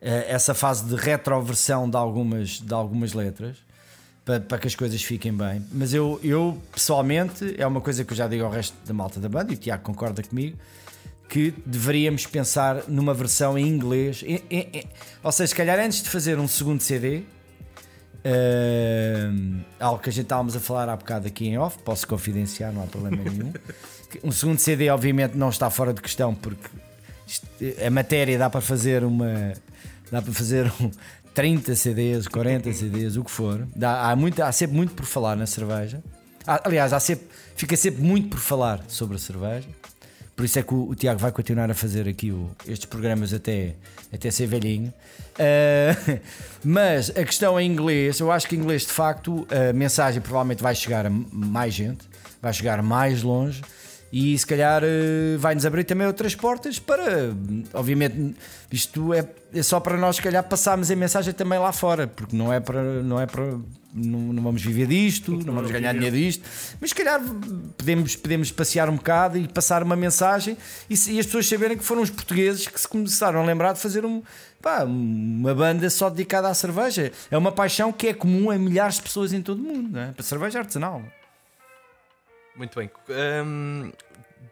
essa 0.00 0.52
fase 0.52 0.84
de 0.84 0.96
retroversão 0.96 1.88
de 1.88 1.96
algumas, 1.96 2.60
de 2.60 2.74
algumas 2.74 3.14
letras 3.14 3.56
para, 4.22 4.38
para 4.38 4.58
que 4.58 4.66
as 4.66 4.74
coisas 4.74 5.02
fiquem 5.02 5.32
bem. 5.32 5.64
Mas 5.72 5.94
eu, 5.94 6.20
eu 6.22 6.60
pessoalmente 6.70 7.54
é 7.56 7.66
uma 7.66 7.80
coisa 7.80 8.04
que 8.04 8.12
eu 8.12 8.16
já 8.16 8.26
digo 8.26 8.44
ao 8.44 8.50
resto 8.50 8.76
da 8.86 8.92
malta 8.92 9.18
da 9.18 9.30
banda, 9.30 9.52
e 9.52 9.54
o 9.54 9.58
Tiago 9.58 9.82
concorda 9.82 10.22
comigo, 10.22 10.58
que 11.34 11.52
deveríamos 11.66 12.26
pensar 12.26 12.84
numa 12.86 13.12
versão 13.12 13.58
em 13.58 13.66
inglês. 13.66 14.22
em- 14.24 14.40
em- 14.48 14.68
em- 14.72 14.84
ou 15.20 15.32
seja, 15.32 15.48
se 15.48 15.54
calhar 15.56 15.80
antes 15.80 16.00
de 16.00 16.08
fazer 16.08 16.38
um 16.38 16.46
segundo 16.46 16.80
CD. 16.80 17.22
eh, 18.26 19.28
algo 19.80 20.00
que 20.00 20.08
a 20.08 20.12
gente 20.12 20.22
estávamos 20.26 20.54
a 20.56 20.60
falar 20.60 20.88
há 20.88 20.96
bocado 20.96 21.26
aqui 21.26 21.46
em 21.48 21.58
off, 21.58 21.76
posso 21.84 22.06
confidenciar, 22.08 22.72
não 22.72 22.84
há 22.84 22.86
problema 22.86 23.16
nenhum. 23.30 23.52
Um 24.22 24.30
segundo 24.32 24.58
CD, 24.58 24.88
obviamente, 24.90 25.36
não 25.36 25.48
está 25.50 25.68
fora 25.70 25.92
de 25.92 26.00
questão 26.00 26.34
porque 26.34 26.68
isto- 27.26 27.46
a 27.84 27.90
matéria 27.90 28.38
dá 28.38 28.48
para 28.48 28.60
fazer 28.60 29.02
uma. 29.04 29.52
dá 30.10 30.22
para 30.22 30.32
fazer 30.32 30.72
um 30.80 30.90
30 31.34 31.74
CDs, 31.74 32.28
40 32.28 32.72
CDs, 32.72 33.16
o 33.16 33.24
que 33.24 33.30
for. 33.30 33.66
Dá, 33.74 34.08
há, 34.10 34.14
muito, 34.16 34.40
há 34.42 34.52
sempre 34.52 34.76
muito 34.76 34.94
por 34.94 35.04
falar 35.04 35.36
na 35.36 35.46
cerveja. 35.46 36.00
Há- 36.46 36.62
aliás, 36.64 36.92
há 36.92 37.00
sempre, 37.00 37.26
fica 37.56 37.76
sempre 37.76 38.02
muito 38.02 38.28
por 38.28 38.38
falar 38.38 38.82
sobre 38.88 39.16
a 39.16 39.18
cerveja. 39.18 39.68
Por 40.36 40.44
isso 40.44 40.58
é 40.58 40.62
que 40.62 40.74
o, 40.74 40.88
o 40.88 40.94
Tiago 40.94 41.20
vai 41.20 41.30
continuar 41.30 41.70
a 41.70 41.74
fazer 41.74 42.08
aqui 42.08 42.32
o- 42.32 42.50
estes 42.66 42.86
programas 42.86 43.32
até, 43.32 43.74
até 44.12 44.30
ser 44.30 44.46
velhinho. 44.46 44.92
Ah, 45.38 46.20
mas 46.64 47.10
a 47.10 47.24
questão 47.24 47.58
em 47.60 47.70
inglês, 47.70 48.18
eu 48.20 48.30
acho 48.32 48.48
que 48.48 48.56
em 48.56 48.58
inglês 48.58 48.82
de 48.82 48.92
facto 48.92 49.46
a 49.50 49.72
mensagem 49.72 50.20
provavelmente 50.20 50.62
vai 50.62 50.74
chegar 50.74 51.06
a 51.06 51.10
mais 51.10 51.72
gente, 51.74 52.08
vai 52.42 52.52
chegar 52.52 52.82
mais 52.82 53.22
longe 53.22 53.62
e 54.12 54.36
se 54.38 54.46
calhar 54.46 54.82
eh, 54.84 55.36
vai-nos 55.38 55.66
abrir 55.66 55.82
também 55.84 56.06
outras 56.06 56.34
portas 56.36 56.78
para, 56.78 57.32
obviamente, 57.72 58.34
isto 58.70 59.12
é, 59.12 59.24
é 59.52 59.62
só 59.62 59.80
para 59.80 59.96
nós, 59.96 60.16
se 60.16 60.22
calhar, 60.22 60.42
passarmos 60.44 60.88
a 60.90 60.94
mensagem 60.96 61.32
também 61.34 61.58
lá 61.58 61.72
fora, 61.72 62.06
porque 62.06 62.36
não 62.36 62.52
é 62.52 62.60
para. 62.60 63.02
Não 63.02 63.20
é 63.20 63.26
para 63.26 63.56
não, 63.94 64.32
não 64.32 64.42
vamos 64.42 64.62
viver 64.62 64.86
disto, 64.88 65.30
não 65.32 65.54
vamos 65.54 65.70
ganhar 65.70 65.92
dinheiro 65.94 66.16
disto, 66.16 66.42
mas 66.80 66.90
se 66.90 66.96
calhar 66.96 67.20
podemos, 67.78 68.16
podemos 68.16 68.50
passear 68.50 68.90
um 68.90 68.96
bocado 68.96 69.38
e 69.38 69.46
passar 69.46 69.82
uma 69.82 69.94
mensagem 69.94 70.56
e, 70.90 70.94
e 70.94 71.20
as 71.20 71.26
pessoas 71.26 71.46
saberem 71.46 71.78
que 71.78 71.84
foram 71.84 72.02
os 72.02 72.10
portugueses 72.10 72.66
que 72.66 72.80
se 72.80 72.88
começaram 72.88 73.40
a 73.40 73.44
lembrar 73.44 73.72
de 73.72 73.78
fazer 73.80 74.04
um, 74.04 74.22
pá, 74.60 74.82
uma 74.84 75.54
banda 75.54 75.88
só 75.88 76.10
dedicada 76.10 76.48
à 76.48 76.54
cerveja. 76.54 77.12
É 77.30 77.38
uma 77.38 77.52
paixão 77.52 77.92
que 77.92 78.08
é 78.08 78.14
comum 78.14 78.50
a 78.50 78.58
milhares 78.58 78.96
de 78.96 79.02
pessoas 79.02 79.32
em 79.32 79.40
todo 79.40 79.60
o 79.60 79.62
mundo, 79.62 79.96
é? 79.98 80.10
para 80.12 80.22
cerveja 80.24 80.58
artesanal. 80.58 81.00
Muito 82.56 82.78
bem. 82.78 82.90
Hum, 83.44 83.92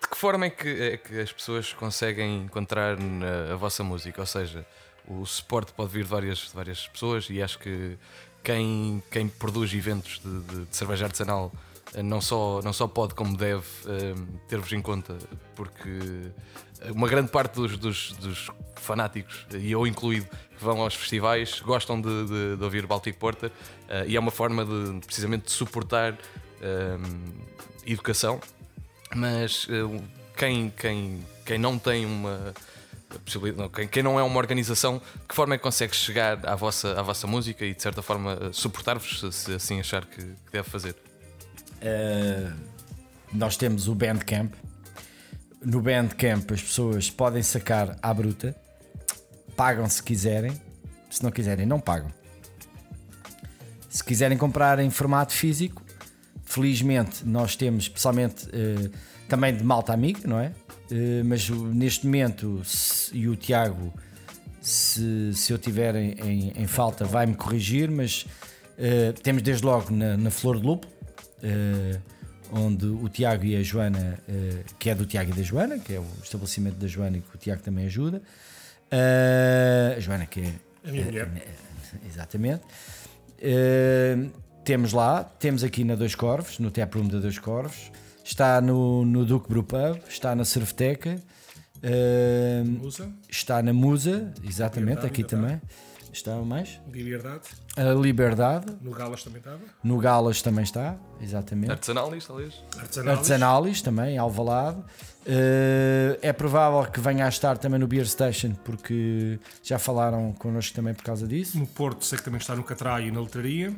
de 0.02 0.08
que 0.08 0.16
forma 0.16 0.46
é 0.46 0.50
que, 0.50 0.68
é 0.68 0.96
que 0.96 1.20
as 1.20 1.32
pessoas 1.32 1.72
conseguem 1.72 2.42
encontrar 2.42 2.98
na- 2.98 3.52
a 3.52 3.56
vossa 3.56 3.84
música? 3.84 4.20
Ou 4.20 4.26
seja, 4.26 4.66
o 5.06 5.24
suporte 5.24 5.72
pode 5.72 5.92
vir 5.92 6.02
de 6.04 6.08
várias, 6.10 6.38
de 6.38 6.52
várias 6.54 6.86
pessoas 6.88 7.28
e 7.30 7.40
acho 7.42 7.58
que 7.58 7.96
quem, 8.42 9.02
quem 9.10 9.28
produz 9.28 9.72
eventos 9.74 10.20
de, 10.24 10.40
de- 10.40 10.64
de 10.66 10.76
cerveja 10.76 11.04
artesanal 11.06 11.52
eh, 11.94 12.02
não 12.02 12.20
só, 12.20 12.60
não 12.62 12.72
só 12.72 12.86
pode, 12.88 13.14
como 13.14 13.36
deve, 13.36 13.64
hum, 13.86 14.26
ter-vos 14.48 14.72
em 14.72 14.80
conta, 14.82 15.16
porque 15.54 15.90
uma 16.94 17.06
grande 17.08 17.30
parte 17.30 17.54
dos, 17.54 17.76
dos- 17.78 18.12
dos 18.14 18.50
fanáticos, 18.76 19.46
e 19.54 19.70
eu 19.70 19.86
incluído, 19.86 20.26
que 20.58 20.64
vão 20.64 20.80
aos 20.82 20.94
festivais, 20.94 21.60
gostam 21.60 22.00
de, 22.00 22.26
de- 22.26 22.56
de 22.56 22.64
ouvir 22.64 22.86
Baltic 22.86 23.16
Porter 23.16 23.50
eh, 23.88 24.04
e 24.08 24.16
é 24.16 24.20
uma 24.20 24.30
forma 24.32 24.64
de 24.64 25.00
precisamente 25.06 25.44
de 25.46 25.52
suportar 25.52 26.12
hum, 26.60 27.32
educação, 27.86 28.40
mas 29.14 29.66
eh, 29.70 30.02
quem, 30.36 30.70
quem, 30.70 31.26
quem 31.44 31.58
não 31.58 31.78
tem 31.78 32.06
uma 32.06 32.54
possibilidade, 33.18 33.88
quem, 33.88 34.02
não 34.02 34.18
é 34.18 34.22
uma 34.22 34.38
organização, 34.38 35.00
que 35.28 35.34
forma 35.34 35.54
é 35.54 35.58
que 35.58 35.62
consegue 35.62 35.94
chegar 35.94 36.44
à 36.46 36.54
vossa, 36.54 36.98
à 36.98 37.02
vossa 37.02 37.26
música 37.26 37.64
e 37.64 37.74
de 37.74 37.82
certa 37.82 38.02
forma 38.02 38.38
eh, 38.40 38.50
suportar-vos 38.52 39.20
se, 39.20 39.32
se 39.32 39.54
assim 39.54 39.80
achar 39.80 40.04
que, 40.04 40.22
que 40.22 40.52
deve 40.52 40.68
fazer? 40.68 40.94
Uh, 41.82 42.52
nós 43.32 43.56
temos 43.56 43.88
o 43.88 43.94
Bandcamp. 43.94 44.52
No 45.64 45.80
Bandcamp 45.80 46.50
as 46.52 46.62
pessoas 46.62 47.10
podem 47.10 47.42
sacar 47.42 47.96
à 48.02 48.12
bruta, 48.12 48.54
pagam 49.56 49.88
se 49.88 50.02
quiserem, 50.02 50.52
se 51.10 51.22
não 51.22 51.30
quiserem, 51.30 51.66
não 51.66 51.80
pagam. 51.80 52.12
Se 53.88 54.02
quiserem 54.02 54.38
comprar 54.38 54.78
em 54.78 54.90
formato 54.90 55.32
físico, 55.32 55.82
felizmente 56.44 57.24
nós 57.24 57.56
temos, 57.56 57.84
especialmente 57.84 58.46
uh, 58.46 58.90
também 59.28 59.56
de 59.56 59.64
malta 59.64 59.92
amiga, 59.92 60.20
não 60.26 60.38
é? 60.38 60.52
Uh, 60.92 61.24
mas 61.24 61.48
neste 61.48 62.04
momento, 62.04 62.60
se- 62.64 63.16
e 63.16 63.26
o 63.28 63.34
Tiago, 63.36 63.92
se, 64.60 65.32
se 65.34 65.52
eu 65.52 65.58
tiver 65.58 65.94
em, 65.96 66.10
em- 66.20 66.52
em 66.54 66.66
falta, 66.66 67.04
vai-me 67.04 67.34
corrigir, 67.34 67.90
mas 67.90 68.26
uh, 68.78 69.12
temos 69.22 69.40
desde 69.42 69.64
logo 69.64 69.90
na, 69.90 70.16
na 70.18 70.30
Flor 70.30 70.60
de 70.60 70.66
Lupo, 70.66 70.86
eh, 71.42 71.98
onde 72.52 72.86
o 72.86 73.08
Tiago 73.08 73.44
e 73.44 73.56
a 73.56 73.62
Joana, 73.62 74.18
eh, 74.28 74.62
que 74.78 74.90
é 74.90 74.94
do 74.94 75.04
Tiago 75.06 75.30
e 75.30 75.34
da 75.34 75.42
Joana, 75.42 75.78
que 75.78 75.94
é 75.94 75.98
o 75.98 76.06
estabelecimento 76.22 76.76
da 76.76 76.86
Joana 76.86 77.16
e 77.16 77.20
que 77.20 77.34
o 77.34 77.38
Tiago 77.38 77.62
também 77.62 77.86
ajuda. 77.86 78.22
Eh, 78.90 79.94
a 79.96 80.00
Joana, 80.00 80.26
que 80.26 80.40
é. 80.40 80.52
A 80.86 80.92
minha 80.92 81.04
mulher. 81.06 81.28
eh, 81.36 81.48
exatamente. 82.06 82.62
Eh, 83.40 84.16
temos 84.64 84.92
lá, 84.92 85.24
temos 85.24 85.64
aqui 85.64 85.82
na 85.82 85.94
Dois 85.96 86.14
Corvos, 86.14 86.58
no 86.60 86.70
Taproom 86.70 87.08
da 87.08 87.18
Dois 87.18 87.38
Corvos, 87.38 87.90
está 88.24 88.60
no, 88.60 89.04
no 89.04 89.24
Duque 89.24 89.48
Brew 89.48 89.62
Pub, 89.64 89.98
está 90.08 90.34
na 90.34 90.44
Cerveteca, 90.44 91.20
Usa, 92.82 93.10
está 93.28 93.62
na 93.62 93.72
Musa, 93.72 94.32
exatamente, 94.44 95.00
Liberdade, 95.04 95.06
aqui 95.06 95.22
Liberdade. 95.22 95.60
também. 95.60 95.92
Está 96.12 96.36
mais? 96.42 96.78
Liberdade. 96.92 97.40
A 97.74 97.84
Liberdade, 97.94 98.66
No 98.82 98.90
Galas 98.90 99.24
também 99.24 99.38
estava. 99.38 99.60
no 99.82 99.96
Galas 99.98 100.42
também 100.42 100.62
está, 100.62 100.96
exatamente. 101.22 101.70
Artesanal 101.72 102.14
isto, 102.14 102.28
talvez? 102.28 102.62
Artesanal. 102.78 103.14
Artesanalis 103.14 103.80
também, 103.80 104.18
Alvalade. 104.18 104.82
Eh, 105.24 106.18
é 106.20 106.30
provável 106.34 106.84
que 106.90 107.00
venha 107.00 107.24
a 107.24 107.28
estar 107.30 107.56
também 107.56 107.80
no 107.80 107.86
Beer 107.86 108.04
Station, 108.06 108.52
porque 108.62 109.38
já 109.62 109.78
falaram 109.78 110.32
connosco 110.34 110.76
também 110.76 110.92
por 110.92 111.02
causa 111.02 111.26
disso. 111.26 111.58
No 111.58 111.66
Porto, 111.66 112.04
sei 112.04 112.18
que 112.18 112.24
também 112.24 112.38
está 112.40 112.54
no 112.54 112.62
Catraio 112.62 113.08
e 113.08 113.10
na 113.10 113.20
Letraria. 113.22 113.74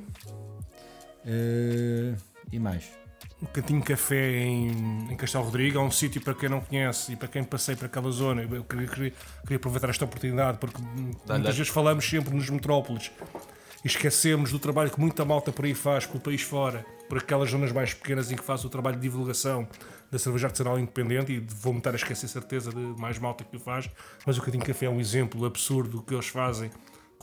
Eh, 1.25 2.15
e 2.51 2.59
mais. 2.59 2.85
O 3.45 3.47
Cantinho 3.49 3.83
Café 3.83 4.39
em, 4.43 5.13
em 5.13 5.17
Castelo 5.17 5.45
Rodrigo 5.45 5.79
é 5.79 5.81
um 5.83 5.91
sítio 5.91 6.21
para 6.21 6.35
quem 6.35 6.49
não 6.49 6.61
conhece 6.61 7.13
e 7.13 7.17
para 7.17 7.29
quem 7.29 7.45
passei 7.45 7.77
por 7.77 7.85
aquela 7.87 8.11
zona. 8.11 8.43
Eu 8.43 8.65
queria, 8.65 8.87
queria- 8.89 9.13
queria 9.43 9.57
aproveitar 9.57 9.91
esta 9.91 10.05
oportunidade 10.05 10.59
porque 10.59 10.81
muitas 10.81 11.57
vezes 11.57 11.69
falamos 11.73 12.09
sempre 12.09 12.35
nos 12.35 12.49
metrópoles 12.49 13.11
e 13.85 13.87
esquecemos 13.87 14.51
do 14.51 14.59
trabalho 14.59 14.91
que 14.91 14.99
muita 14.99 15.25
malta 15.25 15.53
por 15.53 15.67
aí 15.67 15.75
faz 15.75 16.07
pelo 16.07 16.21
país 16.21 16.41
fora, 16.43 16.85
por 17.09 17.19
aquelas 17.19 17.51
zonas 17.51 17.71
mais 17.71 17.93
pequenas 17.93 18.33
em 18.33 18.37
que 18.37 18.43
faz 18.43 18.65
o 18.65 18.71
trabalho 18.71 18.97
de 18.97 19.03
divulgação 19.03 19.69
da 20.11 20.19
cerveja 20.19 20.47
artesanal 20.47 20.79
independente 20.79 21.33
e 21.33 21.41
vou-me 21.41 21.79
estar 21.79 21.91
a 21.91 21.97
esquecer 21.97 22.29
certeza 22.29 22.71
de 22.71 22.79
mais 23.01 23.19
malta 23.19 23.45
que 23.45 23.57
o 23.57 23.61
faz, 23.61 23.91
mas 24.25 24.39
o 24.39 24.43
Cantinho 24.43 24.65
Café 24.65 24.87
é 24.87 24.91
um 24.91 25.01
exemplo 25.01 25.45
absurdo 25.45 25.99
do 25.99 26.03
que 26.03 26.15
eles 26.15 26.29
fazem 26.29 26.71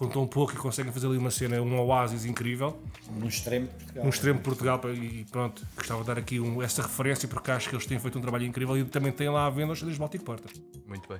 com 0.01 0.07
tão 0.09 0.25
pouco 0.25 0.51
e 0.53 0.55
conseguem 0.55 0.91
fazer 0.91 1.05
ali 1.05 1.17
uma 1.17 1.29
cena, 1.29 1.61
um 1.61 1.79
oásis 1.79 2.25
incrível 2.25 2.81
No 3.19 3.27
extremo 3.27 3.67
de 3.67 3.73
Portugal. 3.75 4.03
no 4.03 4.09
extremo 4.09 4.37
de 4.39 4.43
Portugal 4.43 4.81
e 4.95 5.25
pronto, 5.29 5.63
gostava 5.75 6.01
de 6.01 6.07
dar 6.07 6.17
aqui 6.17 6.39
um- 6.39 6.59
essa 6.59 6.81
referência 6.81 7.27
porque 7.27 7.51
acho 7.51 7.69
que 7.69 7.75
eles 7.75 7.85
têm 7.85 7.99
feito 7.99 8.17
um 8.17 8.21
trabalho 8.21 8.43
incrível 8.45 8.75
e 8.75 8.83
também 8.83 9.11
têm 9.11 9.29
lá 9.29 9.45
à 9.45 9.49
venda 9.51 9.73
os 9.73 9.79
CDs 9.79 9.99
Baltic 9.99 10.23
Porter. 10.23 10.51
Muito 10.87 11.07
bem. 11.07 11.19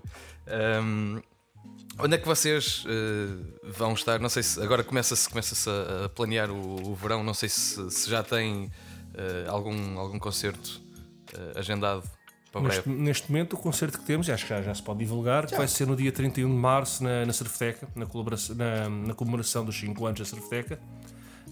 Hum, 0.84 1.22
onde 2.00 2.16
é 2.16 2.18
que 2.18 2.26
vocês 2.26 2.84
eh, 2.88 3.70
vão 3.72 3.94
estar? 3.94 4.20
Não 4.20 4.30
sei 4.30 4.42
se 4.42 4.60
agora 4.60 4.84
começa-se 4.84 5.30
começa 5.30 5.70
a, 5.70 6.06
a 6.06 6.10
planear 6.10 6.50
o, 6.50 6.90
o 6.90 6.96
verão, 6.96 7.24
não 7.24 7.36
sei 7.36 7.50
se, 7.50 7.88
se 7.92 8.10
já 8.10 8.24
tem 8.24 8.72
eh, 9.14 9.46
algum, 9.48 10.00
algum 10.00 10.18
concerto 10.18 10.82
eh, 11.34 11.60
agendado 11.60 12.02
Neste, 12.60 12.90
neste 12.90 13.32
momento 13.32 13.54
o 13.54 13.58
concerto 13.58 13.98
que 13.98 14.06
temos, 14.06 14.28
e 14.28 14.32
acho 14.32 14.44
que 14.44 14.50
já, 14.50 14.62
já 14.62 14.76
se 14.76 14.84
pode 14.84 15.00
divulgar, 15.00 15.48
que 15.48 15.56
vai 15.56 15.68
ser 15.68 15.88
no 15.88 15.96
dia 15.96 16.12
31 16.12 16.50
de 16.50 16.54
março 16.54 17.04
na, 17.04 17.26
na 17.26 17.34
na, 17.96 18.06
na, 18.56 18.90
na 18.90 19.14
comemoração 19.14 19.64
dos 19.64 19.80
5 19.80 20.06
anos 20.06 20.20
da 20.20 20.26
Cerveteca. 20.26 20.80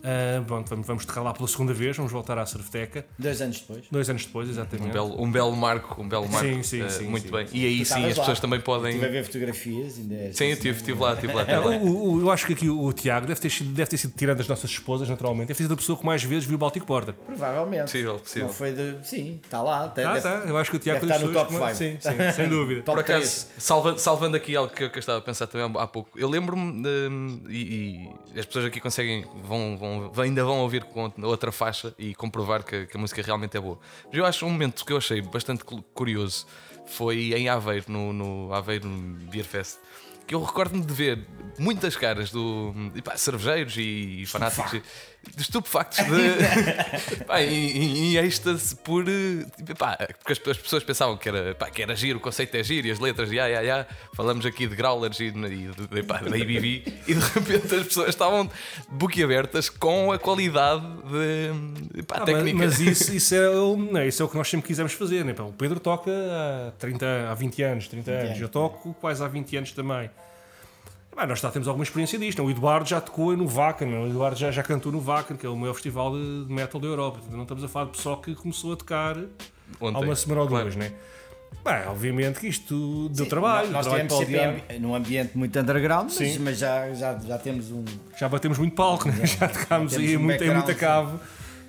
Ah, 0.03 0.41
pronto, 0.45 0.69
vamos, 0.69 0.87
vamos 0.87 1.05
terrar 1.05 1.23
lá 1.23 1.33
pela 1.33 1.47
segunda 1.47 1.73
vez, 1.73 1.95
vamos 1.97 2.11
voltar 2.11 2.37
à 2.37 2.45
Surfteca. 2.45 3.05
Dois 3.17 3.41
anos 3.41 3.59
depois. 3.59 3.83
Dois 3.91 4.09
anos 4.09 4.25
depois, 4.25 4.49
exatamente. 4.49 4.89
Um 4.89 4.91
belo, 4.91 5.21
um 5.23 5.31
belo 5.31 5.55
marco, 5.55 6.01
um 6.01 6.07
belo 6.07 6.27
marco. 6.29 6.47
Sim, 6.47 6.63
sim, 6.63 6.81
eh, 6.83 6.89
sim, 6.89 7.07
muito 7.07 7.25
sim. 7.27 7.31
bem. 7.31 7.47
E 7.51 7.65
aí 7.65 7.79
Tu 7.79 7.85
sim 7.85 8.05
as 8.05 8.17
lá. 8.17 8.23
pessoas 8.23 8.39
também 8.39 8.59
podem. 8.59 8.91
Estive 8.91 9.05
a 9.05 9.09
ver 9.09 9.23
fotografias. 9.25 9.97
Ainda 9.97 10.15
é 10.15 10.31
Sim, 10.31 10.45
eu 10.45 10.53
estive, 10.53 10.77
estive 10.77 10.99
lá, 11.01 11.13
estive 11.13 11.33
lá. 11.33 11.41
Estive 11.41 11.55
É, 11.57 11.59
lá. 11.59 11.77
o- 11.77 12.13
o- 12.15 12.21
eu 12.21 12.31
acho 12.31 12.45
que 12.47 12.53
aqui 12.53 12.69
o, 12.69 12.91
Tiago 12.93 13.25
deve 13.27 13.39
ter, 13.39 13.49
sido, 13.49 13.69
deve 13.73 13.89
ter 13.89 13.97
sido, 13.97 14.13
tirando 14.15 14.39
as 14.41 14.47
nossas 14.47 14.69
esposas, 14.69 15.07
naturalmente, 15.09 15.47
deve 15.47 15.57
ter 15.57 15.63
sido 15.63 15.73
a 15.73 15.77
pessoa 15.77 15.97
que 15.97 16.05
mais 16.05 16.23
vezes 16.23 16.45
viu 16.45 16.55
o 16.55 16.57
Baltic 16.59 16.83
Porter. 16.85 17.13
Provavelmente. 17.13 17.83
Possível, 17.83 18.19
possível. 18.19 18.47
Não 18.47 18.53
foi 18.53 18.71
de. 18.73 18.95
Sim, 19.07 19.39
está 19.43 19.61
lá. 19.61 19.85
Até 19.85 20.03
Ah, 20.05 20.13
deve- 20.13 20.21
tá. 20.21 20.43
Eu 20.47 20.57
acho 20.57 20.71
que 20.71 20.77
o 20.77 20.79
Tiago 20.79 21.05
estar 21.05 21.19
no 21.19 21.31
top 21.33 21.53
que 21.53 21.59
mais- 21.59 21.77
five. 21.77 21.97
Sim, 22.01 22.09
sim, 22.11 22.31
sem 22.35 22.47
dúvida. 22.49 22.81
Top 22.83 22.95
Por 22.95 23.01
acaso, 23.01 23.47
salvando, 23.57 23.99
salvando 23.99 24.35
aqui 24.37 24.55
algo 24.55 24.73
que 24.73 24.83
eu, 24.83 24.89
que 24.89 24.97
eu 24.97 24.99
estava 24.99 25.19
a 25.19 25.21
pensar 25.21 25.47
também 25.47 25.69
há 25.81 25.87
pouco, 25.87 26.17
eu 26.17 26.29
lembro-me 26.29 26.81
de- 26.83 27.49
e, 27.49 28.09
e 28.35 28.39
as 28.39 28.45
pessoas 28.45 28.65
aqui 28.65 28.79
conseguem, 28.79 29.25
vão, 29.43 29.77
vão, 30.11 30.23
ainda 30.23 30.43
vão 30.43 30.59
ouvir 30.59 30.83
com 30.83 31.11
outra 31.23 31.51
faixa 31.51 31.93
e 31.97 32.13
comprovar 32.15 32.63
que, 32.63 32.85
que 32.87 32.97
a 32.97 32.99
música 32.99 33.21
realmente 33.21 33.55
é 33.57 33.59
boa. 33.59 33.79
Mas 34.07 34.13
eu 34.15 34.25
acho 34.25 34.45
um 34.45 34.49
momento 34.49 34.85
que 34.85 34.93
eu 34.93 34.97
achei 34.97 35.21
bastante 35.21 35.63
cu- 35.63 35.81
curioso 35.93 36.45
foi 36.85 37.33
em 37.33 37.47
Aveiro, 37.49 37.85
no, 37.87 38.11
no 38.13 38.53
Aveiro 38.53 38.87
Beer 39.31 39.45
Fest. 39.45 39.77
Que 40.27 40.35
eu 40.35 40.43
recordo-me 40.43 40.85
de 40.85 40.93
ver 40.93 41.25
muitas 41.57 41.95
caras 41.95 42.29
do 42.29 42.71
e 42.93 43.01
pá, 43.01 43.17
cervejeiros 43.17 43.75
e, 43.77 44.25
fanáticos 44.27 44.73
e- 44.73 44.77
de 44.77 44.83
estupefactos 45.37 45.99
de, 46.05 47.23
pá, 47.25 47.41
em, 47.41 48.13
em, 48.13 48.17
êxtase 48.17 48.75
por 48.75 49.05
eh, 49.07 49.45
pá, 49.77 49.97
porque 50.17 50.33
as, 50.33 50.47
as 50.47 50.57
pessoas 50.57 50.83
pensavam 50.83 51.15
que 51.17 51.29
era, 51.29 51.53
pá, 51.55 51.69
que 51.69 51.81
era 51.81 51.95
giro, 51.95 52.17
o 52.17 52.21
conceito 52.21 52.55
é 52.55 52.63
giro 52.63 52.87
e 52.87 52.91
as 52.91 52.99
letras, 52.99 53.31
ya, 53.31 53.47
ya, 53.47 53.61
ya, 53.61 53.87
falamos 54.15 54.45
aqui 54.45 54.67
de 54.67 54.75
growlers 54.75 55.19
e, 55.19 55.31
de, 55.31 55.39
e 55.45 55.67
de, 55.67 55.87
de, 55.87 56.03
pá, 56.03 56.17
da 56.17 56.35
ABV 56.35 56.83
e 57.07 57.13
de 57.13 57.19
repente 57.19 57.75
as 57.75 57.87
pessoas 57.87 58.09
estavam 58.09 58.49
boquiabertas 58.89 59.69
com 59.69 60.11
a 60.11 60.19
qualidade 60.19 60.85
de 61.93 62.03
pá, 62.03 62.15
Ah, 62.17 62.19
mas, 62.19 62.25
técnica. 62.25 62.57
mas 62.57 62.79
isso, 62.79 63.13
isso, 63.13 63.35
é 63.35 63.49
o, 63.49 63.77
não, 63.77 64.03
isso 64.05 64.21
é 64.21 64.25
o 64.25 64.29
que 64.29 64.35
nós 64.37 64.49
sempre 64.49 64.67
quisemos 64.67 64.93
fazer. 64.93 65.23
Né? 65.23 65.33
O 65.39 65.53
Pedro 65.53 65.79
toca 65.79 66.11
há, 66.11 66.71
30, 66.77 67.29
há 67.29 67.33
20 67.33 67.63
anos, 67.63 67.87
30 67.87 68.11
anos. 68.11 68.25
anos. 68.29 68.41
Eu 68.41 68.49
toco 68.49 68.93
quase 68.99 69.23
há 69.23 69.27
20 69.27 69.57
anos 69.57 69.71
também. 69.71 70.09
Pá, 71.19 71.27
nós 71.27 71.41
já 71.41 71.51
temos 71.51 71.67
alguma 71.67 71.83
experiência 71.83 72.17
disto. 72.17 72.41
O 72.41 72.49
Eduardo 72.49 72.87
já 72.87 73.01
tocou 73.01 73.35
no 73.35 73.45
Vacan, 73.45 73.87
o 73.87 74.07
Eduardo 74.07 74.39
já, 74.39 74.51
já 74.51 74.63
cantou 74.63 74.89
no 74.89 75.01
Vacan, 75.01 75.35
que 75.35 75.45
é 75.45 75.49
o 75.49 75.55
maior 75.57 75.73
festival 75.73 76.13
de 76.13 76.45
de 76.45 76.53
metal 76.53 76.79
da 76.79 76.87
Europa. 76.87 77.19
Não 77.29 77.41
estamos 77.41 77.61
a 77.61 77.67
falar 77.67 77.87
de 77.87 77.91
pessoal 77.91 78.21
que 78.21 78.33
começou 78.35 78.71
a 78.71 78.77
tocar 78.77 79.17
há 79.17 79.25
Ontem. 79.85 80.01
uma 80.05 80.15
semana 80.15 80.41
ou 80.43 80.47
duas, 80.47 80.73
Claro. 80.75 80.79
né? 80.79 80.95
Bem, 81.61 81.87
obviamente 81.89 82.39
que 82.39 82.47
isto 82.47 83.09
deu 83.09 83.25
Sim, 83.25 83.29
trabalho. 83.31 83.69
Nós 83.69 83.85
trabalho 83.85 84.07
tivemos 84.07 84.29
sempre 84.29 84.63
em 84.77 84.79
num 84.79 84.95
ambiente 84.95 85.37
muito 85.37 85.59
underground, 85.59 86.05
mas, 86.05 86.13
Sim. 86.13 86.39
mas 86.39 86.57
já, 86.57 86.93
já, 86.93 87.19
já 87.19 87.37
temos 87.37 87.69
um. 87.69 87.83
Já 88.17 88.29
batemos 88.29 88.57
muito 88.57 88.73
palco, 88.73 89.09
né? 89.09 89.25
já 89.27 89.49
tocámos 89.49 89.93
aí 89.95 90.15
um 90.15 90.21
muito, 90.21 90.41
em 90.41 90.53
muita 90.53 90.73
cave. 90.73 91.17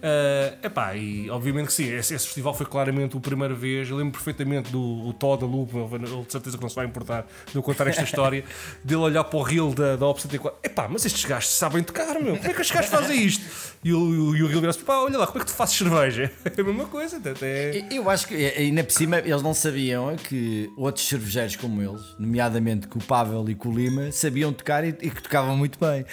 Ah, 0.03 0.55
epá, 0.63 0.95
e 0.97 1.29
obviamente 1.31 1.67
que 1.67 1.73
sim, 1.73 1.93
esse, 1.93 2.15
esse 2.15 2.27
festival 2.27 2.55
foi 2.55 2.67
claramente 2.67 3.17
a 3.17 3.21
primeira 3.21 3.55
vez. 3.55 3.89
Eu 3.91 3.97
lembro 3.97 4.13
perfeitamente 4.13 4.71
do 4.71 4.81
o 4.81 5.13
Todd, 5.13 5.45
a 5.45 5.47
Lupo, 5.47 5.79
ele 5.95 6.07
de 6.25 6.33
certeza 6.33 6.57
que 6.57 6.63
não 6.63 6.69
se 6.71 6.77
vai 6.77 6.87
importar 6.87 7.27
de 7.51 7.57
eu 7.57 7.63
contar 7.63 7.87
esta 7.87 8.03
história, 8.03 8.45
dele 8.85 9.01
olhar 9.01 9.25
para 9.25 9.39
o 9.39 9.43
reel 9.43 9.73
da, 9.75 9.97
da 9.97 10.07
Op 10.07 10.21
74. 10.21 10.59
Epá, 10.63 10.89
mas 10.89 11.05
estes 11.05 11.25
gajos 11.25 11.51
sabem 11.51 11.83
tocar, 11.83 12.15
meu, 12.21 12.37
como 12.37 12.51
é 12.51 12.55
que 12.55 12.61
estes 12.61 12.71
gajos 12.71 12.91
fazem 12.91 13.25
isto? 13.25 13.45
E 13.85 13.93
o, 13.93 14.37
e 14.37 14.43
o 14.43 14.47
reel 14.47 14.61
virou-se, 14.61 14.79
pá, 14.81 14.97
olha 14.99 15.19
lá, 15.19 15.27
como 15.27 15.39
é 15.43 15.45
que 15.45 15.51
tu 15.51 15.55
fazes 15.57 15.77
cerveja? 15.77 16.31
É 16.45 16.61
a 16.61 16.65
mesma 16.65 16.87
coisa, 16.87 17.17
até. 17.17 17.87
Eu 17.91 18.11
acho 18.11 18.27
que, 18.29 18.35
e- 18.35 18.47
ainda 18.59 18.83
por 18.85 18.93
cima, 18.93 19.19
eles 19.19 19.41
não 19.43 19.55
sabiam 19.55 20.15
que 20.17 20.71
outros 20.77 21.07
cervejeiros 21.07 21.57
como 21.57 21.81
eles, 21.81 22.03
nomeadamente 22.19 22.87
com 22.89 22.99
o 22.99 23.03
Pavel 23.03 23.49
e 23.49 23.55
com 23.55 23.69
o 23.69 23.73
Lima, 23.75 24.11
sabiam 24.13 24.53
tocar 24.53 24.85
e, 24.85 24.89
e 24.89 25.11
que 25.11 25.23
tocavam 25.23 25.57
muito 25.57 25.79
bem. 25.79 26.05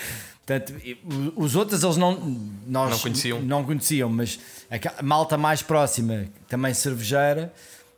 Portanto, 0.47 0.73
os 1.35 1.57
outros 1.57 1.83
eles 1.83 1.97
não, 1.97 2.13
nós 2.65 2.89
Não 2.91 2.99
conheciam. 2.99 3.41
não 3.41 3.63
conheciam, 3.65 4.09
mas 4.09 4.39
a 4.97 5.03
malta 5.03 5.37
mais 5.37 5.61
próxima, 5.61 6.23
também 6.47 6.73
cervejeira, 6.73 7.53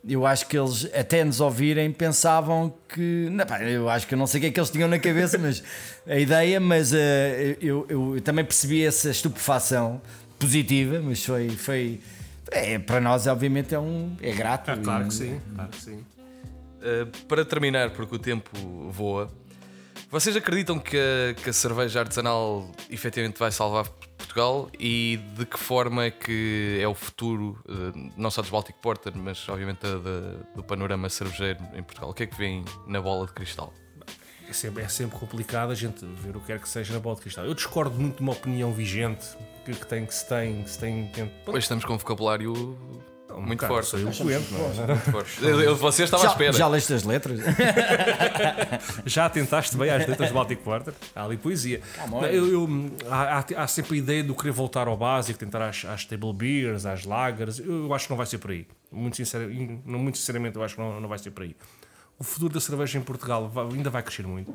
eu 0.06 0.26
acho 0.26 0.48
que 0.48 0.58
eles, 0.58 0.84
até 0.92 1.22
nos 1.22 1.40
ouvirem, 1.40 1.92
pensavam 1.92 2.74
que. 2.88 3.28
Não, 3.30 3.46
pá, 3.46 3.62
eu 3.62 3.88
acho 3.88 4.04
que 4.06 4.14
eu 4.14 4.18
não 4.18 4.26
sei 4.26 4.38
o 4.38 4.40
que 4.40 4.46
é 4.48 4.50
que 4.50 4.58
eles 4.58 4.70
tinham 4.70 4.88
na 4.88 4.98
cabeça, 4.98 5.38
mas 5.38 5.62
a 6.04 6.16
ideia, 6.18 6.58
mas 6.58 6.92
eh, 6.92 7.56
eu, 7.60 7.86
eu 7.88 8.20
também 8.20 8.44
percebi 8.44 8.84
essa 8.84 9.10
estupefação 9.10 10.02
positiva, 10.38 11.00
mas 11.00 11.24
foi. 11.24 11.50
foi 11.50 12.00
é, 12.50 12.80
para 12.80 13.00
nós, 13.00 13.28
obviamente, 13.28 13.76
é, 13.76 13.78
um, 13.78 14.16
é 14.20 14.32
grato. 14.32 14.70
Ah, 14.72 14.76
claro 14.76 15.04
e- 15.04 15.08
que 15.08 15.14
sim, 15.14 15.40
claro 15.54 15.70
que 15.70 15.80
sim. 15.82 15.98
Uh, 16.82 17.06
para 17.28 17.44
terminar, 17.44 17.90
porque 17.90 18.16
o 18.16 18.18
tempo 18.18 18.50
voa, 18.90 19.30
vocês 20.10 20.36
acreditam 20.36 20.78
que 20.78 20.96
a, 20.96 21.34
que 21.34 21.50
a 21.50 21.52
cerveja 21.52 22.00
artesanal 22.00 22.68
efetivamente 22.90 23.38
vai 23.38 23.50
salvar 23.52 23.88
Portugal 24.18 24.68
e 24.78 25.18
de 25.36 25.46
que 25.46 25.58
forma 25.58 26.04
é 26.04 26.10
que 26.10 26.78
é 26.80 26.86
o 26.88 26.94
futuro, 26.94 27.58
uh, 27.68 28.10
não 28.16 28.30
só 28.30 28.42
dos 28.42 28.50
Baltic 28.50 28.76
Porter, 28.76 29.12
mas 29.16 29.48
obviamente 29.48 29.80
da- 29.80 29.98
da- 29.98 30.36
do 30.54 30.62
panorama 30.62 31.08
cervejeiro 31.08 31.60
em 31.74 31.82
Portugal? 31.82 32.10
O 32.10 32.14
que 32.14 32.24
é 32.24 32.26
que 32.26 32.36
vem 32.36 32.64
na 32.86 33.00
bola 33.00 33.26
de 33.26 33.32
cristal? 33.32 33.72
É 34.48 34.52
sempre, 34.52 34.82
é 34.82 34.88
sempre 34.88 35.16
complicado 35.18 35.70
a 35.70 35.74
gente 35.76 36.04
ver 36.04 36.36
o 36.36 36.40
que 36.40 36.46
quer 36.46 36.58
que 36.60 36.68
seja 36.68 36.92
na 36.92 36.98
bola 36.98 37.14
de 37.16 37.22
cristal. 37.22 37.44
Eu 37.44 37.54
discordo 37.54 37.96
muito 37.98 38.16
de 38.16 38.22
uma 38.22 38.32
opinião 38.32 38.72
vigente 38.72 39.24
que, 39.64 39.72
que 39.72 39.86
tem 39.86 40.04
que 40.04 40.12
se 40.14 40.28
tem, 40.28 40.62
que 40.64 40.70
se 40.70 40.78
tem, 40.78 41.08
Hoje 41.46 41.58
estamos 41.58 41.84
com 41.84 41.94
um 41.94 41.98
vocabulário 41.98 42.52
muito 43.38 43.60
cara, 43.60 43.72
forte. 43.72 43.88
Sou 43.88 43.98
eu 43.98 44.06
não 44.06 44.30
é? 44.84 44.86
Muito 44.86 45.10
forte. 45.10 45.40
Você 45.80 46.02
estava 46.04 46.22
à 46.22 46.26
Já, 46.26 46.32
espera. 46.32 46.52
já 46.52 46.68
leste 46.68 46.92
as 46.94 47.04
letras? 47.04 47.40
Já 49.06 49.28
tentaste 49.28 49.76
bem 49.76 49.90
às 49.90 50.06
letras 50.06 50.28
do 50.30 50.34
Baltic 50.34 50.60
Porter? 50.60 50.94
Há 51.14 51.24
ali 51.24 51.36
poesia. 51.36 51.80
Não, 52.10 52.24
eu, 52.26 52.46
eu- 52.46 52.68
há, 53.10 53.44
há- 53.56 53.66
sempre 53.66 53.96
a 53.96 53.98
ideia 53.98 54.24
do 54.24 54.34
querer 54.34 54.52
voltar 54.52 54.88
ao 54.88 54.96
básico, 54.96 55.38
tentar 55.38 55.68
às, 55.68 55.84
às 55.84 56.04
table 56.04 56.32
beers, 56.32 56.86
às 56.86 57.04
lagers. 57.04 57.58
Eu, 57.58 57.84
eu 57.86 57.94
acho 57.94 58.06
que 58.06 58.10
não 58.10 58.16
vai 58.16 58.26
ser 58.26 58.38
por 58.38 58.50
aí. 58.50 58.66
Muito, 58.90 59.16
sincero, 59.16 59.48
não- 59.84 59.98
muito 59.98 60.18
sinceramente, 60.18 60.56
eu 60.56 60.62
acho 60.62 60.74
que 60.74 60.80
não, 60.80 61.00
não 61.00 61.08
vai 61.08 61.18
ser 61.18 61.30
por 61.30 61.42
aí. 61.42 61.54
O 62.18 62.24
futuro 62.24 62.52
da 62.52 62.60
cerveja 62.60 62.98
em 62.98 63.02
Portugal 63.02 63.48
vai- 63.48 63.66
ainda 63.66 63.90
vai 63.90 64.02
crescer 64.02 64.26
muito. 64.26 64.52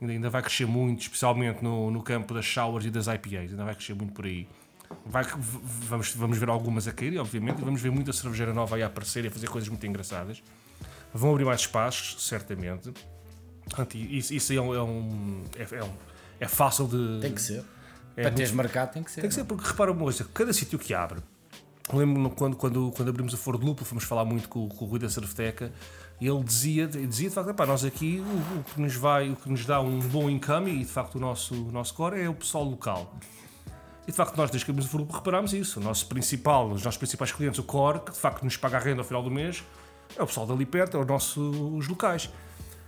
Ainda, 0.00 0.12
ainda 0.12 0.30
vai 0.30 0.42
crescer 0.42 0.66
muito, 0.66 1.02
especialmente 1.02 1.62
no, 1.62 1.90
no 1.90 2.02
campo 2.02 2.34
das 2.34 2.44
showers 2.44 2.86
e 2.86 2.90
das 2.90 3.06
IPAs. 3.06 3.50
Ainda 3.50 3.64
vai 3.64 3.74
crescer 3.74 3.94
muito 3.94 4.12
por 4.12 4.24
aí. 4.24 4.46
Vai, 5.06 5.24
vamos, 5.88 6.14
vamos 6.14 6.38
ver 6.38 6.48
algumas 6.48 6.86
a 6.88 6.92
cair, 6.92 7.18
obviamente, 7.18 7.60
e 7.60 7.64
vamos 7.64 7.80
ver 7.80 7.90
muita 7.90 8.12
cervejeira 8.12 8.52
nova 8.52 8.76
aí 8.76 8.82
a 8.82 8.86
aparecer 8.86 9.24
e 9.24 9.28
a 9.28 9.30
fazer 9.30 9.48
coisas 9.48 9.68
muito 9.68 9.86
engraçadas. 9.86 10.42
Vão 11.14 11.30
abrir 11.32 11.44
mais 11.44 11.60
espaços, 11.62 12.24
certamente. 12.26 12.92
Portanto, 13.64 13.96
isso, 13.96 14.34
isso 14.34 14.52
aí 14.52 14.58
é 14.58 14.62
um, 14.62 14.74
é, 14.74 14.82
um, 14.82 15.44
é, 15.56 15.76
é 15.76 15.84
um- 15.84 15.92
é 16.40 16.48
fácil 16.48 16.86
de. 16.86 17.20
Tem 17.20 17.32
que 17.34 17.40
ser. 17.42 17.58
É 18.16 18.22
Para 18.22 18.22
muito- 18.24 18.36
teres 18.36 18.52
mercado, 18.52 18.92
tem 18.92 19.02
que 19.02 19.10
ser. 19.10 19.20
Tem 19.20 19.28
que 19.28 19.34
ser, 19.34 19.44
porque 19.44 19.66
repara 19.66 19.92
uma 19.92 20.00
coisa: 20.02 20.24
cada 20.34 20.52
sítio 20.52 20.78
que 20.78 20.92
abre. 20.94 21.20
Lembro-me 21.92 22.30
quando, 22.30 22.56
quando, 22.56 22.92
quando 22.94 23.08
abrimos 23.08 23.34
a 23.34 23.36
Foro 23.36 23.58
de 23.58 23.64
Lupo, 23.64 23.84
fomos 23.84 24.04
falar 24.04 24.24
muito 24.24 24.48
com, 24.48 24.64
o- 24.64 24.68
com 24.68 24.84
o 24.84 24.88
Rui 24.88 24.98
da 25.00 25.08
Cerveteca 25.08 25.72
e 26.20 26.26
ele 26.28 26.42
dizia, 26.44 26.86
dizia 26.86 27.28
de 27.28 27.34
facto: 27.34 27.50
"Epá, 27.50 27.66
nós 27.66 27.84
aqui 27.84 28.20
o, 28.24 28.58
o 28.60 28.64
que 28.64 28.80
nos 28.80 28.94
vai, 28.94 29.30
o 29.30 29.36
que 29.36 29.48
nos 29.50 29.64
dá 29.66 29.80
um 29.80 29.98
bom 30.00 30.28
income 30.30 30.70
e 30.72 30.78
de 30.80 30.84
facto 30.90 31.16
o 31.16 31.20
nosso, 31.20 31.54
o 31.54 31.72
nosso 31.72 31.94
core 31.94 32.20
é 32.20 32.28
o 32.28 32.34
pessoal 32.34 32.64
local. 32.64 33.14
E 34.10 34.12
de 34.12 34.16
facto, 34.16 34.36
nós 34.36 34.50
desde 34.50 34.64
que 34.64 34.72
abrimos 34.72 34.90
de 34.90 34.96
Lupo 34.96 35.14
reparámos 35.14 35.54
isso. 35.54 35.78
O 35.78 35.82
nosso 35.84 36.04
principal, 36.06 36.68
os 36.68 36.82
nossos 36.82 36.98
principais 36.98 37.30
clientes, 37.30 37.60
o 37.60 37.62
core, 37.62 38.00
que 38.00 38.10
de 38.10 38.18
facto 38.18 38.42
nos 38.42 38.56
paga 38.56 38.76
a 38.76 38.80
renda 38.80 39.02
ao 39.02 39.04
final 39.04 39.22
do 39.22 39.30
mês, 39.30 39.62
é 40.18 40.20
o 40.22 40.26
pessoal 40.26 40.48
dali 40.48 40.66
perto, 40.66 40.96
é 40.96 41.00
o 41.00 41.04
nosso, 41.04 41.40
os 41.76 41.86
locais. 41.86 42.28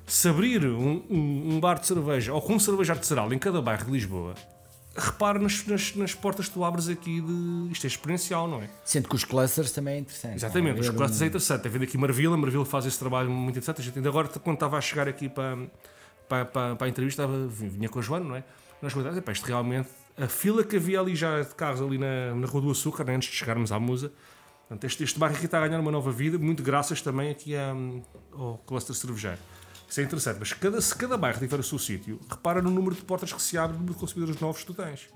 Se 0.05 0.29
abrir 0.29 0.67
um, 0.67 1.01
um, 1.09 1.55
um 1.55 1.61
bar 1.61 1.79
de 1.79 1.87
cerveja 1.87 2.33
ou 2.35 2.43
com 2.43 2.55
um 2.55 2.59
cerveja 2.59 2.95
artesanal 2.95 3.33
em 3.33 3.39
cada 3.39 3.63
bairro 3.63 3.85
de 3.85 3.93
Lisboa, 3.93 4.35
repara 4.97 5.39
nas, 5.39 5.65
nas, 5.65 5.95
nas 5.95 6.13
portas 6.13 6.49
que 6.49 6.55
tu 6.55 6.65
abres 6.65 6.89
aqui 6.89 7.21
de. 7.21 7.69
Isto 7.71 7.85
é 7.85 7.87
exponencial, 7.87 8.49
não 8.49 8.61
é? 8.61 8.69
Sendo 8.85 9.09
que 9.09 9.15
os 9.15 9.25
clusters 9.25 9.71
também 9.71 9.95
é 9.95 9.99
interessante. 10.01 10.35
Exatamente, 10.35 10.81
os 10.81 10.89
Haver 10.89 10.99
clusters 10.99 11.21
um- 11.21 11.25
é 11.25 11.27
interessante. 11.29 11.63
Tem 11.63 11.71
vindo 11.71 11.85
aqui 11.85 11.97
Marvila, 11.97 12.37
Marvila 12.37 12.65
faz 12.67 12.85
esse 12.85 12.99
trabalho 12.99 13.31
muito 13.31 13.51
interessante. 13.51 13.81
A 13.81 13.85
gente 13.85 13.97
ainda 13.97 14.09
agora, 14.09 14.27
quando 14.27 14.55
estava 14.57 14.77
a 14.77 14.81
chegar 14.81 15.07
aqui 15.07 15.29
para, 15.29 15.57
para, 16.29 16.45
para, 16.47 16.75
para 16.75 16.87
a 16.89 16.91
entrevista, 16.91 17.23
estava, 17.23 17.47
vinha 17.47 17.89
com 17.89 18.01
a 18.01 18.03
Joana, 18.03 18.25
não 18.29 18.35
é? 18.35 18.43
Nós 18.83 18.93
comentámos, 18.93 19.19
"Epá, 19.19 19.31
isto 19.31 19.47
realmente, 19.47 19.89
a 20.17 20.29
fila 20.29 20.63
que 20.65 20.77
havia 20.77 21.01
ali 21.01 21.15
já 21.17 21.41
de 21.41 21.55
carros 21.55 21.81
ali 21.81 21.99
na, 21.99 22.35
na 22.35 22.47
Rua 22.47 22.63
do 22.63 22.71
Açúcar, 22.71 23.05
né, 23.05 23.15
antes 23.17 23.31
de 23.31 23.37
chegarmos 23.37 23.73
à 23.73 23.81
Musa, 23.81 24.13
portanto, 24.61 24.85
este, 24.85 25.05
este 25.05 25.19
bairro 25.19 25.37
aqui 25.37 25.47
está 25.47 25.59
a 25.59 25.67
ganhar 25.67 25.81
uma 25.81 25.91
nova 25.91 26.13
vida, 26.13 26.39
muito 26.39 26.63
graças 26.63 27.01
também 27.01 27.31
aqui 27.31 27.57
à, 27.57 27.73
ao 28.33 28.59
cluster 28.67 28.95
cervejeiro. 28.95 29.39
Isso 29.89 30.01
é 30.01 30.05
interessante, 30.05 30.39
mas 30.39 30.53
cada, 30.53 30.81
se 30.81 30.95
cada 30.95 31.17
bairro 31.19 31.39
tiver 31.39 31.61
o 31.61 31.63
seu 31.63 31.79
sítio, 31.79 32.19
repara 32.31 32.63
no 32.63 32.71
número 32.71 32.95
de 32.95 33.03
portas 33.03 33.33
que 33.33 33.43
se 33.43 33.59
abrem 33.59 33.85
de 33.85 33.93
consumidores 33.95 34.41
novos 34.41 34.61
que 34.63 34.67
tu 34.67 34.75
tens 34.75 35.09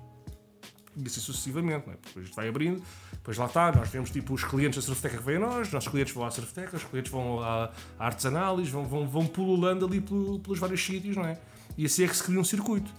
e 0.98 1.06
assim 1.06 1.20
sucessivamente, 1.20 1.86
não 1.86 1.92
é? 1.92 1.98
Depois 2.06 2.30
vai 2.30 2.48
abrindo, 2.48 2.82
depois 3.12 3.36
lá 3.36 3.44
está, 3.44 3.70
nós 3.70 3.90
temos 3.90 4.10
tipo 4.10 4.32
os 4.32 4.42
clientes 4.44 4.78
da 4.78 4.82
Surfteca 4.82 5.18
que 5.18 5.22
vêm 5.22 5.36
a 5.36 5.40
nós, 5.40 5.66
os 5.66 5.72
nossos 5.74 5.90
clientes 5.90 6.14
vão 6.14 6.24
à 6.24 6.30
Surfteca, 6.30 6.74
os 6.74 6.84
clientes 6.84 7.12
vão 7.12 7.40
à, 7.42 7.70
à 7.98 8.06
Artesanalis, 8.06 8.70
vão, 8.70 8.86
vão, 8.86 9.06
vão 9.06 9.26
pululando 9.26 9.84
ali 9.84 10.00
pelo- 10.00 10.40
pelos 10.40 10.58
vários 10.58 10.82
sítios, 10.82 11.14
não 11.14 11.26
é? 11.26 11.38
E 11.76 11.84
assim 11.84 12.04
é 12.04 12.08
que 12.08 12.16
se 12.16 12.22
cria 12.22 12.40
um 12.40 12.44
circuito. 12.44 12.90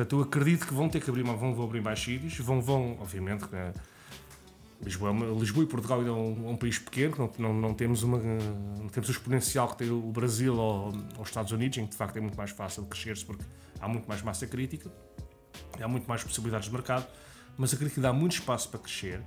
Portanto, 0.00 0.16
eu 0.16 0.22
acredito 0.22 0.66
que 0.66 0.72
vão 0.72 0.88
ter 0.88 0.98
que 0.98 1.10
abrir, 1.10 1.22
vão, 1.22 1.54
vão 1.54 1.62
abrir 1.62 1.82
mais 1.82 2.00
sítios, 2.00 2.38
vão, 2.38 2.62
vão, 2.62 2.96
obviamente, 2.98 3.44
né? 3.52 3.70
Lisboa, 4.82 5.10
é 5.10 5.38
Lisboa 5.38 5.64
e 5.64 5.66
Portugal 5.66 5.98
ainda 5.98 6.08
é 6.08 6.14
um, 6.14 6.52
um 6.52 6.56
país 6.56 6.78
pequeno, 6.78 7.30
não, 7.38 7.52
não, 7.52 7.60
não 7.60 7.74
temos 7.74 8.02
uma, 8.02 8.16
não 8.16 8.88
temos 8.88 9.10
o 9.10 9.12
exponencial 9.12 9.68
que 9.68 9.76
tem 9.76 9.90
o 9.90 10.10
Brasil 10.10 10.56
ou, 10.56 10.88
os 10.88 11.28
Estados 11.28 11.52
Unidos, 11.52 11.76
em 11.76 11.84
que 11.84 11.90
de 11.90 11.98
facto 11.98 12.16
é 12.16 12.20
muito 12.20 12.34
mais 12.34 12.50
fácil 12.50 12.86
crescer-se 12.86 13.26
porque 13.26 13.44
há 13.78 13.86
muito 13.86 14.08
mais 14.08 14.22
massa 14.22 14.46
crítica. 14.46 14.90
há 15.78 15.86
muito 15.86 16.08
mais 16.08 16.24
possibilidades 16.24 16.68
de 16.68 16.72
mercado, 16.72 17.06
mas 17.58 17.74
acredito 17.74 18.00
que 18.00 18.06
há 18.06 18.12
muito 18.12 18.32
espaço 18.32 18.70
para 18.70 18.80
crescer. 18.80 19.20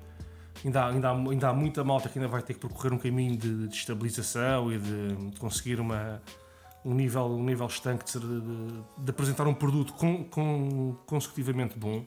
Ainda 0.65 0.85
há, 0.85 0.89
ainda, 0.89 1.09
há, 1.09 1.13
ainda 1.13 1.49
há 1.49 1.53
muita 1.53 1.83
malta 1.83 2.09
que 2.09 2.17
ainda 2.17 2.27
vai 2.27 2.41
ter 2.41 2.55
que 2.55 2.61
percorrer 2.61 2.93
um 2.93 2.97
caminho 2.97 3.37
de, 3.37 3.67
de 3.67 3.75
estabilização 3.75 4.73
e 4.73 4.79
de, 4.79 5.15
de 5.29 5.39
conseguir 5.39 5.79
uma, 5.79 6.19
um, 6.85 6.93
nível, 6.93 7.25
um 7.25 7.43
nível 7.43 7.67
estanque 7.67 8.05
de, 8.05 8.19
de- 8.19 8.83
de 8.97 9.09
apresentar 9.09 9.47
um 9.47 9.53
produto 9.53 9.93
com, 9.93 10.23
com- 10.25 10.95
consecutivamente 11.05 11.77
bom. 11.77 12.05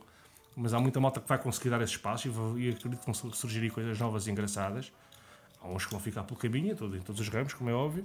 Mas 0.57 0.73
há 0.73 0.81
muita 0.81 0.99
malta 1.01 1.21
que 1.21 1.29
vai 1.29 1.39
conseguir 1.39 1.71
dar 1.71 1.81
esse 1.83 1.93
espaço 1.93 2.29
e, 2.29 2.67
e 2.67 2.71
acredito 2.71 3.01
que 3.01 3.05
vão 3.07 3.15
sur- 3.15 3.35
surgir 3.35 3.69
coisas 3.71 3.99
novas 3.99 4.27
e 4.27 4.31
engraçadas. 4.31 4.93
Há 5.61 5.69
uns 5.69 5.85
que 5.85 5.91
vão 5.91 6.01
ficar 6.01 6.23
pelo 6.25 6.39
caminho, 6.39 6.73
em 6.73 6.77
todo- 6.77 6.97
em 6.97 7.01
todos 7.01 7.21
os 7.21 7.29
ramos, 7.29 7.53
como 7.55 7.69
é 7.71 7.75
óbvio. 7.75 8.05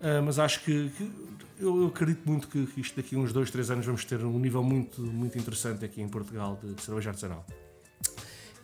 Ah, 0.00 0.20
mas 0.22 0.38
acho 0.38 0.60
que, 0.62 0.90
que 0.90 1.10
eu, 1.58 1.80
eu 1.82 1.86
acredito 1.86 2.26
muito 2.26 2.48
que, 2.48 2.66
que 2.66 2.80
isto 2.82 2.94
daqui 2.96 3.16
a 3.16 3.18
uns 3.18 3.32
2, 3.32 3.50
3 3.50 3.70
anos 3.70 3.86
vamos 3.86 4.04
ter 4.04 4.22
um 4.22 4.38
nível 4.38 4.62
muito, 4.62 5.00
muito 5.00 5.38
interessante 5.38 5.84
aqui 5.86 6.02
em 6.02 6.08
Portugal 6.08 6.58
de, 6.62 6.74
de 6.74 6.82
cerveja 6.82 7.10
artesanal. 7.10 7.46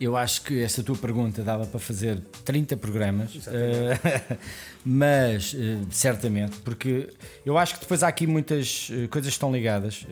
Eu 0.03 0.17
acho 0.17 0.41
que 0.41 0.61
esta 0.61 0.83
tua 0.83 0.97
pergunta 0.97 1.41
dava 1.43 1.65
para 1.65 1.79
fazer 1.79 2.19
30 2.43 2.75
programas, 2.75 3.47
eh, 3.47 4.37
mas 4.83 5.55
eh, 5.57 5.79
certamente, 5.89 6.57
porque 6.57 7.09
eu 7.45 7.57
acho 7.57 7.75
que 7.75 7.79
depois 7.81 8.03
há 8.03 8.09
aqui 8.09 8.27
muitas 8.27 8.89
eh, 8.91 9.07
coisas 9.07 9.29
que 9.29 9.35
estão 9.35 9.49
ligadas. 9.49 10.05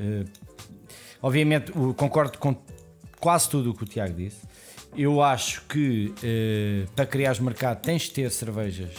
obviamente, 1.22 1.74
concordo 1.98 2.38
com 2.38 2.56
quase 3.20 3.50
tudo 3.50 3.72
o 3.72 3.74
que 3.74 3.84
o 3.84 3.86
Tiago 3.86 4.14
disse. 4.14 4.40
Eu 4.96 5.22
acho 5.22 5.62
que 5.68 6.14
para 6.96 7.06
criar 7.06 7.40
mercado 7.42 7.82
tens 7.82 8.04
de 8.04 8.12
ter 8.12 8.32
cervejas, 8.32 8.94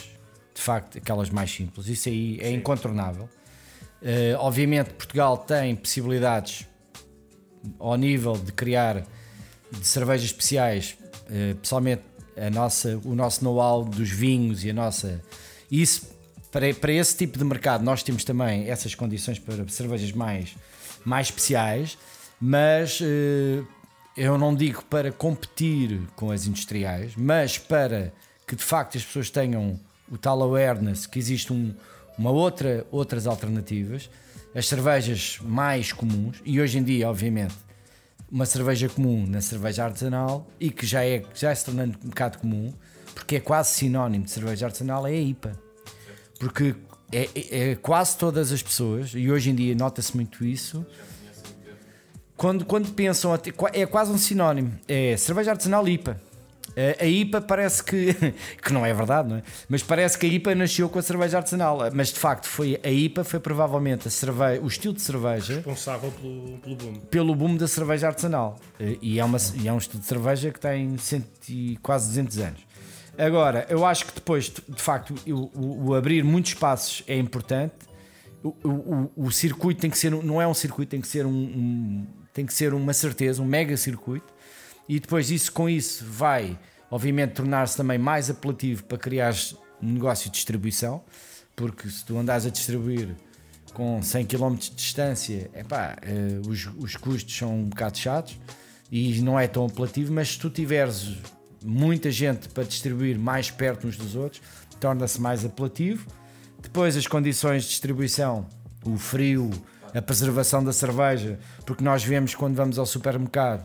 de 0.55 0.61
facto, 0.61 0.99
aquelas 0.99 1.31
mais 1.31 1.51
simples. 1.51 1.89
Isso 1.89 2.11
aí 2.11 2.39
é 2.41 2.51
incontornável. 2.51 3.29
Eh, 4.03 4.35
obviamente, 4.39 4.91
Portugal 4.95 5.39
tem 5.39 5.77
possibilidades 5.77 6.67
ao 7.79 7.97
nível 7.97 8.35
de 8.35 8.53
criar 8.53 9.07
de 9.73 9.87
cervejas 9.87 10.27
especiais, 10.27 10.97
eh, 11.31 11.55
pessoalmente 11.61 12.03
a 12.37 12.51
nossa, 12.51 13.01
o 13.05 13.15
nosso 13.15 13.45
know-how 13.45 13.85
dos 13.85 14.11
vinhos 14.11 14.65
e 14.65 14.71
a 14.71 14.75
nossa. 14.75 15.21
Isso, 15.71 16.09
para, 16.51 16.73
para 16.75 16.93
esse 16.93 17.17
tipo 17.17 17.39
de 17.39 17.45
mercado, 17.45 17.85
nós 17.85 18.03
temos 18.03 18.25
também 18.25 18.69
essas 18.69 18.95
condições 18.95 19.39
para 19.39 19.67
cervejas 19.69 20.13
mais, 20.13 20.55
mais 21.05 21.29
especiais, 21.29 21.99
mas 22.41 22.99
eh, 23.03 23.63
eu 24.17 24.37
não 24.37 24.55
digo 24.55 24.85
para 24.85 25.11
competir 25.11 26.01
com 26.17 26.31
as 26.31 26.47
industriais, 26.47 27.13
mas 27.17 27.57
para 27.57 28.13
que 28.47 28.55
de 28.55 28.63
facto 28.63 28.99
as 28.99 29.05
pessoas 29.05 29.31
tenham 29.31 29.79
o 30.11 30.19
tal 30.19 30.43
awareness 30.43 31.07
que 31.07 31.19
existe 31.19 31.53
um, 31.53 31.75
uma 32.19 32.31
outra, 32.31 32.87
outras 32.91 33.27
alternativas, 33.27 34.11
as 34.55 34.69
cervejas 34.69 35.39
mais 35.43 35.93
comuns, 35.93 36.43
e 36.45 36.61
hoje 36.61 36.79
em 36.79 36.83
dia, 36.83 37.09
obviamente, 37.09 37.55
uma 38.33 38.47
cerveja 38.47 38.89
comum 38.89 39.27
na 39.27 39.43
cerveja 39.43 39.85
artesanal 39.85 40.49
e 40.59 40.71
que 40.71 40.87
já 40.87 41.05
é 41.05 41.23
já 41.35 41.55
se 41.55 41.67
tornando 41.67 41.99
um 42.03 42.09
bocado 42.09 42.39
comum, 42.39 42.73
porque 43.15 43.37
é 43.37 43.41
quase 43.41 43.75
sinónimo 43.75 44.25
de 44.25 44.31
cerveja 44.31 44.65
artesanal, 44.67 45.07
é 45.07 45.11
a 45.11 45.21
IPA. 45.21 45.53
Porque 46.41 46.75
é, 47.13 47.29
é- 47.35 47.71
é 47.73 47.75
quase 47.77 48.17
todas 48.17 48.51
as 48.51 48.63
pessoas, 48.63 49.13
e 49.15 49.31
hoje 49.31 49.51
em 49.51 49.55
dia 49.55 49.75
nota-se 49.75 50.17
muito 50.17 50.45
isso, 50.45 50.85
quando, 52.37 52.65
quando 52.65 52.91
pensam, 52.93 53.33
é 53.73 53.87
quase 53.87 54.11
um 54.11 54.19
sinónimo, 54.19 54.73
é 54.89 55.17
cerveja 55.17 55.51
artesanal 55.53 55.87
IPA. 55.87 56.21
A 57.01 57.05
IPA 57.07 57.41
parece 57.43 57.83
que, 57.85 58.15
que 58.63 58.73
não 58.73 58.87
é 58.87 58.95
verdade, 58.95 59.29
não 59.29 59.37
é? 59.37 59.43
Mas 59.69 59.83
parece 59.83 60.17
que 60.19 60.25
a 60.25 60.29
IPA 60.29 60.55
nasceu 60.55 60.89
com 60.89 60.99
a 60.99 61.03
cerveja 61.03 61.37
artesanal. 61.39 61.79
Mas 61.93 62.09
de 62.13 62.19
facto, 62.19 62.47
foi, 62.47 62.81
a 62.83 62.91
IPA 62.91 63.25
foi 63.25 63.41
provavelmente 63.41 64.09
a 64.09 64.11
cerveja, 64.11 64.61
o 64.63 64.67
estilo 64.67 64.95
de 64.95 65.03
cerveja 65.03 65.57
Responsável 65.57 66.11
pelo, 66.13 66.59
pelo 66.59 66.77
boom. 66.77 66.95
pelo 67.11 67.35
boom 67.35 67.57
da 67.57 67.69
cerveja 67.69 68.07
artesanal. 68.07 68.59
E 69.03 69.19
é, 69.21 69.25
uma, 69.25 69.39
e 69.61 69.69
é 69.69 69.73
um 69.73 69.79
estilo 69.79 70.01
de 70.01 70.07
cerveja 70.07 70.51
que 70.51 70.59
tem 70.61 70.97
cento 70.97 71.29
e 71.49 71.77
quase 71.83 72.09
200 72.09 72.39
anos. 72.39 72.61
Agora, 73.19 73.67
eu 73.69 73.85
acho 73.85 74.07
que 74.07 74.15
depois, 74.15 74.45
de 74.45 74.83
facto, 74.83 75.15
o, 75.27 75.33
o- 75.55 75.85
o 75.89 75.95
abrir 75.95 76.25
muitos 76.25 76.53
espaços 76.53 77.03
é 77.07 77.19
importante. 77.19 77.75
O, 78.43 79.11
o- 79.15 79.31
circuito 79.31 79.81
tem 79.83 79.91
que 79.91 79.99
ser, 79.99 80.11
não 80.11 80.41
é 80.41 80.49
um 80.49 80.55
circuito, 80.55 80.91
tem 80.91 81.01
que 81.03 81.07
ser 81.07 81.27
um, 81.27 81.31
um- 81.31 82.07
tem 82.33 82.47
que 82.47 82.55
ser 82.55 82.73
uma 82.73 82.95
certeza, 82.95 83.43
um 83.43 83.45
mega 83.45 83.77
circuito. 83.77 84.33
E 84.89 84.99
depois 84.99 85.31
isso, 85.31 85.53
com 85.53 85.69
isso, 85.69 86.05
vai, 86.05 86.59
obviamente, 86.91 87.33
tornar-se 87.33 87.77
também 87.77 87.99
mais 87.99 88.29
apelativo 88.29 88.85
para 88.85 88.99
criar 88.99 89.35
negócio 89.81 90.27
de 90.27 90.37
distribuição, 90.37 91.03
porque 91.57 91.89
se 91.89 92.05
tu 92.05 92.17
andares 92.19 92.47
a 92.47 92.51
distribuir 92.51 93.15
com 93.73 94.03
100 94.03 94.27
km 94.27 94.55
de 94.55 94.71
distância, 94.71 95.51
epá, 95.55 95.97
eh, 96.03 96.41
os, 96.47 96.69
os 96.79 96.97
custos 96.97 97.37
são 97.37 97.55
um 97.55 97.65
bocado 97.65 97.97
chatos 97.99 98.39
e 98.91 99.21
não 99.23 99.39
é 99.39 99.47
tão 99.47 99.67
apelativo, 99.67 100.13
mas 100.13 100.33
se 100.33 100.39
tu 100.39 100.51
tiveres 100.51 101.17
muita 101.65 102.11
gente 102.11 102.49
para 102.49 102.65
distribuir 102.65 103.19
mais 103.19 103.51
perto 103.51 103.87
uns 103.87 103.97
dos 103.97 104.15
outros, 104.15 104.43
torna-se 104.79 105.21
mais 105.21 105.45
apelativo. 105.45 106.07
Depois 106.61 106.97
as 106.97 107.07
condições 107.07 107.63
de 107.63 107.71
distribuição, 107.71 108.47
o 108.85 108.97
frio, 108.97 109.51
a 109.95 110.03
preservação 110.03 110.63
da 110.63 110.73
cerveja, 110.73 111.39
porque 111.65 111.83
nós 111.83 112.05
vemos 112.05 112.35
quando 112.35 112.55
vamos 112.55 112.79
ao 112.79 112.87
supermercado 112.87 113.65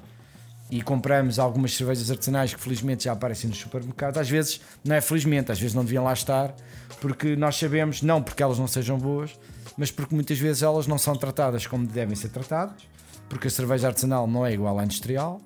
e 0.70 0.82
compramos 0.82 1.40
algumas 1.40 1.74
cervejas 1.76 2.12
artesanais 2.12 2.54
que 2.54 2.60
felizmente 2.60 3.06
já 3.06 3.14
aparecem 3.14 3.50
nos 3.50 3.60
supermercados. 3.60 4.20
Às 4.20 4.30
vezes, 4.30 4.62
não 4.84 4.96
é 4.96 5.02
felizmente, 5.02 5.52
às 5.52 5.60
vezes 5.60 5.74
não 5.74 5.84
deviam 5.84 6.04
lá 6.04 6.14
estar, 6.14 6.54
porque 7.00 7.36
nós 7.36 7.56
sabemos, 7.56 8.02
não 8.02 8.22
porque 8.22 8.44
elas 8.44 8.60
não 8.60 8.68
sejam 8.68 8.98
boas, 8.98 9.38
mas 9.78 9.92
porque 9.92 10.14
muitas 10.14 10.38
vezes 10.38 10.64
elas 10.64 10.88
não 10.88 10.98
são 10.98 11.16
tratadas 11.16 11.66
como 11.66 11.86
devem 11.88 12.16
ser 12.16 12.30
tratadas, 12.30 12.88
porque 13.30 13.48
a 13.48 13.52
cerveja 13.52 13.88
artesanal 13.88 14.28
não 14.28 14.46
é 14.46 14.54
igual 14.54 14.78
à 14.78 14.84
industrial, 14.84 15.40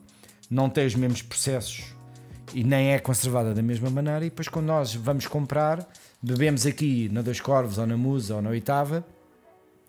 não 0.49 0.69
tem 0.69 0.85
os 0.85 0.95
mesmos 0.95 1.21
processos 1.21 1.83
e 2.53 2.63
nem 2.63 2.91
é 2.91 2.99
conservada 2.99 3.53
da 3.53 3.61
mesma 3.61 3.89
maneira. 3.89 4.25
E 4.25 4.29
depois, 4.29 4.47
quando 4.47 4.65
nós 4.65 4.93
vamos 4.93 5.27
comprar, 5.27 5.87
bebemos 6.21 6.65
aqui 6.65 7.09
na 7.09 7.21
Dois 7.21 7.39
Corvos, 7.39 7.77
ou 7.77 7.85
na 7.85 7.97
Musa, 7.97 8.35
ou 8.35 8.41
na 8.41 8.49
Oitava, 8.49 9.05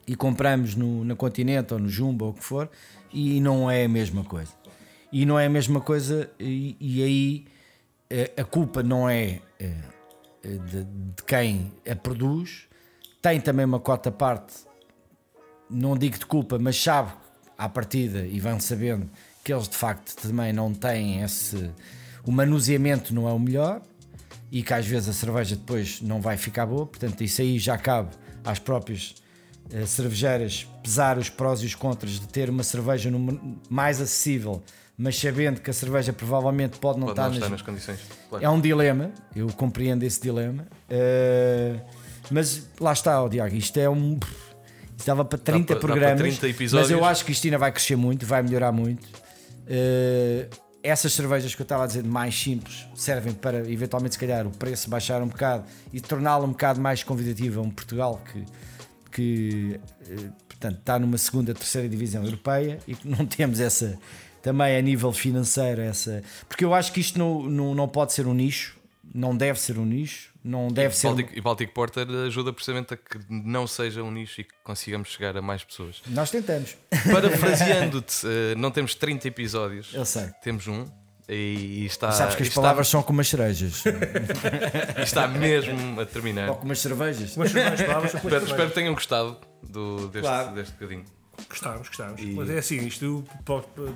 e 0.06 0.14
compramos 0.14 0.74
no, 0.74 1.04
na 1.04 1.14
Continente 1.14 1.72
ou 1.72 1.80
no 1.80 1.88
Jumbo 1.88 2.26
ou 2.26 2.30
o 2.32 2.34
que 2.34 2.42
for, 2.42 2.68
e 3.12 3.40
não 3.40 3.70
é 3.70 3.84
a 3.84 3.88
mesma 3.88 4.24
coisa. 4.24 4.61
E 5.12 5.26
não 5.26 5.38
é 5.38 5.46
a 5.46 5.50
mesma 5.50 5.80
coisa, 5.80 6.30
e, 6.40 6.76
e 6.80 7.02
aí 7.02 7.46
eh, 8.14 8.30
a 8.36 8.44
culpa 8.44 8.82
não 8.82 9.08
é 9.08 9.40
eh, 9.58 9.74
eh, 10.44 10.48
de, 10.48 10.84
de 10.84 11.22
quem 11.26 11.72
a 11.90 11.96
produz, 11.96 12.68
tem 13.22 13.40
também 13.40 13.64
uma 13.64 13.80
cota 13.80 14.10
à 14.10 14.12
parte, 14.12 14.52
não 15.70 15.96
digo 15.96 16.18
de 16.18 16.26
culpa, 16.26 16.58
mas 16.58 16.82
sabe 16.82 17.10
à 17.56 17.70
partida 17.70 18.26
e 18.26 18.38
vão 18.38 18.60
sabendo 18.60 19.08
que 19.42 19.50
eles 19.50 19.66
de 19.66 19.76
facto 19.76 20.14
também 20.16 20.52
não 20.52 20.74
têm 20.74 21.22
esse. 21.22 21.70
O 22.26 22.30
manuseamento 22.30 23.14
não 23.14 23.26
é 23.26 23.32
o 23.32 23.38
melhor 23.38 23.80
e 24.50 24.62
que 24.62 24.74
às 24.74 24.86
vezes 24.86 25.08
a 25.08 25.12
cerveja 25.14 25.56
depois 25.56 26.02
não 26.02 26.20
vai 26.20 26.36
ficar 26.36 26.66
boa, 26.66 26.86
portanto, 26.86 27.24
isso 27.24 27.40
aí 27.40 27.58
já 27.58 27.78
cabe 27.78 28.10
às 28.44 28.58
próprias 28.58 29.14
cervejeiras 29.86 30.68
pesar 30.82 31.16
os 31.16 31.30
prós 31.30 31.62
e 31.62 31.66
os 31.66 31.74
contras 31.74 32.20
de 32.20 32.28
ter 32.28 32.50
uma 32.50 32.62
cerveja 32.62 33.10
mais 33.70 34.02
acessível, 34.02 34.62
mas 35.02 35.18
sabendo 35.18 35.60
que 35.60 35.68
a 35.68 35.72
cerveja 35.72 36.12
provavelmente 36.12 36.78
pode 36.78 37.00
não 37.00 37.08
Pode 37.08 37.18
estar 37.18 37.28
não 37.28 37.34
estar 37.34 37.40
nas, 37.50 37.50
nas 37.50 37.62
condições. 37.62 37.98
Claro. 38.30 38.44
é 38.44 38.48
um 38.48 38.60
dilema, 38.60 39.10
eu 39.34 39.48
compreendo 39.48 40.04
esse 40.04 40.22
dilema, 40.22 40.64
eh, 40.88 41.74
mas 42.30 42.68
lá 42.80 42.92
está, 42.92 43.20
ó, 43.20 43.26
Diago, 43.28 43.54
isto 43.56 43.76
é 43.80 43.90
um. 43.90 44.18
Isto 44.96 45.06
dava 45.06 45.24
para 45.24 45.38
30 45.38 45.64
para- 45.66 45.74
dá 45.74 45.80
para 45.80 45.88
programas, 45.88 46.20
30 46.20 46.48
episódios. 46.48 46.88
mas 46.90 46.96
eu 46.96 47.04
acho 47.04 47.24
que 47.24 47.32
isto 47.32 47.44
ainda 47.48 47.58
vai 47.58 47.72
crescer 47.72 47.96
muito, 47.96 48.24
vai 48.24 48.42
melhorar 48.44 48.70
muito. 48.70 49.08
Eh, 49.66 50.46
essas 50.84 51.12
cervejas 51.12 51.52
que 51.54 51.62
eu 51.62 51.64
estava 51.64 51.82
a 51.82 51.86
dizer, 51.88 52.04
mais 52.04 52.40
simples, 52.40 52.86
servem 52.94 53.32
para 53.32 53.58
eventualmente, 53.70 54.14
se 54.14 54.20
calhar, 54.20 54.46
o 54.46 54.50
preço 54.50 54.88
baixar 54.88 55.20
um 55.20 55.26
bocado 55.28 55.64
e 55.92 56.00
torná-la 56.00 56.44
um 56.44 56.50
bocado 56.50 56.80
mais 56.80 57.02
convidativa 57.02 57.58
a 57.60 57.62
um 57.62 57.70
Portugal 57.70 58.20
que, 58.32 58.44
que 59.10 59.80
eh, 60.08 60.28
portanto, 60.48 60.78
está 60.78 60.96
numa 60.96 61.18
segunda, 61.18 61.52
terceira 61.52 61.88
divisão 61.88 62.24
europeia 62.24 62.78
e 62.86 62.94
que 62.94 63.08
não 63.08 63.26
temos 63.26 63.58
essa 63.58 63.98
também 64.42 64.76
a 64.76 64.82
nível 64.82 65.12
financeiro 65.12 65.80
essa 65.80 66.22
porque 66.48 66.64
eu 66.64 66.74
acho 66.74 66.92
que 66.92 67.00
isto 67.00 67.18
não, 67.18 67.42
não, 67.44 67.74
não 67.74 67.88
pode 67.88 68.12
ser 68.12 68.26
um 68.26 68.34
nicho 68.34 68.76
não 69.14 69.36
deve 69.36 69.60
ser 69.60 69.78
um 69.78 69.84
nicho 69.84 70.30
não 70.44 70.66
deve 70.68 70.96
ser 70.96 71.06
Baltic, 71.06 71.30
e 71.36 71.40
Baltic 71.40 71.72
Porter 71.72 72.06
ajuda 72.26 72.52
precisamente 72.52 72.94
a 72.94 72.96
que 72.96 73.18
não 73.30 73.64
seja 73.66 74.02
um 74.02 74.10
nicho 74.10 74.40
e 74.40 74.44
que 74.44 74.52
consigamos 74.64 75.08
chegar 75.10 75.36
a 75.36 75.42
mais 75.42 75.62
pessoas. 75.62 76.02
nós 76.08 76.30
tentamos 76.32 76.76
Parafraseando-te, 77.12 78.22
eh, 78.26 78.54
não 78.56 78.70
temos 78.72 78.94
30 78.96 79.28
episódios, 79.28 79.94
eu 79.94 80.04
sei 80.04 80.28
temos 80.42 80.66
um. 80.66 80.84
E 81.28 81.86
está, 81.86 82.10
sabes 82.10 82.34
que 82.34 82.42
as 82.42 82.48
está- 82.48 82.60
palavras 82.60 82.88
são 82.88 83.00
como 83.02 83.20
as 83.20 83.28
cerejas 83.28 83.84
está 84.98 85.28
mesmo 85.28 86.00
a 86.00 86.04
terminar. 86.04 86.48
ou 86.50 86.56
como 86.56 86.72
as 86.72 86.80
cervejas 86.80 87.36
Mas 87.36 87.52
mais 87.52 87.80
palavras, 87.80 88.10
são 88.10 88.18
Espero, 88.18 88.34
mais 88.40 88.50
espero 88.50 88.68
que 88.70 88.74
tenham 88.74 88.92
gostado 88.94 89.36
do, 89.62 90.08
deste, 90.08 90.20
Claro. 90.26 90.54
deste 90.54 90.72
bocadinho. 90.72 91.04
Gostávamos, 91.48 91.88
gostávamos. 91.88 92.20
E- 92.22 92.26
Mas 92.34 92.50
é 92.50 92.58
assim, 92.58 92.78
isto 92.86 93.24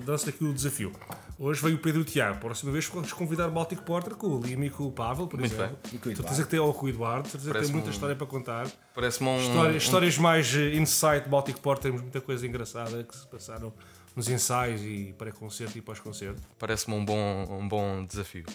dá-se 0.05 0.29
aqui 0.29 0.45
o 0.45 0.53
desafio. 0.53 0.93
Hoje 1.39 1.61
veio 1.61 1.77
o 1.77 1.79
Pedro 1.79 2.01
e 2.01 2.03
o 2.03 2.05
Tiago. 2.05 2.39
Próxima 2.41 2.73
vez 2.73 2.87
vamos 2.87 3.13
convidar 3.13 3.49
o 3.49 3.51
Baltic 3.51 3.81
Porter 3.83 4.15
com 4.15 4.27
o 4.29 4.41
Lima 4.41 4.67
e 4.67 4.71
com 4.71 4.85
o 4.85 4.93
Pavel, 4.93 5.27
por 5.27 5.39
Muito 5.39 5.53
exemplo. 5.55 5.77
E 5.87 5.91
com 5.91 5.97
o 5.97 6.01
Tu 6.01 6.11
Eduardo. 6.13 6.35
tens 6.35 6.45
que 6.45 6.51
ter 6.51 6.59
ou 6.61 6.73
com 6.73 6.87
o 6.87 6.89
Eduardo, 6.89 7.29
tens 7.29 7.43
que 7.43 7.49
Parece-me 7.49 7.73
muita 7.75 7.89
um- 7.89 7.93
história 7.93 8.17
para 8.17 8.27
contar. 8.27 8.67
Parece-me 8.95 9.29
um. 9.29 9.39
Histórias, 9.41 9.83
histórias 9.83 10.19
mais 10.19 10.55
eh, 10.55 10.75
insight 10.77 11.29
Baltic 11.29 11.59
Porter, 11.59 11.85
temos 11.91 12.01
muita 12.03 12.21
coisa 12.21 12.47
engraçada 12.47 13.05
que 13.05 13.15
se 13.17 13.27
passaram 13.27 13.73
nos 14.15 14.29
ensaios 14.31 14.81
e 14.83 15.15
pré-concerto 15.19 15.77
e 15.77 15.83
pós-concerto. 15.83 16.41
Parece-me 16.59 16.95
um 16.97 17.05
bom, 17.05 17.59
um 17.61 17.69
bom 17.69 18.05
desafio. 18.07 18.47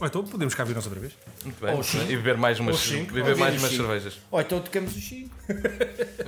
Ou 0.00 0.06
então 0.08 0.24
podemos 0.24 0.54
cá 0.54 0.64
vir 0.64 0.74
nós 0.74 0.84
outra 0.86 1.00
vez. 1.00 1.12
Muito 1.44 1.60
bem. 1.64 1.72
Ou 1.72 1.80
os 1.80 1.86
cinco. 1.86 2.04
E 2.10 2.16
beber 2.16 2.36
mais 2.36 2.58
umas, 2.58 2.78
cinco. 2.78 3.12
beber 3.12 3.32
Ou 3.34 3.38
mais 3.38 3.54
os 3.54 3.62
umas 3.62 3.70
cinco. 3.70 3.82
cervejas. 3.84 4.18
Ou 4.30 4.40
então 4.40 4.60
tocamos 4.60 4.96
os 4.96 5.04
5. 5.04 5.30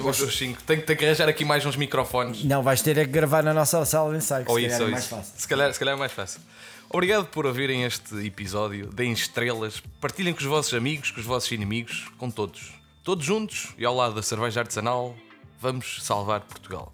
Os, 0.09 0.21
os 0.21 0.39
cinco. 0.39 0.63
Tenho, 0.63 0.83
tenho 0.83 0.99
que 0.99 1.05
arranjar 1.05 1.29
aqui 1.29 1.45
mais 1.45 1.67
uns 1.67 1.75
microfones. 1.75 2.45
Não, 2.45 2.63
vais 2.63 2.81
ter 2.81 2.97
é 2.97 3.05
que 3.05 3.11
gravar 3.11 3.43
na 3.43 3.53
nossa 3.53 3.85
sala 3.85 4.13
de 4.13 4.19
ensaio, 4.19 4.45
que 4.45 4.51
Ou 4.53 4.59
se 4.59 4.67
isso, 4.67 4.71
calhar 4.71 4.83
ou 4.83 4.89
é 4.89 4.93
mais 4.93 5.05
isso. 5.05 5.17
fácil. 5.17 5.33
Se 5.41 5.49
calhar, 5.49 5.73
se 5.73 5.79
calhar 5.81 5.95
é 5.95 5.99
mais 5.99 6.13
fácil. 6.13 6.41
Obrigado 6.89 7.27
por 7.27 7.45
ouvirem 7.45 7.83
este 7.83 8.15
episódio. 8.25 8.87
Deem 8.93 9.13
estrelas. 9.13 9.83
Partilhem 10.01 10.33
com 10.33 10.39
os 10.41 10.47
vossos 10.47 10.73
amigos, 10.73 11.11
com 11.11 11.19
os 11.19 11.27
vossos 11.27 11.51
inimigos, 11.51 12.07
com 12.19 12.31
todos. 12.31 12.73
Todos 13.03 13.25
juntos 13.27 13.69
e 13.77 13.85
ao 13.85 13.95
lado 13.97 14.15
da 14.15 14.23
cerveja 14.23 14.61
artesanal, 14.61 15.17
vamos 15.61 15.99
salvar 16.03 16.43
Portugal. 16.43 16.93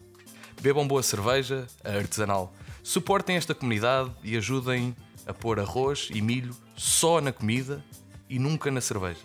Bebam 0.62 0.89
boa 0.89 1.03
cerveja, 1.03 1.66
a 1.85 1.91
artesanal. 1.91 2.55
Suportem 2.83 3.37
esta 3.37 3.55
comunidade 3.55 4.11
e 4.25 4.37
ajudem 4.39 4.97
a 5.27 5.35
pôr 5.35 5.61
arroz 5.61 6.09
e 6.12 6.20
milho 6.23 6.55
só 6.77 7.20
na 7.20 7.33
comida 7.33 7.85
e 8.29 8.39
nunca 8.39 8.70
na 8.70 8.81
cerveja. 8.81 9.20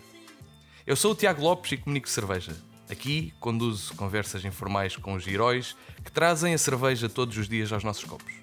Eu 0.86 0.95
sou 0.95 1.12
o 1.12 1.16
Tiago 1.16 1.41
Lopes 1.41 1.72
e 1.72 1.78
comunico 1.78 2.10
cerveja. 2.10 2.56
Aqui 2.89 3.34
conduzo 3.39 3.93
conversas 3.95 4.45
informais 4.45 4.95
com 4.95 5.14
os 5.14 5.28
heróis 5.28 5.76
que 6.04 6.12
trazem 6.12 6.54
a 6.54 6.58
cerveja 6.58 7.10
todos 7.10 7.38
os 7.38 7.50
dias 7.50 7.72
aos 7.72 7.84
nossos 7.84 8.06
copos. 8.06 8.34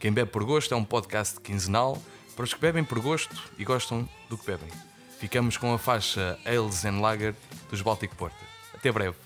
Quem 0.00 0.12
bebe 0.12 0.30
por 0.30 0.44
gosto 0.44 0.74
é 0.74 0.76
um 0.76 0.84
podcast 0.84 1.40
quinzenal 1.40 2.00
para 2.34 2.44
os 2.44 2.52
que 2.52 2.60
bebem 2.60 2.84
por 2.84 2.98
gosto 3.00 3.36
e 3.56 3.64
gostam 3.64 4.08
do 4.28 4.36
que 4.36 4.46
bebem. 4.46 4.68
Ficamos 5.18 5.56
com 5.56 5.72
a 5.72 5.78
faixa 5.78 6.38
Ales 6.44 6.84
and 6.84 7.00
Lager 7.00 7.34
dos 7.70 7.80
Baltic 7.80 8.14
Porter. 8.16 8.46
Até 8.74 8.90
breve. 8.90 9.23